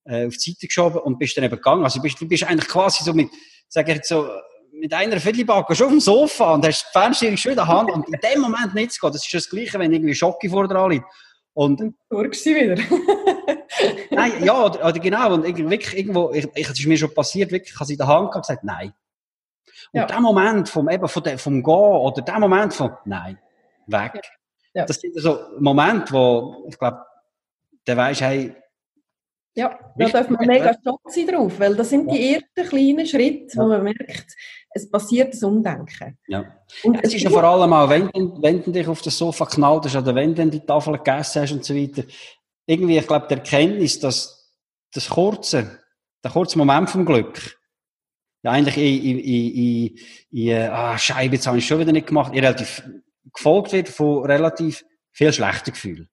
äh, 0.10 0.28
auf 0.28 0.34
die 0.34 0.52
Seite 0.52 0.68
geschoben 0.68 1.00
und 1.00 1.20
bist 1.20 1.38
dann 1.38 1.44
eben 1.44 1.56
gegangen. 1.56 1.84
Also 1.84 2.00
du 2.00 2.04
bist, 2.04 2.20
du 2.20 2.28
bist 2.28 2.44
eigentlich 2.44 2.68
quasi 2.68 3.04
so 3.04 3.14
mit, 3.14 3.30
sag 3.68 3.88
ich 3.88 3.96
jetzt 3.96 4.10
so, 4.10 4.28
mit 4.72 4.94
einer 4.94 5.20
Viertelbacke 5.20 5.76
schon 5.76 5.88
auf 5.88 5.92
dem 5.92 6.00
Sofa 6.00 6.54
und 6.54 6.66
hast 6.66 6.92
die 7.22 7.38
schon 7.38 7.52
in 7.52 7.56
der 7.56 7.68
Hand 7.68 7.92
und 7.92 8.08
in 8.08 8.20
dem 8.20 8.42
Moment 8.42 8.74
nicht 8.74 8.94
zu 8.94 9.02
gehen. 9.02 9.12
Das 9.12 9.26
ist 9.26 9.34
das 9.34 9.50
Gleiche, 9.50 9.78
wenn 9.80 9.94
irgendwie 9.94 10.16
Schocke 10.16 10.50
vor 10.50 10.68
dran 10.68 10.92
liegt. 10.92 11.06
Und, 11.54 11.80
dann 11.82 11.94
sie 12.32 12.56
wieder. 12.56 12.82
nein, 14.12 14.44
ja, 14.44 14.66
oder, 14.66 14.86
oder, 14.86 15.00
genau. 15.00 15.34
Und 15.34 15.44
wirklich 15.70 15.98
irgendwo, 15.98 16.32
ich, 16.32 16.48
ich, 16.56 16.70
es 16.70 16.80
ist 16.80 16.86
mir 16.86 16.98
schon 16.98 17.14
passiert, 17.14 17.52
wirklich, 17.52 17.74
ich 17.74 17.80
habe 17.80 17.86
sie 17.86 17.94
in 17.94 17.98
der 17.98 18.08
Hand 18.08 18.32
gehabt 18.32 18.36
und 18.36 18.42
gesagt, 18.42 18.64
nein. 18.64 18.94
Und 19.92 20.00
ja. 20.00 20.06
der 20.06 20.22
Moment 20.22 20.70
vom, 20.70 20.90
eben, 20.90 21.08
vom, 21.08 21.24
vom 21.38 21.64
Gehen 21.64 21.74
oder 21.74 22.22
der 22.22 22.40
Moment 22.40 22.74
von, 22.74 22.92
nein, 23.06 23.38
weg. 23.88 24.12
Ja. 24.16 24.22
Ja. 24.82 24.86
Das 24.86 25.02
sind 25.02 25.20
so 25.20 25.40
Momente, 25.60 26.14
wo, 26.14 26.66
ich 26.70 26.78
glaube, 26.78 27.04
der 27.88 27.98
weisst, 27.98 28.22
hey, 28.22 28.56
ja, 29.56 29.78
da 29.98 30.10
darf 30.10 30.30
man 30.30 30.46
mega 30.46 30.74
stolz 30.74 31.16
sein 31.16 31.28
drauf, 31.28 31.60
weil 31.60 31.76
das 31.76 31.90
sind 31.90 32.10
die 32.12 32.34
ersten 32.34 32.70
kleinen 32.70 33.06
Schritte, 33.06 33.58
wo 33.58 33.68
man 33.68 33.84
merkt, 33.84 34.36
es 34.72 34.90
passiert 34.90 35.34
das 35.34 35.44
Umdenken. 35.44 36.18
Ja. 36.28 36.46
Und 36.84 37.04
es 37.04 37.14
ist 37.14 37.24
ja 37.24 37.30
vor 37.30 37.44
allem 37.44 37.74
auch, 37.74 37.90
wenn, 37.90 38.10
wenn 38.42 38.64
du 38.64 38.72
dich 38.72 38.88
auf 38.88 39.02
das 39.02 39.18
Sofa 39.18 39.46
knallst 39.46 39.96
oder 39.96 40.14
wenn 40.14 40.36
du 40.36 40.46
die 40.48 40.60
Tafel 40.66 40.98
gegessen 40.98 41.42
hast 41.42 41.52
und 41.52 41.66
so 41.66 41.76
weiter, 41.76 42.04
irgendwie, 42.66 42.98
ich 42.98 43.08
glaube, 43.08 43.28
die 43.28 43.34
Erkenntnis, 43.34 44.00
dass 44.00 44.54
das 44.94 45.10
kurze, 45.10 45.80
der 46.24 46.32
kurze 46.32 46.58
Moment 46.58 46.90
vom 46.90 47.06
Glück, 47.06 47.58
ja, 48.44 48.52
eigentlich 48.52 48.78
in, 48.78 49.20
in, 49.20 49.54
in, 49.54 49.98
in 50.32 50.70
ah, 50.70 50.98
Scheibe, 50.98 51.36
jetzt 51.36 51.48
habe 51.48 51.58
ich 51.58 51.68
schon 51.68 51.80
wieder 51.80 51.92
nicht 51.92 52.08
gemacht, 52.08 52.34
relativ 52.34 52.84
gefolgt 53.34 53.74
wird 53.74 53.90
von 53.90 54.26
relativ 54.26 54.86
viel 55.12 55.34
schlechten 55.34 55.72
Gefühlen. 55.72 56.10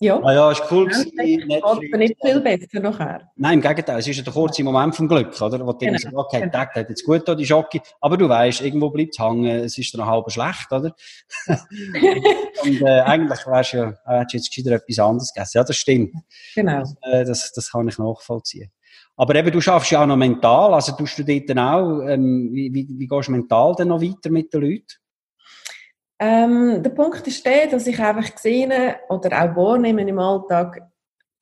Ja. 0.00 0.20
Ah 0.22 0.32
ja, 0.32 0.50
ist 0.50 0.62
cool. 0.70 0.90
Ja, 0.90 1.24
nicht, 1.24 1.94
nicht 1.94 2.16
viel 2.20 2.40
besser 2.40 2.80
nachher. 2.80 3.30
Nein, 3.36 3.54
im 3.54 3.60
Gegenteil. 3.60 4.00
Es 4.00 4.08
ist 4.08 4.16
ja 4.16 4.22
der 4.24 4.32
kurze 4.32 4.64
Moment 4.64 4.94
vom 4.94 5.08
Glück, 5.08 5.40
oder? 5.40 5.64
Wo 5.64 5.72
du 5.72 5.78
genau. 5.78 5.92
denkst, 5.92 6.06
okay, 6.12 6.40
genau. 6.40 6.52
der 6.52 6.60
hat 6.60 6.88
jetzt 6.90 7.04
gut 7.04 7.26
da, 7.28 7.34
die 7.34 7.46
Schocke. 7.46 7.80
Aber 8.00 8.16
du 8.16 8.28
weißt, 8.28 8.62
irgendwo 8.62 8.90
bleibt 8.90 9.14
es 9.16 9.24
hängen. 9.24 9.46
Es 9.46 9.78
ist 9.78 9.94
dann 9.94 10.04
halb 10.04 10.30
schlecht, 10.30 10.72
oder? 10.72 10.94
und, 12.64 12.82
äh, 12.82 13.00
eigentlich 13.00 13.46
wärst 13.46 13.72
du 13.72 13.76
ja, 13.76 13.94
hättest 14.04 14.34
jetzt 14.34 14.54
gescheiter 14.54 14.76
etwas 14.76 14.98
anderes 14.98 15.32
gegessen. 15.32 15.58
Ja, 15.58 15.64
das 15.64 15.76
stimmt. 15.76 16.14
Genau. 16.54 16.80
Das, 16.80 16.94
äh, 17.02 17.24
das, 17.24 17.52
das 17.52 17.70
kann 17.70 17.86
ich 17.86 17.98
nachvollziehen. 17.98 18.70
Aber 19.16 19.34
eben, 19.36 19.52
du 19.52 19.60
schaffst 19.60 19.92
ja 19.92 20.02
auch 20.02 20.06
noch 20.06 20.16
mental. 20.16 20.74
Also, 20.74 20.92
tust 20.92 21.18
du 21.18 21.24
dort 21.24 21.48
dann 21.48 21.58
auch, 21.60 22.02
ähm, 22.02 22.50
wie, 22.52 22.74
wie, 22.74 22.88
wie 22.90 23.06
gehst 23.06 23.28
du 23.28 23.32
mental 23.32 23.74
dann 23.76 23.88
noch 23.88 24.02
weiter 24.02 24.30
mit 24.30 24.52
den 24.52 24.62
Leuten? 24.62 24.86
Ähm, 26.26 26.82
der 26.82 26.88
Punkt 26.88 27.26
ist 27.26 27.44
der, 27.44 27.66
dass 27.66 27.86
ich 27.86 28.00
einfach 28.00 28.34
gesehen 28.34 28.72
oder 29.10 29.44
auch 29.44 29.56
wahrnehme 29.56 30.08
im 30.08 30.18
Alltag, 30.18 30.80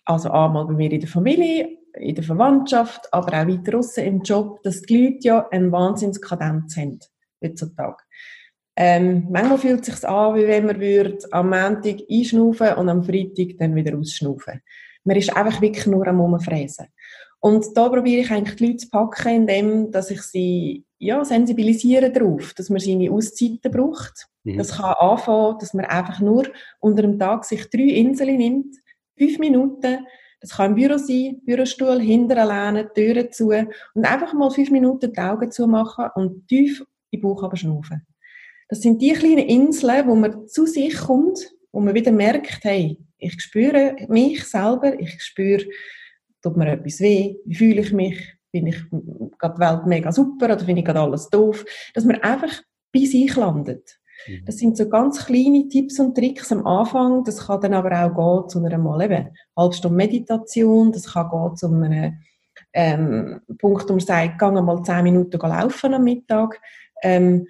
also 0.04 0.28
einmal 0.28 0.66
bei 0.66 0.72
mir 0.72 0.90
in 0.90 0.98
der 0.98 1.08
Familie, 1.08 1.78
in 1.94 2.16
der 2.16 2.24
Verwandtschaft, 2.24 3.06
aber 3.12 3.28
auch 3.28 3.46
weiter 3.46 3.70
draussen 3.70 4.04
im 4.04 4.22
Job, 4.22 4.60
dass 4.64 4.82
die 4.82 4.96
Leute 4.96 5.28
ja 5.28 5.48
eine 5.52 5.70
Wahnsinnskadenz 5.70 6.76
haben 6.76 6.98
heutzutage. 7.40 7.98
Ähm, 8.74 9.28
manchmal 9.30 9.58
fühlt 9.58 9.86
es 9.86 10.00
sich 10.00 10.08
an, 10.08 10.34
wie 10.34 10.48
wenn 10.48 10.66
man 10.66 10.80
würde 10.80 11.18
am 11.30 11.50
Montag 11.50 12.00
einschnaufen 12.10 12.74
und 12.74 12.88
am 12.88 13.04
Freitag 13.04 13.58
dann 13.58 13.76
wieder 13.76 13.96
ausschnaufen. 13.96 14.62
Man 15.04 15.16
ist 15.16 15.36
einfach 15.36 15.60
wirklich 15.60 15.86
nur 15.86 16.08
am 16.08 16.20
Umfräsen. 16.20 16.86
Und 17.38 17.66
da 17.76 17.88
probiere 17.88 18.22
ich 18.22 18.30
eigentlich 18.32 18.56
die 18.56 18.66
Leute 18.66 18.78
zu 18.78 18.90
packen, 18.90 19.48
indem, 19.48 19.92
dass 19.92 20.10
ich 20.10 20.22
sie, 20.22 20.84
ja, 20.98 21.24
sensibilisiere 21.24 22.10
darauf, 22.10 22.52
dass 22.54 22.68
man 22.68 22.80
seine 22.80 23.12
Auszeiten 23.12 23.70
braucht, 23.70 24.28
Mhm. 24.44 24.58
Das 24.58 24.76
kann 24.76 24.94
anfangen, 24.94 25.58
dass 25.58 25.74
man 25.74 25.84
einfach 25.84 26.20
nur 26.20 26.48
unter 26.80 27.02
dem 27.02 27.18
Tag 27.18 27.44
sich 27.44 27.68
drei 27.70 27.82
Inseln 27.82 28.36
nimmt, 28.36 28.76
fünf 29.16 29.38
Minuten. 29.38 30.06
Das 30.40 30.56
kann 30.56 30.70
im 30.70 30.74
Büro 30.74 30.98
sein, 30.98 31.40
Bürostuhl, 31.44 32.00
hinterher 32.00 32.46
lehnen, 32.46 32.88
Türen 32.94 33.30
zu 33.30 33.50
und 33.50 34.04
einfach 34.04 34.32
mal 34.32 34.50
fünf 34.50 34.70
Minuten 34.70 35.12
die 35.12 35.20
Augen 35.20 35.50
zu 35.52 35.68
machen 35.68 36.06
und 36.16 36.48
tief 36.48 36.84
in 37.10 37.20
den 37.20 37.22
Bauch 37.22 37.54
schnaufen. 37.54 38.04
Das 38.68 38.80
sind 38.80 39.00
die 39.00 39.12
kleinen 39.12 39.46
Inseln, 39.46 40.08
wo 40.08 40.14
man 40.16 40.48
zu 40.48 40.66
sich 40.66 40.96
kommt, 40.96 41.38
wo 41.70 41.80
man 41.80 41.94
wieder 41.94 42.10
merkt, 42.10 42.64
hey, 42.64 42.98
ich 43.18 43.40
spüre 43.40 43.94
mich 44.08 44.44
selber, 44.44 44.98
ich 44.98 45.22
spüre, 45.22 45.64
tut 46.42 46.56
mir 46.56 46.72
etwas 46.72 46.98
weh, 47.00 47.36
wie 47.44 47.54
fühle 47.54 47.82
ich 47.82 47.92
mich, 47.92 48.34
bin 48.50 48.66
ich 48.66 48.82
gerade 49.38 49.54
die 49.54 49.60
Welt 49.60 49.86
mega 49.86 50.10
super 50.10 50.46
oder 50.46 50.58
finde 50.58 50.80
ich 50.80 50.84
gerade 50.84 51.00
alles 51.00 51.28
doof, 51.28 51.64
dass 51.94 52.04
man 52.04 52.20
einfach 52.20 52.62
bei 52.92 53.04
sich 53.04 53.34
landet. 53.36 53.98
Mhm. 54.27 54.44
Das 54.44 54.58
sind 54.58 54.77
so 54.77 54.88
ganz 54.88 55.25
kleine 55.25 55.68
Tipps 55.68 55.98
und 56.00 56.14
Tricks 56.14 56.52
am 56.52 56.66
Anfang. 56.66 57.25
Das 57.25 57.46
kann 57.46 57.60
dann 57.60 57.75
aber 57.75 57.90
auch 57.90 58.14
gehen 58.14 58.48
zu 58.48 58.64
einer 58.64 58.79
mal 58.79 59.02
eben 59.02 59.29
halbe 59.56 59.75
Stunde 59.75 59.96
Meditation. 59.96 60.92
Das 60.92 61.12
kann 61.12 61.31
gehen 61.31 61.56
zu 61.56 61.66
einem 61.66 62.14
ähm, 62.73 63.40
Punkt, 63.58 63.88
wo 63.88 63.92
man 63.94 64.00
sagt, 64.00 64.38
geh 64.38 64.50
mal 64.50 64.83
zehn 64.83 65.04
Minuten 65.04 65.38
laufen 65.38 65.94
am 65.94 66.04
Mittag. 66.04 66.60
Ähm, 67.02 67.46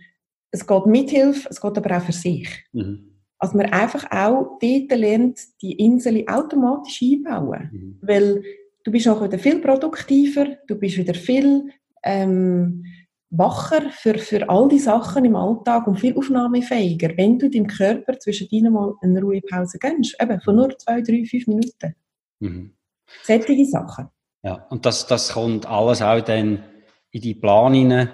es 0.50 0.66
geht 0.66 0.86
mit 0.86 1.10
Hilfe, 1.10 1.48
es 1.50 1.60
geht 1.60 1.78
aber 1.78 1.96
auch 1.96 2.02
für 2.02 2.12
sich. 2.12 2.48
Mhm. 2.72 3.12
Also 3.38 3.56
man 3.56 3.72
einfach 3.72 4.04
auch 4.10 4.58
dort 4.60 4.98
lernt, 4.98 5.40
die 5.62 5.72
Insel 5.72 6.24
automatisch 6.28 7.02
einbauen. 7.02 7.70
Mhm. 7.72 7.98
Weil 8.02 8.42
du 8.84 8.92
bist 8.92 9.08
auch 9.08 9.22
wieder 9.22 9.38
viel 9.38 9.58
produktiver, 9.58 10.46
du 10.66 10.76
bist 10.76 10.96
wieder 10.96 11.14
viel 11.14 11.70
ähm, 12.04 12.84
wacher 13.32 13.90
für, 13.90 14.18
für 14.18 14.48
all 14.48 14.68
die 14.68 14.78
Sachen 14.78 15.24
im 15.24 15.36
Alltag 15.36 15.86
und 15.86 15.98
viel 15.98 16.16
aufnahmefähiger, 16.16 17.16
wenn 17.16 17.38
du 17.38 17.48
deinem 17.48 17.66
Körper 17.66 18.18
zwischen 18.18 18.48
deinen 18.50 18.72
mal 18.72 18.94
eine 19.00 19.20
Ruhepause 19.20 19.78
gönnst. 19.78 20.16
Eben 20.20 20.40
von 20.40 20.56
nur 20.56 20.78
zwei, 20.78 21.00
drei, 21.00 21.24
fünf 21.24 21.46
Minuten. 21.46 21.94
Mhm. 22.40 22.74
Sättige 23.22 23.64
Sachen. 23.66 24.08
Ja, 24.42 24.66
und 24.70 24.84
das, 24.84 25.06
das 25.06 25.32
kommt 25.32 25.66
alles 25.66 26.02
auch 26.02 26.20
dann 26.20 26.62
in 27.10 27.20
die 27.20 27.34
Plan 27.34 27.74
hinein, 27.74 28.10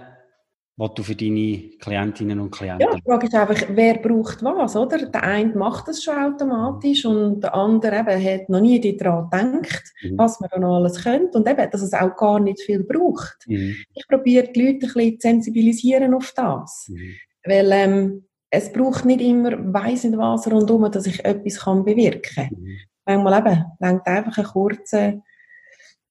was 0.78 0.94
du 0.94 1.02
für 1.02 1.16
deine 1.16 1.70
Klientinnen 1.80 2.38
und 2.38 2.52
Klienten... 2.52 2.86
Ja, 2.86 2.94
die 2.94 3.02
Frage 3.02 3.26
ist 3.26 3.34
einfach, 3.34 3.66
wer 3.70 3.98
braucht 3.98 4.44
was, 4.44 4.76
oder? 4.76 5.06
Der 5.06 5.24
eine 5.24 5.52
macht 5.56 5.88
das 5.88 6.04
schon 6.04 6.16
automatisch 6.16 7.04
und 7.04 7.40
der 7.40 7.52
andere 7.52 7.98
eben 7.98 8.24
hat 8.24 8.48
noch 8.48 8.60
nie 8.60 8.96
daran 8.96 9.28
gedacht, 9.28 9.82
mhm. 10.02 10.16
was 10.16 10.38
man 10.38 10.50
dann 10.52 10.62
alles 10.62 11.02
könnte 11.02 11.36
und 11.36 11.48
eben, 11.48 11.68
dass 11.68 11.82
es 11.82 11.92
auch 11.92 12.16
gar 12.16 12.38
nicht 12.38 12.60
viel 12.60 12.84
braucht. 12.84 13.38
Mhm. 13.48 13.74
Ich 13.92 14.06
probiere 14.06 14.52
die 14.52 14.66
Leute 14.66 14.86
ein 14.86 14.92
bisschen 14.92 15.20
zu 15.20 15.28
sensibilisieren 15.28 16.14
auf 16.14 16.32
das, 16.36 16.86
mhm. 16.88 17.14
weil 17.44 17.72
ähm, 17.72 18.24
es 18.48 18.72
braucht 18.72 19.04
nicht 19.04 19.20
immer 19.20 19.58
weiss 19.74 20.04
nicht 20.04 20.16
was 20.16 20.48
rundum, 20.48 20.88
dass 20.92 21.06
ich 21.06 21.24
etwas 21.24 21.58
kann 21.58 21.84
bewirken 21.84 22.34
kann. 22.36 22.50
Mhm. 22.56 22.78
Manchmal 23.04 23.40
eben, 23.40 23.64
lenkt 23.80 24.06
einfach 24.06 24.38
einen 24.38 24.46
kurzen 24.46 25.22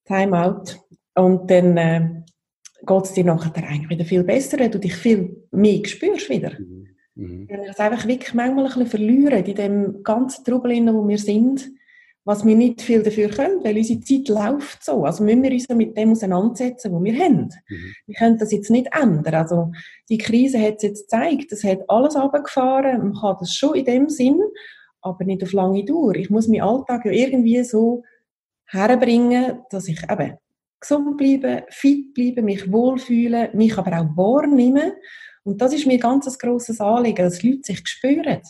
Timeout 0.05 0.63
und 1.15 1.49
dann... 1.49 1.77
Äh, 1.77 2.09
geht 2.87 3.03
es 3.03 3.13
dir 3.13 3.25
nachher 3.25 3.55
eigentlich 3.55 3.89
wieder 3.89 4.05
viel 4.05 4.23
besser, 4.23 4.57
wenn 4.59 4.71
du 4.71 4.79
dich 4.79 4.95
viel 4.95 5.45
mehr 5.51 5.85
spürst 5.85 6.29
wieder. 6.29 6.51
Mhm. 6.59 6.87
Mhm. 7.15 7.45
Wenn 7.49 7.61
wir 7.61 7.69
es 7.69 7.79
einfach 7.79 8.07
wirklich 8.07 8.33
manchmal 8.33 8.65
ein 8.65 8.69
bisschen 8.69 8.87
verlieren 8.87 9.43
in 9.43 9.55
dem 9.55 10.03
ganzen 10.03 10.43
Trubel, 10.45 10.71
wo 10.93 11.07
wir 11.07 11.17
sind, 11.17 11.69
was 12.23 12.45
wir 12.45 12.55
nicht 12.55 12.81
viel 12.81 13.03
dafür 13.03 13.29
können, 13.29 13.63
weil 13.63 13.77
unsere 13.77 14.01
Zeit 14.01 14.27
läuft 14.27 14.83
so. 14.83 15.05
Also 15.05 15.23
müssen 15.23 15.43
wir 15.43 15.51
uns 15.51 15.69
mit 15.69 15.97
dem 15.97 16.11
auseinandersetzen, 16.11 16.93
was 16.93 17.03
wir 17.03 17.17
haben. 17.17 17.49
Mhm. 17.69 17.93
Wir 18.05 18.15
können 18.15 18.37
das 18.37 18.51
jetzt 18.51 18.69
nicht 18.69 18.89
ändern. 18.91 19.35
Also 19.35 19.71
die 20.09 20.17
Krise 20.17 20.59
hat 20.59 20.75
es 20.77 20.83
jetzt 20.83 21.09
gezeigt, 21.09 21.51
es 21.51 21.63
hat 21.63 21.89
alles 21.89 22.15
runtergefahren, 22.15 22.99
man 22.99 23.13
kann 23.13 23.37
das 23.39 23.53
schon 23.53 23.75
in 23.75 23.85
dem 23.85 24.09
Sinn, 24.09 24.41
aber 25.01 25.23
nicht 25.23 25.43
auf 25.43 25.53
lange 25.53 25.85
Dauer. 25.85 26.15
Ich 26.15 26.29
muss 26.29 26.47
meinen 26.47 26.63
Alltag 26.63 27.05
ja 27.05 27.11
irgendwie 27.11 27.63
so 27.63 28.03
herbringen, 28.65 29.59
dass 29.69 29.87
ich 29.87 30.01
eben 30.03 30.33
gesund 30.79 31.17
bleiben, 31.17 31.63
fit 31.69 32.13
bleiben, 32.13 32.45
mich 32.45 32.71
wohlfühlen, 32.71 33.49
mich 33.53 33.77
aber 33.77 33.99
auch 33.99 34.17
wahrnehmen. 34.17 34.93
Und 35.43 35.61
das 35.61 35.73
ist 35.73 35.87
mir 35.87 35.97
ganz 35.97 36.27
ein 36.27 36.35
grosses 36.39 36.81
Anliegen, 36.81 37.23
dass 37.23 37.41
Leute 37.43 37.61
sich 37.63 37.87
spüren. 37.87 38.41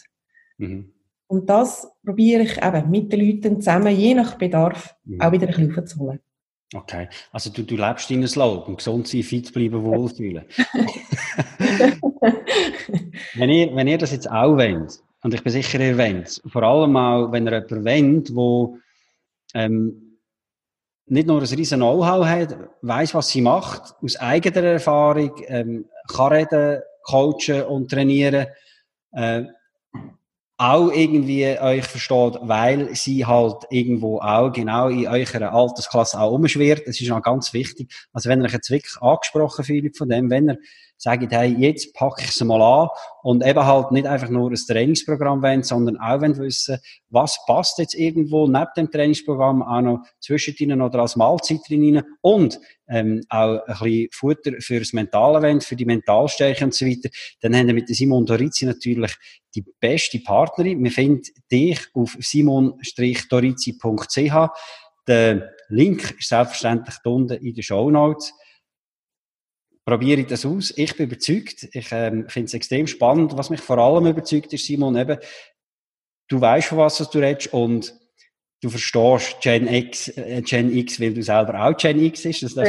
Mhm. 0.58 0.94
Und 1.28 1.50
das 1.50 1.88
probiere 2.04 2.44
ich 2.44 2.62
eben 2.64 2.90
mit 2.90 3.12
den 3.12 3.20
Leuten 3.20 3.62
zusammen, 3.62 3.96
je 3.96 4.14
nach 4.16 4.36
Bedarf, 4.36 4.96
mhm. 5.04 5.22
auch 5.22 5.32
wieder 5.32 5.48
ein 5.48 5.54
bisschen 5.54 5.78
aufzuholen. 5.78 6.20
Okay, 6.74 7.08
also 7.32 7.50
du, 7.50 7.64
du 7.64 7.78
lebst 7.78 8.10
deinen 8.10 8.28
Slogan, 8.28 8.76
gesund 8.76 9.08
sein, 9.08 9.24
fit 9.24 9.54
bleiben, 9.54 9.84
wohlfühlen. 9.84 10.44
wenn, 13.36 13.50
ihr, 13.50 13.74
wenn 13.74 13.88
ihr 13.88 13.98
das 13.98 14.12
jetzt 14.12 14.30
auch 14.30 14.58
wollt, 14.58 15.02
und 15.24 15.34
ich 15.34 15.44
bin 15.44 15.54
sicher, 15.54 15.80
ihr 15.80 15.98
wollt, 15.98 16.42
vor 16.46 16.64
allem 16.64 16.98
auch, 16.98 17.32
wenn 17.32 17.48
ihr 17.48 17.66
jemanden 17.70 17.86
wollt, 17.86 18.36
wo 18.36 18.78
ähm, 19.54 20.07
nicht 21.08 21.28
nur 21.28 21.42
ein 21.42 21.48
riesen 21.48 21.80
Know-how 21.80 22.26
hat, 22.26 22.58
weiß, 22.82 23.16
was 23.16 23.30
sie 23.30 23.42
macht, 23.42 23.96
aus 24.02 24.18
eigener 24.18 24.64
Erfahrung, 24.64 25.32
ähm, 25.48 25.86
kann 26.08 26.34
reden, 26.34 26.82
coachen 27.04 27.64
und 27.64 27.90
trainieren, 27.90 28.48
äh, 29.14 29.44
auch 30.58 30.92
irgendwie 30.92 31.46
euch 31.60 31.86
versteht, 31.86 32.40
weil 32.42 32.94
sie 32.96 33.26
halt 33.26 33.64
irgendwo 33.70 34.20
auch 34.20 34.52
genau 34.52 34.90
in 34.90 35.08
eurer 35.08 35.54
Altersklasse 35.54 36.20
auch 36.20 36.34
umschwirrt. 36.34 36.88
Das 36.88 37.00
ist 37.00 37.08
noch 37.10 37.22
ganz 37.22 37.54
wichtig. 37.54 37.94
Also 38.12 38.30
wenn 38.30 38.42
ihr 38.42 38.46
euch 38.46 38.54
jetzt 38.54 38.72
wirklich 38.72 39.00
angesprochen 39.00 39.64
fühlt 39.64 39.96
von 39.96 40.10
dem, 40.10 40.32
wenn 40.32 40.50
ihr 40.50 40.58
sagt, 40.98 41.32
hey, 41.32 41.56
jetzt 41.58 41.94
packe 41.94 42.24
ich 42.24 42.30
es 42.30 42.44
mal 42.44 42.62
an 42.62 42.90
und 43.22 43.46
eben 43.46 43.66
halt 43.66 43.92
nicht 43.92 44.08
einfach 44.08 44.30
nur 44.30 44.50
ein 44.50 44.56
Trainingsprogramm 44.56 45.44
wollen, 45.44 45.64
sondern 45.64 45.98
auch 45.98 46.22
wenn 46.22 46.38
wissen, 46.38 46.80
was 47.10 47.38
passt 47.46 47.78
jetzt 47.78 47.94
irgendwo 47.94 48.48
neben 48.48 48.68
dem 48.76 48.92
Trainingsprogramm 48.92 49.62
auch 49.62 49.82
noch 49.82 50.04
zwischendrin 50.20 50.82
oder 50.82 51.00
als 51.00 51.16
Mahlzeit 51.16 51.60
drin 51.68 52.02
und 52.22 52.60
ähm, 52.90 53.22
auch 53.30 53.60
ein 53.66 53.78
bisschen 53.80 54.08
Futter 54.12 54.52
fürs 54.60 54.94
Mentale 54.94 55.42
wollen, 55.42 55.62
für 55.62 55.76
die 55.76 55.86
Mentalstärke 55.86 56.66
und 56.66 56.74
so 56.74 56.86
weiter, 56.86 57.10
dann 57.42 57.56
haben 57.56 57.68
wir 57.68 57.74
mit 57.74 57.88
Simon 57.90 58.26
Dorizzi 58.26 58.66
natürlich 58.66 59.14
die 59.56 59.66
beste 59.80 60.20
Partnerin. 60.20 60.84
Wir 60.84 60.92
finden 60.92 61.24
dich 61.52 61.80
auf 61.94 62.18
simon-dorizzi.ch. 62.20 64.50
Der 65.08 65.52
Link 65.70 66.16
ist 66.20 66.30
selbstverständlich 66.30 66.96
unten 67.04 67.44
in 67.44 67.54
den 67.54 67.64
Show 67.64 67.92
Notes 67.92 68.34
probiere 69.88 70.20
ich 70.20 70.28
das 70.28 70.46
aus. 70.46 70.74
Ich 70.76 70.98
bin 70.98 71.06
überzeugt. 71.06 71.70
Ich 71.72 71.88
ähm, 71.94 72.26
finde 72.28 72.48
es 72.48 72.54
extrem 72.54 72.88
spannend. 72.88 73.38
Was 73.38 73.50
mich 73.50 73.62
vor 73.62 73.78
allem 73.78 74.06
überzeugt 74.06 74.52
ist, 74.52 74.66
Simon, 74.66 74.98
eben, 74.98 75.18
du 76.28 76.42
weißt, 76.42 76.68
von 76.68 76.80
was 76.80 76.98
du 76.98 77.20
redest 77.20 77.54
und 77.54 77.96
du 78.62 78.70
verstehst 78.70 79.38
Gen 79.40 79.66
X, 79.74 80.10
äh, 80.10 80.42
Gen 80.42 80.76
X, 80.76 81.00
weil 81.00 81.14
du 81.14 81.24
selber 81.24 81.64
auch 81.64 81.78
Gen 81.78 82.04
X 82.04 82.24
bist. 82.24 82.44
Das, 82.44 82.54
das, 82.54 82.68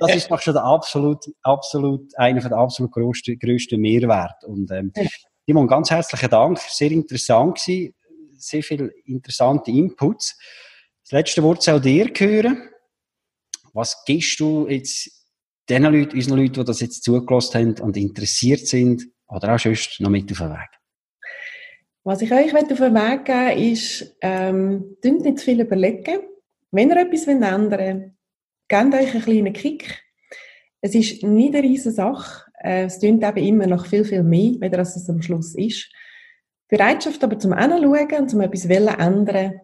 das 0.00 0.16
ist 0.16 0.28
doch 0.28 0.40
schon 0.40 0.54
der 0.54 0.64
absolut, 0.64 1.24
absolut, 1.42 2.18
einer 2.18 2.40
der 2.40 2.58
absolut 2.58 2.90
größten, 2.90 3.38
größten 3.38 3.80
Mehrwert. 3.80 4.42
Und, 4.42 4.72
ähm, 4.72 4.92
Simon, 5.46 5.68
ganz 5.68 5.92
herzlichen 5.92 6.30
Dank. 6.30 6.58
Sehr 6.58 6.90
interessant 6.90 7.60
gewesen. 7.64 7.94
Sehr 8.36 8.64
viele 8.64 8.90
interessante 9.04 9.70
Inputs. 9.70 10.36
Das 11.04 11.12
letzte 11.12 11.44
Wort 11.44 11.62
soll 11.62 11.80
dir 11.80 12.10
gehören. 12.10 12.70
Was 13.78 14.04
gibst 14.04 14.40
du 14.40 14.66
jetzt 14.66 15.08
den 15.68 15.84
Leuten, 15.84 16.16
unseren 16.16 16.38
Leuten, 16.38 16.54
die 16.54 16.64
das 16.64 16.80
jetzt 16.80 17.04
zugelassen 17.04 17.54
haben 17.54 17.80
und 17.80 17.96
interessiert 17.96 18.66
sind, 18.66 19.06
oder 19.28 19.54
auch 19.54 19.58
sonst 19.60 20.00
noch 20.00 20.10
mit 20.10 20.32
auf 20.32 20.38
den 20.38 20.50
Weg? 20.50 20.68
Was 22.02 22.20
ich 22.20 22.32
euch 22.32 22.52
auf 22.52 22.66
den 22.66 22.94
Weg 22.94 23.24
geben 23.24 23.72
ist, 23.72 24.16
ähm, 24.20 24.96
nicht 25.04 25.38
zu 25.38 25.44
viel 25.44 25.60
überlegen. 25.60 26.22
Wenn 26.72 26.90
ihr 26.90 26.96
etwas 26.96 27.28
ändern 27.28 27.70
wollt, 27.70 28.12
gebt 28.66 28.94
euch 28.94 29.14
einen 29.14 29.22
kleinen 29.22 29.52
Kick. 29.52 30.02
Es 30.80 30.96
ist 30.96 31.22
nicht 31.22 31.54
eine 31.54 31.62
riesige 31.62 31.94
Sache. 31.94 32.50
Äh, 32.60 32.86
es 32.86 32.98
klingt 32.98 33.22
eben 33.22 33.46
immer 33.46 33.68
noch 33.68 33.86
viel, 33.86 34.04
viel 34.04 34.24
mehr, 34.24 34.54
wenn 34.58 34.74
es 34.74 35.08
am 35.08 35.22
Schluss 35.22 35.54
ist. 35.54 35.88
Bereitschaft 36.66 37.22
aber 37.22 37.38
zum 37.38 37.56
Hinschauen 37.56 38.22
und 38.22 38.28
zum 38.28 38.40
etwas 38.40 38.64
ändern, 38.64 39.60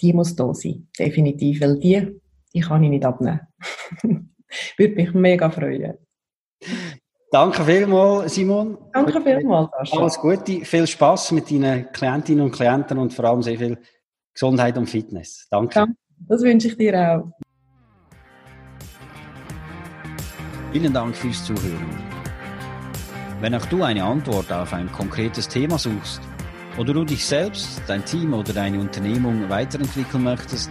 die 0.00 0.12
muss 0.12 0.34
da 0.34 0.52
sein. 0.52 0.88
Definitiv, 0.98 1.60
weil 1.60 1.78
die 1.78 2.21
die 2.54 2.60
kann 2.60 2.82
ich 2.82 2.90
nicht 2.90 3.04
abnehmen. 3.04 3.40
Würde 4.76 4.94
mich 4.94 5.14
mega 5.14 5.50
freuen. 5.50 5.94
Danke 7.30 7.64
vielmals, 7.64 8.34
Simon. 8.34 8.76
Danke 8.92 9.20
vielmals, 9.22 9.70
Sascha. 9.70 9.98
Alles 9.98 10.18
Gute, 10.18 10.64
viel 10.64 10.86
Spaß 10.86 11.32
mit 11.32 11.50
deinen 11.50 11.90
Klientinnen 11.90 12.44
und 12.44 12.52
Klienten 12.52 12.98
und 12.98 13.14
vor 13.14 13.24
allem 13.24 13.42
sehr 13.42 13.56
viel 13.56 13.78
Gesundheit 14.34 14.76
und 14.76 14.88
Fitness. 14.88 15.46
Danke. 15.50 15.74
Danke. 15.74 15.94
Das 16.28 16.42
wünsche 16.42 16.68
ich 16.68 16.76
dir 16.76 16.94
auch. 16.94 17.32
Vielen 20.72 20.92
Dank 20.92 21.16
fürs 21.16 21.44
Zuhören. 21.44 22.12
Wenn 23.40 23.54
auch 23.54 23.66
du 23.66 23.82
eine 23.82 24.04
Antwort 24.04 24.52
auf 24.52 24.72
ein 24.72 24.90
konkretes 24.92 25.48
Thema 25.48 25.78
suchst 25.78 26.20
oder 26.78 26.94
du 26.94 27.04
dich 27.04 27.26
selbst, 27.26 27.82
dein 27.86 28.04
Team 28.04 28.34
oder 28.34 28.52
deine 28.52 28.78
Unternehmung 28.78 29.48
weiterentwickeln 29.50 30.22
möchtest, 30.22 30.70